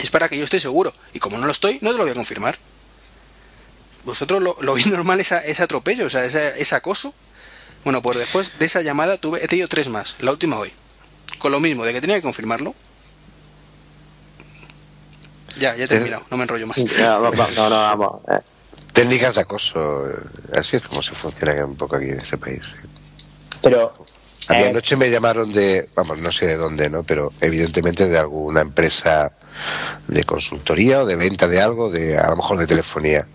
[0.02, 0.94] es para que yo esté seguro.
[1.14, 2.58] Y como no lo estoy, no te lo voy a confirmar.
[4.06, 7.14] ¿Vosotros lo, lo veis normal esa, ese atropello, o sea, ese, ese, acoso?
[7.84, 10.72] Bueno, pues después de esa llamada tuve, he tenido tres más, la última hoy.
[11.40, 12.74] Con lo mismo, de que tenía que confirmarlo.
[15.60, 16.78] Ya, ya he terminado, no me enrollo más.
[17.00, 18.22] No, no, no, vamos.
[18.30, 18.40] eh.
[18.92, 20.14] Técnicas de acoso, eh,
[20.58, 22.62] así es como se funciona un poco aquí en este país.
[23.62, 23.94] Pero
[24.48, 27.04] A mí Eh, anoche me llamaron de, vamos, no sé de dónde, ¿no?
[27.04, 29.32] Pero evidentemente de alguna empresa
[30.08, 33.28] de consultoría o de venta de algo, de a lo mejor de telefonía.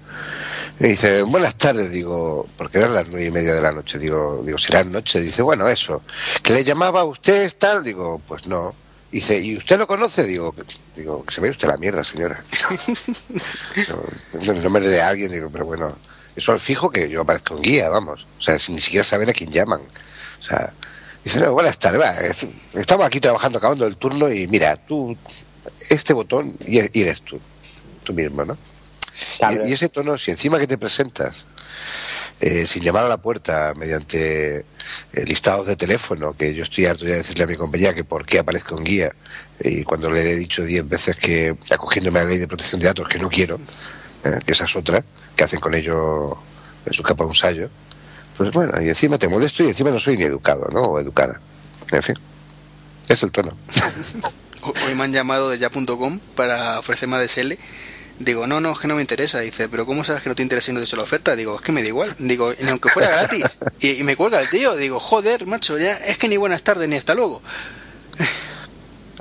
[0.80, 4.42] Y dice, buenas tardes, digo, porque eran las nueve y media de la noche, digo,
[4.44, 6.00] digo, será noche, dice, bueno, eso,
[6.42, 8.74] que le llamaba a usted tal, digo, pues no.
[9.12, 10.24] Dice, ¿y usted lo conoce?
[10.24, 10.62] Digo, que-
[10.96, 12.42] digo, que se ve usted la mierda, señora.
[14.46, 15.96] no, no me de alguien, digo, pero bueno,
[16.34, 18.26] eso al fijo que yo aparezco en guía, vamos.
[18.38, 19.80] O sea, ni siquiera saben a quién llaman.
[19.80, 20.72] O sea,
[21.24, 25.14] dice, no, buenas tardes, va, es- estamos aquí trabajando, acabando el turno y mira, tú,
[25.90, 27.38] este botón y y eres tú,
[28.04, 28.56] tú mismo, ¿no?
[29.38, 29.66] Claro.
[29.66, 31.44] Y, y ese tono, si encima que te presentas,
[32.40, 34.64] eh, sin llamar a la puerta, mediante eh,
[35.26, 38.24] listados de teléfono, que yo estoy harto ya de decirle a mi compañía que por
[38.24, 39.12] qué aparezco en guía,
[39.62, 42.86] y cuando le he dicho diez veces que, acogiéndome a la ley de protección de
[42.86, 43.60] datos, que no quiero,
[44.24, 45.04] eh, que esa es otra,
[45.36, 46.38] que hacen con ello
[46.86, 47.68] en su capa un sallo,
[48.38, 50.80] pues bueno, y encima te molesto y encima no soy ni educado, ¿no?
[50.82, 51.38] O educada.
[51.92, 52.14] En fin,
[53.06, 53.54] es el tono.
[54.62, 57.52] Ho- Hoy me han llamado de ya.com para ofrecerme ADSL.
[58.20, 59.40] Digo, no, no, es que no me interesa.
[59.40, 61.34] Dice, pero ¿cómo sabes que no te interesa y no te he hecho la oferta?
[61.34, 62.14] Digo, es que me da igual.
[62.18, 63.58] Digo, ni aunque fuera gratis.
[63.80, 64.76] Y, y me cuelga el tío.
[64.76, 67.40] Digo, joder, macho, ya es que ni buenas tardes ni hasta luego.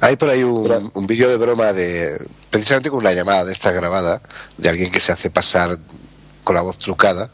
[0.02, 3.72] Hay por ahí un, un vídeo de broma de precisamente con una llamada de esta
[3.72, 4.22] grabada
[4.58, 5.80] de alguien que se hace pasar
[6.44, 7.30] con la voz trucada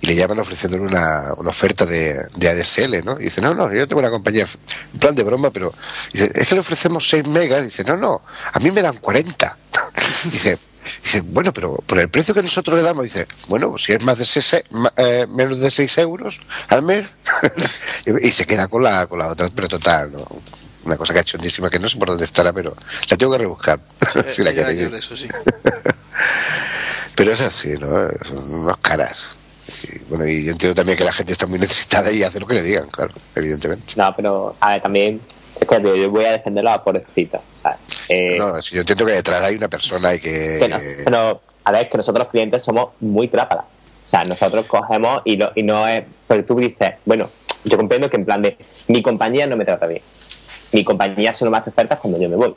[0.00, 3.18] y le llaman ofreciéndole una, una oferta de, de ADSL, ¿no?
[3.18, 4.46] Y dice, no, no, yo tengo una compañía
[4.92, 5.72] en plan de broma, pero
[6.12, 7.62] dice, es que le ofrecemos 6 megas.
[7.62, 8.22] dice, no, no,
[8.52, 9.56] a mí me dan 40.
[10.24, 10.58] dice,
[11.02, 14.02] dice, bueno, pero por el precio que nosotros le damos, dice, bueno, pues si es
[14.04, 17.06] más de seis, ma- eh, menos de 6 euros al mes,
[18.22, 20.26] y, se queda con la, con la otra, pero total, ¿no?
[20.84, 22.74] Una cosa cachondísima que no sé por dónde estará, pero
[23.10, 23.80] la tengo que rebuscar.
[24.26, 24.92] si la Eh, queréis.
[24.94, 25.28] eso sí.
[27.14, 27.88] Pero es así, ¿no?
[28.24, 29.28] Son unos caras.
[29.82, 32.46] Y, bueno, y yo entiendo también que la gente está muy necesitada y hace lo
[32.46, 33.94] que le digan, claro, evidentemente.
[33.96, 35.20] No, pero a ver, también
[35.60, 37.78] es que yo voy a defenderlo a pobrecita, ¿sabes?
[38.08, 40.58] Eh, No, si yo entiendo que detrás hay una persona y que...
[40.60, 43.64] que nos- pero a ver, que nosotros los clientes somos muy trápalas.
[43.64, 46.04] O sea, nosotros cogemos y, lo- y no es.
[46.26, 47.28] Pero tú dices, bueno,
[47.64, 48.56] yo comprendo que en plan de
[48.86, 50.00] mi compañía no me trata bien.
[50.72, 52.54] Mi compañía solo me hace ofertas cuando yo me voy.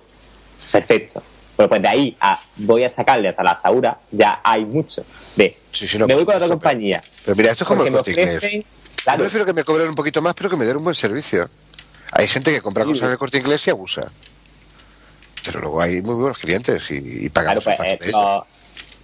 [0.71, 1.21] Perfecto.
[1.57, 5.03] Pero pues de ahí a voy a sacarle hasta la Saura, ya hay mucho.
[5.35, 7.03] De Sí, sí, no, me voy con otra pero- compañía.
[7.25, 8.61] Pero mira, esto es como el me ofrecen.
[8.61, 11.49] Yo prefiero que me cobren un poquito más, pero que me den un buen servicio.
[12.11, 12.89] Hay gente que compra Sí.
[12.89, 14.07] cosas en el corte inglés y abusa.
[15.45, 18.11] Pero luego hay muy buenos clientes y, y Claro, pagamos pues un eh, de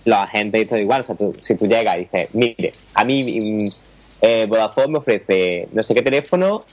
[0.05, 1.01] los, agentes y todo igual.
[1.01, 3.67] O sea, tú- si tú llegas y dices, mire, a mí mm,
[4.21, 6.63] eh, Vodafone me ofrece no sé qué teléfono,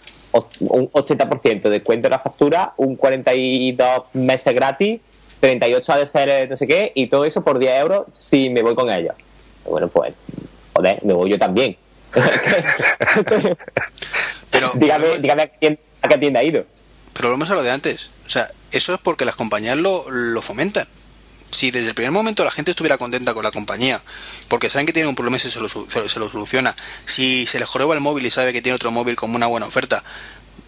[0.61, 5.01] un 80% de descuento en la factura, un 42 meses gratis,
[5.41, 8.91] 38 ADSL no sé qué, y todo eso por 10 euros si me voy con
[8.91, 9.15] ellos.
[9.65, 10.13] Bueno, pues,
[10.75, 11.77] joder, me voy yo también.
[14.51, 16.67] Pero, dígame, dígame a, tienda, a qué tienda ha ido.
[17.13, 18.11] pero volvemos a lo de antes.
[18.27, 20.89] O sea, eso es porque las compañías lo, lo fomentan.
[21.51, 24.03] Si desde el primer momento la gente estuviera contenta con la compañía,
[24.49, 26.75] porque saben que tiene un problema y se lo, se lo- se lo soluciona,
[27.07, 29.67] si se le joroba el móvil y sabe que tiene otro móvil como una buena
[29.67, 30.03] oferta,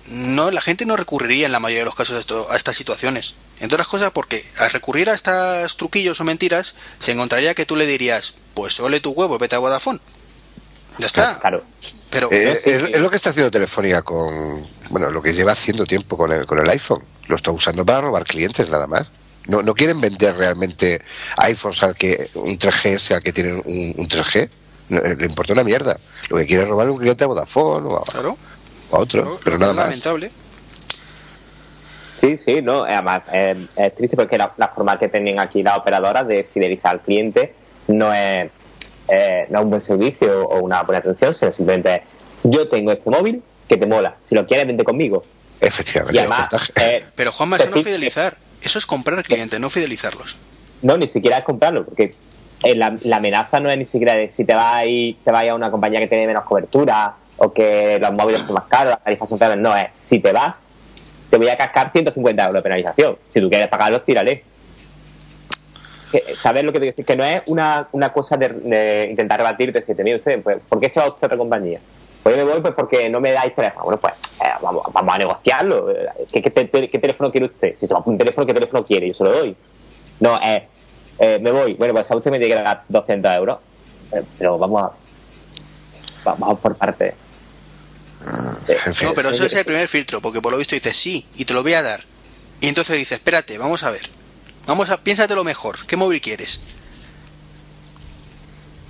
[0.09, 2.77] no la gente no recurriría en la mayoría de los casos a, esto- a estas
[2.77, 3.35] situaciones.
[3.59, 7.75] Entre otras cosas porque al recurrir a estos truquillos o mentiras, se encontraría que tú
[7.75, 9.99] le dirías, pues ole tu huevo, vete a Vodafone.
[10.99, 11.41] Ya está.
[11.41, 11.65] Claro.
[12.11, 12.91] Pero Eh, sí, es, sí.
[12.95, 14.63] es lo que está haciendo Telefónica con.
[14.91, 17.03] Bueno, lo que lleva haciendo tiempo con el, con el iPhone.
[17.29, 19.07] Lo está usando para robar clientes, nada más.
[19.47, 21.03] No, no quieren vender realmente
[21.39, 24.49] iPhones al que un 3GS al que tienen un, un 3G.
[24.89, 25.97] No, eh, le importa una mierda.
[26.31, 28.37] Lo que quiere es robar un cliente a Vodafone o a, claro,
[28.91, 29.87] o a otro, pero nada más.
[29.87, 30.31] lamentable.
[32.13, 35.77] Sí, sí, no, además eh, es triste porque la, la forma que tienen aquí las
[35.77, 37.53] operadoras de fidelizar al cliente
[37.89, 38.51] no es,
[39.09, 42.01] eh, no es un buen servicio o una buena atención, sino simplemente es,
[42.45, 45.25] yo tengo este móvil que te mola, si lo quieres vente conmigo.
[45.61, 48.37] Efectivamente, además, eh, Pero Juanma, eso no es fidelizar.
[48.63, 50.37] Eso es comprar clientes, no fidelizarlos.
[50.83, 52.11] No, ni siquiera es comprarlo, porque
[52.63, 55.31] eh, la, la amenaza no es ni siquiera de si te vas a ir, te
[55.31, 58.55] vas a, ir a una compañía que tiene menos cobertura o que los móviles son
[58.55, 59.59] más caros, las tarifas son peores.
[59.59, 60.69] No, es si te vas,
[61.31, 63.19] te voy a cascar 150 euros de penalización.
[63.31, 64.43] Si tú quieres pagarlos, tírale.
[66.13, 67.05] Que- ¿Sabes lo que te quiero decir?
[67.05, 70.59] Que no es una, una cosa de, de intentar rebatir, de decirte, mire usted, pues,
[70.69, 71.81] ¿por qué se va usted a otra compañía?
[72.23, 73.85] Pues yo me voy pues porque no me dais teléfono.
[73.85, 74.15] Bueno, pues
[74.45, 75.91] eh, vamos, vamos a negociarlo.
[75.91, 77.75] Eh, ¿Qué, qué, te- qué teléfono quiere usted?
[77.77, 79.07] Si se va por un teléfono, ¿qué teléfono quiere?
[79.09, 79.57] Yo se lo doy.
[80.21, 80.67] No, eh,
[81.21, 81.75] eh, me voy.
[81.75, 83.59] Bueno, pues a usted me tiene que dar 200 euros.
[84.13, 84.87] Eh, pero vamos a.
[86.29, 87.15] va- Vamos por partes.
[88.69, 89.09] Eh, fin.
[89.09, 91.55] No, pero eso es el primer filtro, porque por lo visto dices sí, y te
[91.55, 92.01] lo voy a dar.
[92.61, 94.03] Y entonces dices, espérate, vamos a ver.
[94.67, 95.87] Vamos a, piénsatelo mejor.
[95.87, 96.61] ¿Qué móvil quieres?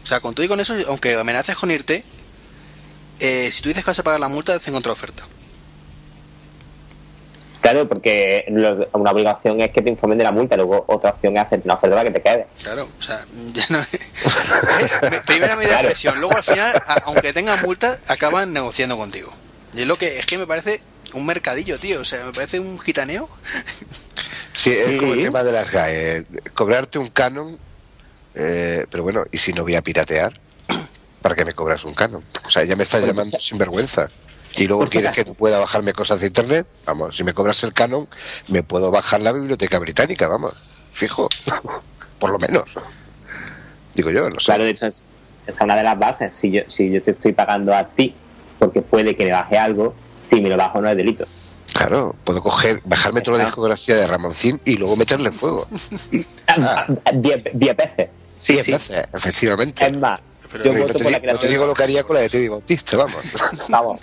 [0.04, 2.04] O sea, con todo y con eso, aunque amenaces con irte,
[3.18, 5.24] eh, si tú dices que vas a pagar la multa, te hacen contraoferta.
[7.60, 11.36] Claro, porque lo- una obligación es que te informen de la multa, luego otra opción
[11.36, 12.46] es hacerte una oferta para que te quede.
[12.62, 15.10] Claro, o sea, ya no es.
[15.10, 15.88] Me- Primera medida de Claro.
[15.88, 16.20] presión.
[16.20, 19.32] Luego al final, a- aunque tengan multa, acaban negociando contigo.
[19.74, 20.80] Y es lo que es que me parece
[21.14, 22.00] un mercadillo, tío.
[22.00, 23.28] O sea, me parece un gitaneo.
[24.56, 24.96] Sí, es Sí.
[24.96, 26.16] como el tema de las GAE.
[26.18, 26.24] eh,
[26.54, 27.58] Cobrarte un canon,
[28.34, 30.40] eh, pero bueno, ¿y si no voy a piratear?
[31.22, 32.24] ¿Para qué me cobras un canon?
[32.46, 34.08] O sea, ya me estás Pues, llamando o sea, sinvergüenza.
[34.56, 36.66] Y luego si quieres que no pueda bajarme cosas de internet.
[36.86, 38.08] Vamos, si me cobras el canon,
[38.48, 40.54] me puedo bajar la biblioteca británica, vamos.
[40.92, 41.28] Fijo.
[42.18, 42.64] Por lo menos.
[43.94, 44.46] Digo yo, no sé.
[44.46, 45.04] Claro, de hecho, es,
[45.46, 46.34] es una de las bases.
[46.34, 48.14] Si yo, si yo te estoy pagando a ti
[48.58, 51.26] porque puede que me baje algo, si me lo bajo no es delito.
[51.76, 55.68] Claro, puedo coger, bajarme toda la discografía de Ramoncín y luego meterle fuego.
[56.46, 56.86] Ah.
[57.14, 58.08] Diez, diez veces.
[58.32, 58.72] Sí, Diez sí.
[58.72, 59.84] veces, efectivamente.
[59.84, 60.20] Es más,
[60.50, 62.22] Pero yo no, voto te, por la no te digo lo que haría con la
[62.22, 63.16] de Teddy Bautista, vamos.
[63.68, 64.00] Vamos,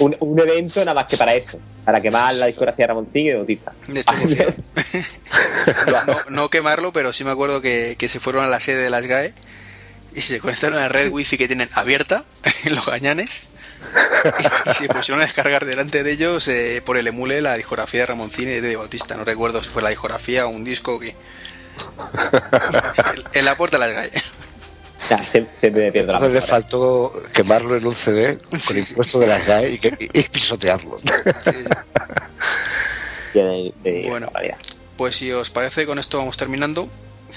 [0.00, 3.28] un, un evento nada más que para eso, para quemar la discografía de Ramontín y
[3.28, 3.72] de Bautista.
[3.86, 4.14] De hecho,
[6.06, 8.90] no, no quemarlo, pero sí me acuerdo que, que se fueron a la sede de
[8.90, 9.32] las GAE
[10.14, 12.24] y se conectaron a la red wifi que tienen abierta
[12.64, 13.42] en los gañanes
[14.66, 18.00] y, y se pusieron a descargar delante de ellos eh, por el emule la discografía
[18.00, 19.16] de Ramoncín y de Bautista.
[19.16, 21.08] No recuerdo si fue la discografía o un disco que...
[21.08, 21.16] en,
[23.34, 23.94] en la puerta de las
[25.70, 29.70] me pierdo la Entonces le faltó quemarlo en un CD con impuesto de las GAE
[29.72, 30.96] y, que- y- pisotearlo.
[31.04, 31.32] De-
[33.82, 34.30] de- Bueno.
[34.96, 36.88] Pues si os parece, con esto vamos terminando.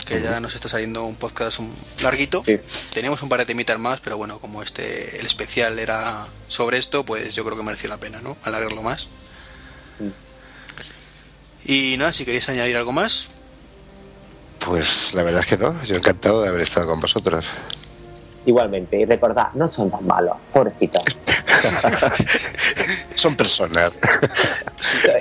[0.05, 2.43] Que ya nos está saliendo un podcast un larguito.
[2.43, 2.57] Sí.
[2.93, 7.03] Teníamos un par de temitas más, pero bueno, como este el especial era sobre esto,
[7.05, 8.37] pues yo creo que mereció la pena, ¿no?
[8.43, 9.09] Alargarlo más.
[9.99, 10.09] Mm.
[11.71, 13.31] Y nada, si queréis añadir algo más,
[14.59, 17.45] Pues la verdad es que no, yo encantado de haber estado con vosotros.
[18.45, 21.03] Igualmente, y recordad, no son tan malos, pobrecitos.
[23.15, 23.97] Son personas.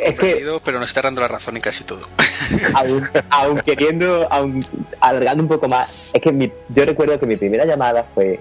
[0.03, 2.07] es que pero nos está dando la razón en casi todo.
[2.75, 4.63] aún, aún queriendo, aún
[5.01, 8.41] alargando un poco más, es que mi- yo recuerdo que mi primera llamada fue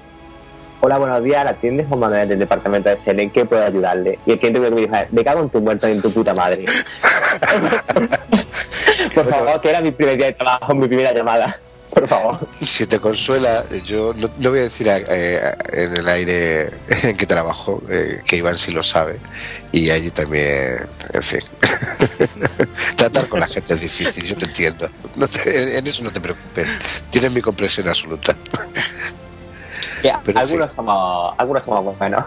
[0.81, 4.19] Hola, buenos días, la atiendes Juan Manuel del departamento de SL, ¿en qué puedo ayudarle?
[4.25, 6.65] Y el cliente me dijo, me cago en tu muerto y en tu puta madre.
[9.15, 11.57] Por favor, que era mi primer día de trabajo, mi primera llamada.
[11.93, 12.39] Por favor.
[12.51, 16.71] Si te consuela, yo no, no voy a decir eh, en el aire
[17.03, 19.19] en que trabajo, eh, que Iván sí lo sabe,
[19.71, 21.41] y allí también, en fin.
[22.95, 24.89] Tratar con la gente es difícil, yo te entiendo.
[25.15, 26.67] No te- en eso no te preocupes,
[27.11, 28.35] tienes mi comprensión absoluta.
[30.03, 32.23] Ya, Pero, en algunos, somos, algunos somos buenos.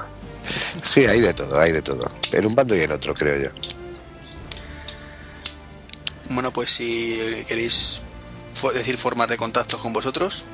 [0.83, 2.09] Sí, hay de todo, hay de todo.
[2.33, 3.51] En un bando y en otro, creo yo.
[6.31, 8.01] Bueno, pues si queréis
[8.75, 10.45] decir formas de contacto con vosotros.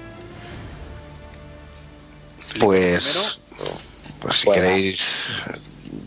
[2.60, 3.40] Pues,
[4.20, 4.62] pues si Bueno.
[4.62, 5.28] queréis...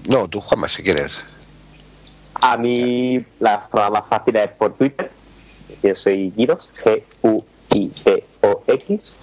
[0.06, 1.24] No, tú, Juanma, si quieres.
[2.36, 5.12] A mí la forma más fácil es por Twitter.
[5.82, 6.72] Yo soy Giros,
[7.76, 9.16] G-U-I-P-O-X.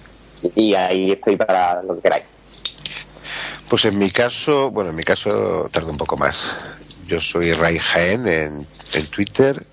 [0.55, 2.25] Y ahí estoy para lo que queráis.
[3.69, 6.49] Pues en mi caso, bueno, en mi caso tarda un poco más.
[7.07, 9.65] Yo soy Ray Jaén en, en Twitter.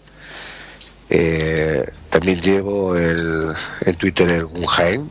[1.13, 3.53] Eh, también llevo el,
[3.85, 5.09] en Twitter el Gun Jaén.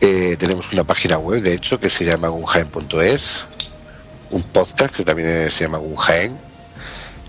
[0.00, 3.46] Eh, tenemos una página web, de hecho, que se llama gunjaen.es,
[4.30, 6.38] un podcast que también se llama Gunjaen.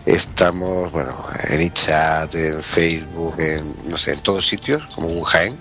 [0.06, 5.58] Estamos, bueno, en iChat, en Facebook, en, no sé, en todos sitios, como Gunjaen.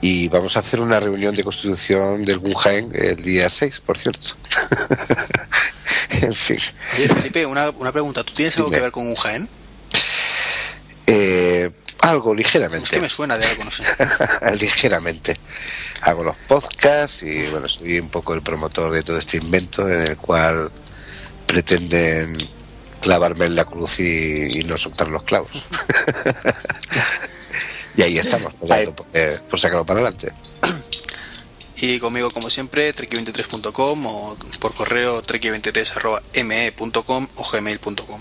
[0.00, 4.36] Y vamos a hacer una reunión de constitución del Gunjaen el día 6, por cierto.
[6.22, 6.58] en fin.
[6.96, 8.22] Oye, Felipe, una, una pregunta.
[8.22, 8.78] ¿Tú tienes algo Dime.
[8.78, 9.48] que ver con un Jaén?
[11.10, 11.70] Eh,
[12.00, 12.90] algo Es ligeramente.
[12.90, 13.82] que me suena de algo, no sé.
[14.60, 15.38] ligeramente.
[16.02, 20.02] Hago los podcasts y bueno, soy un poco el promotor de todo este invento en
[20.02, 20.70] el cual
[21.46, 22.36] pretenden
[23.00, 25.50] clavarme en la cruz y, y no soltar los clavos.
[27.96, 30.30] y ahí estamos, por, tanto, por, eh, por sacarlo para adelante.
[31.80, 38.20] Y conmigo, como siempre, treki23.com o por correo treki23.me.com o gmail.com.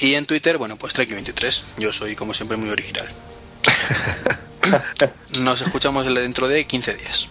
[0.00, 1.62] Y en Twitter, bueno, pues treki23.
[1.78, 3.08] Yo soy, como siempre, muy original.
[5.40, 7.28] Nos escuchamos dentro de 15 días.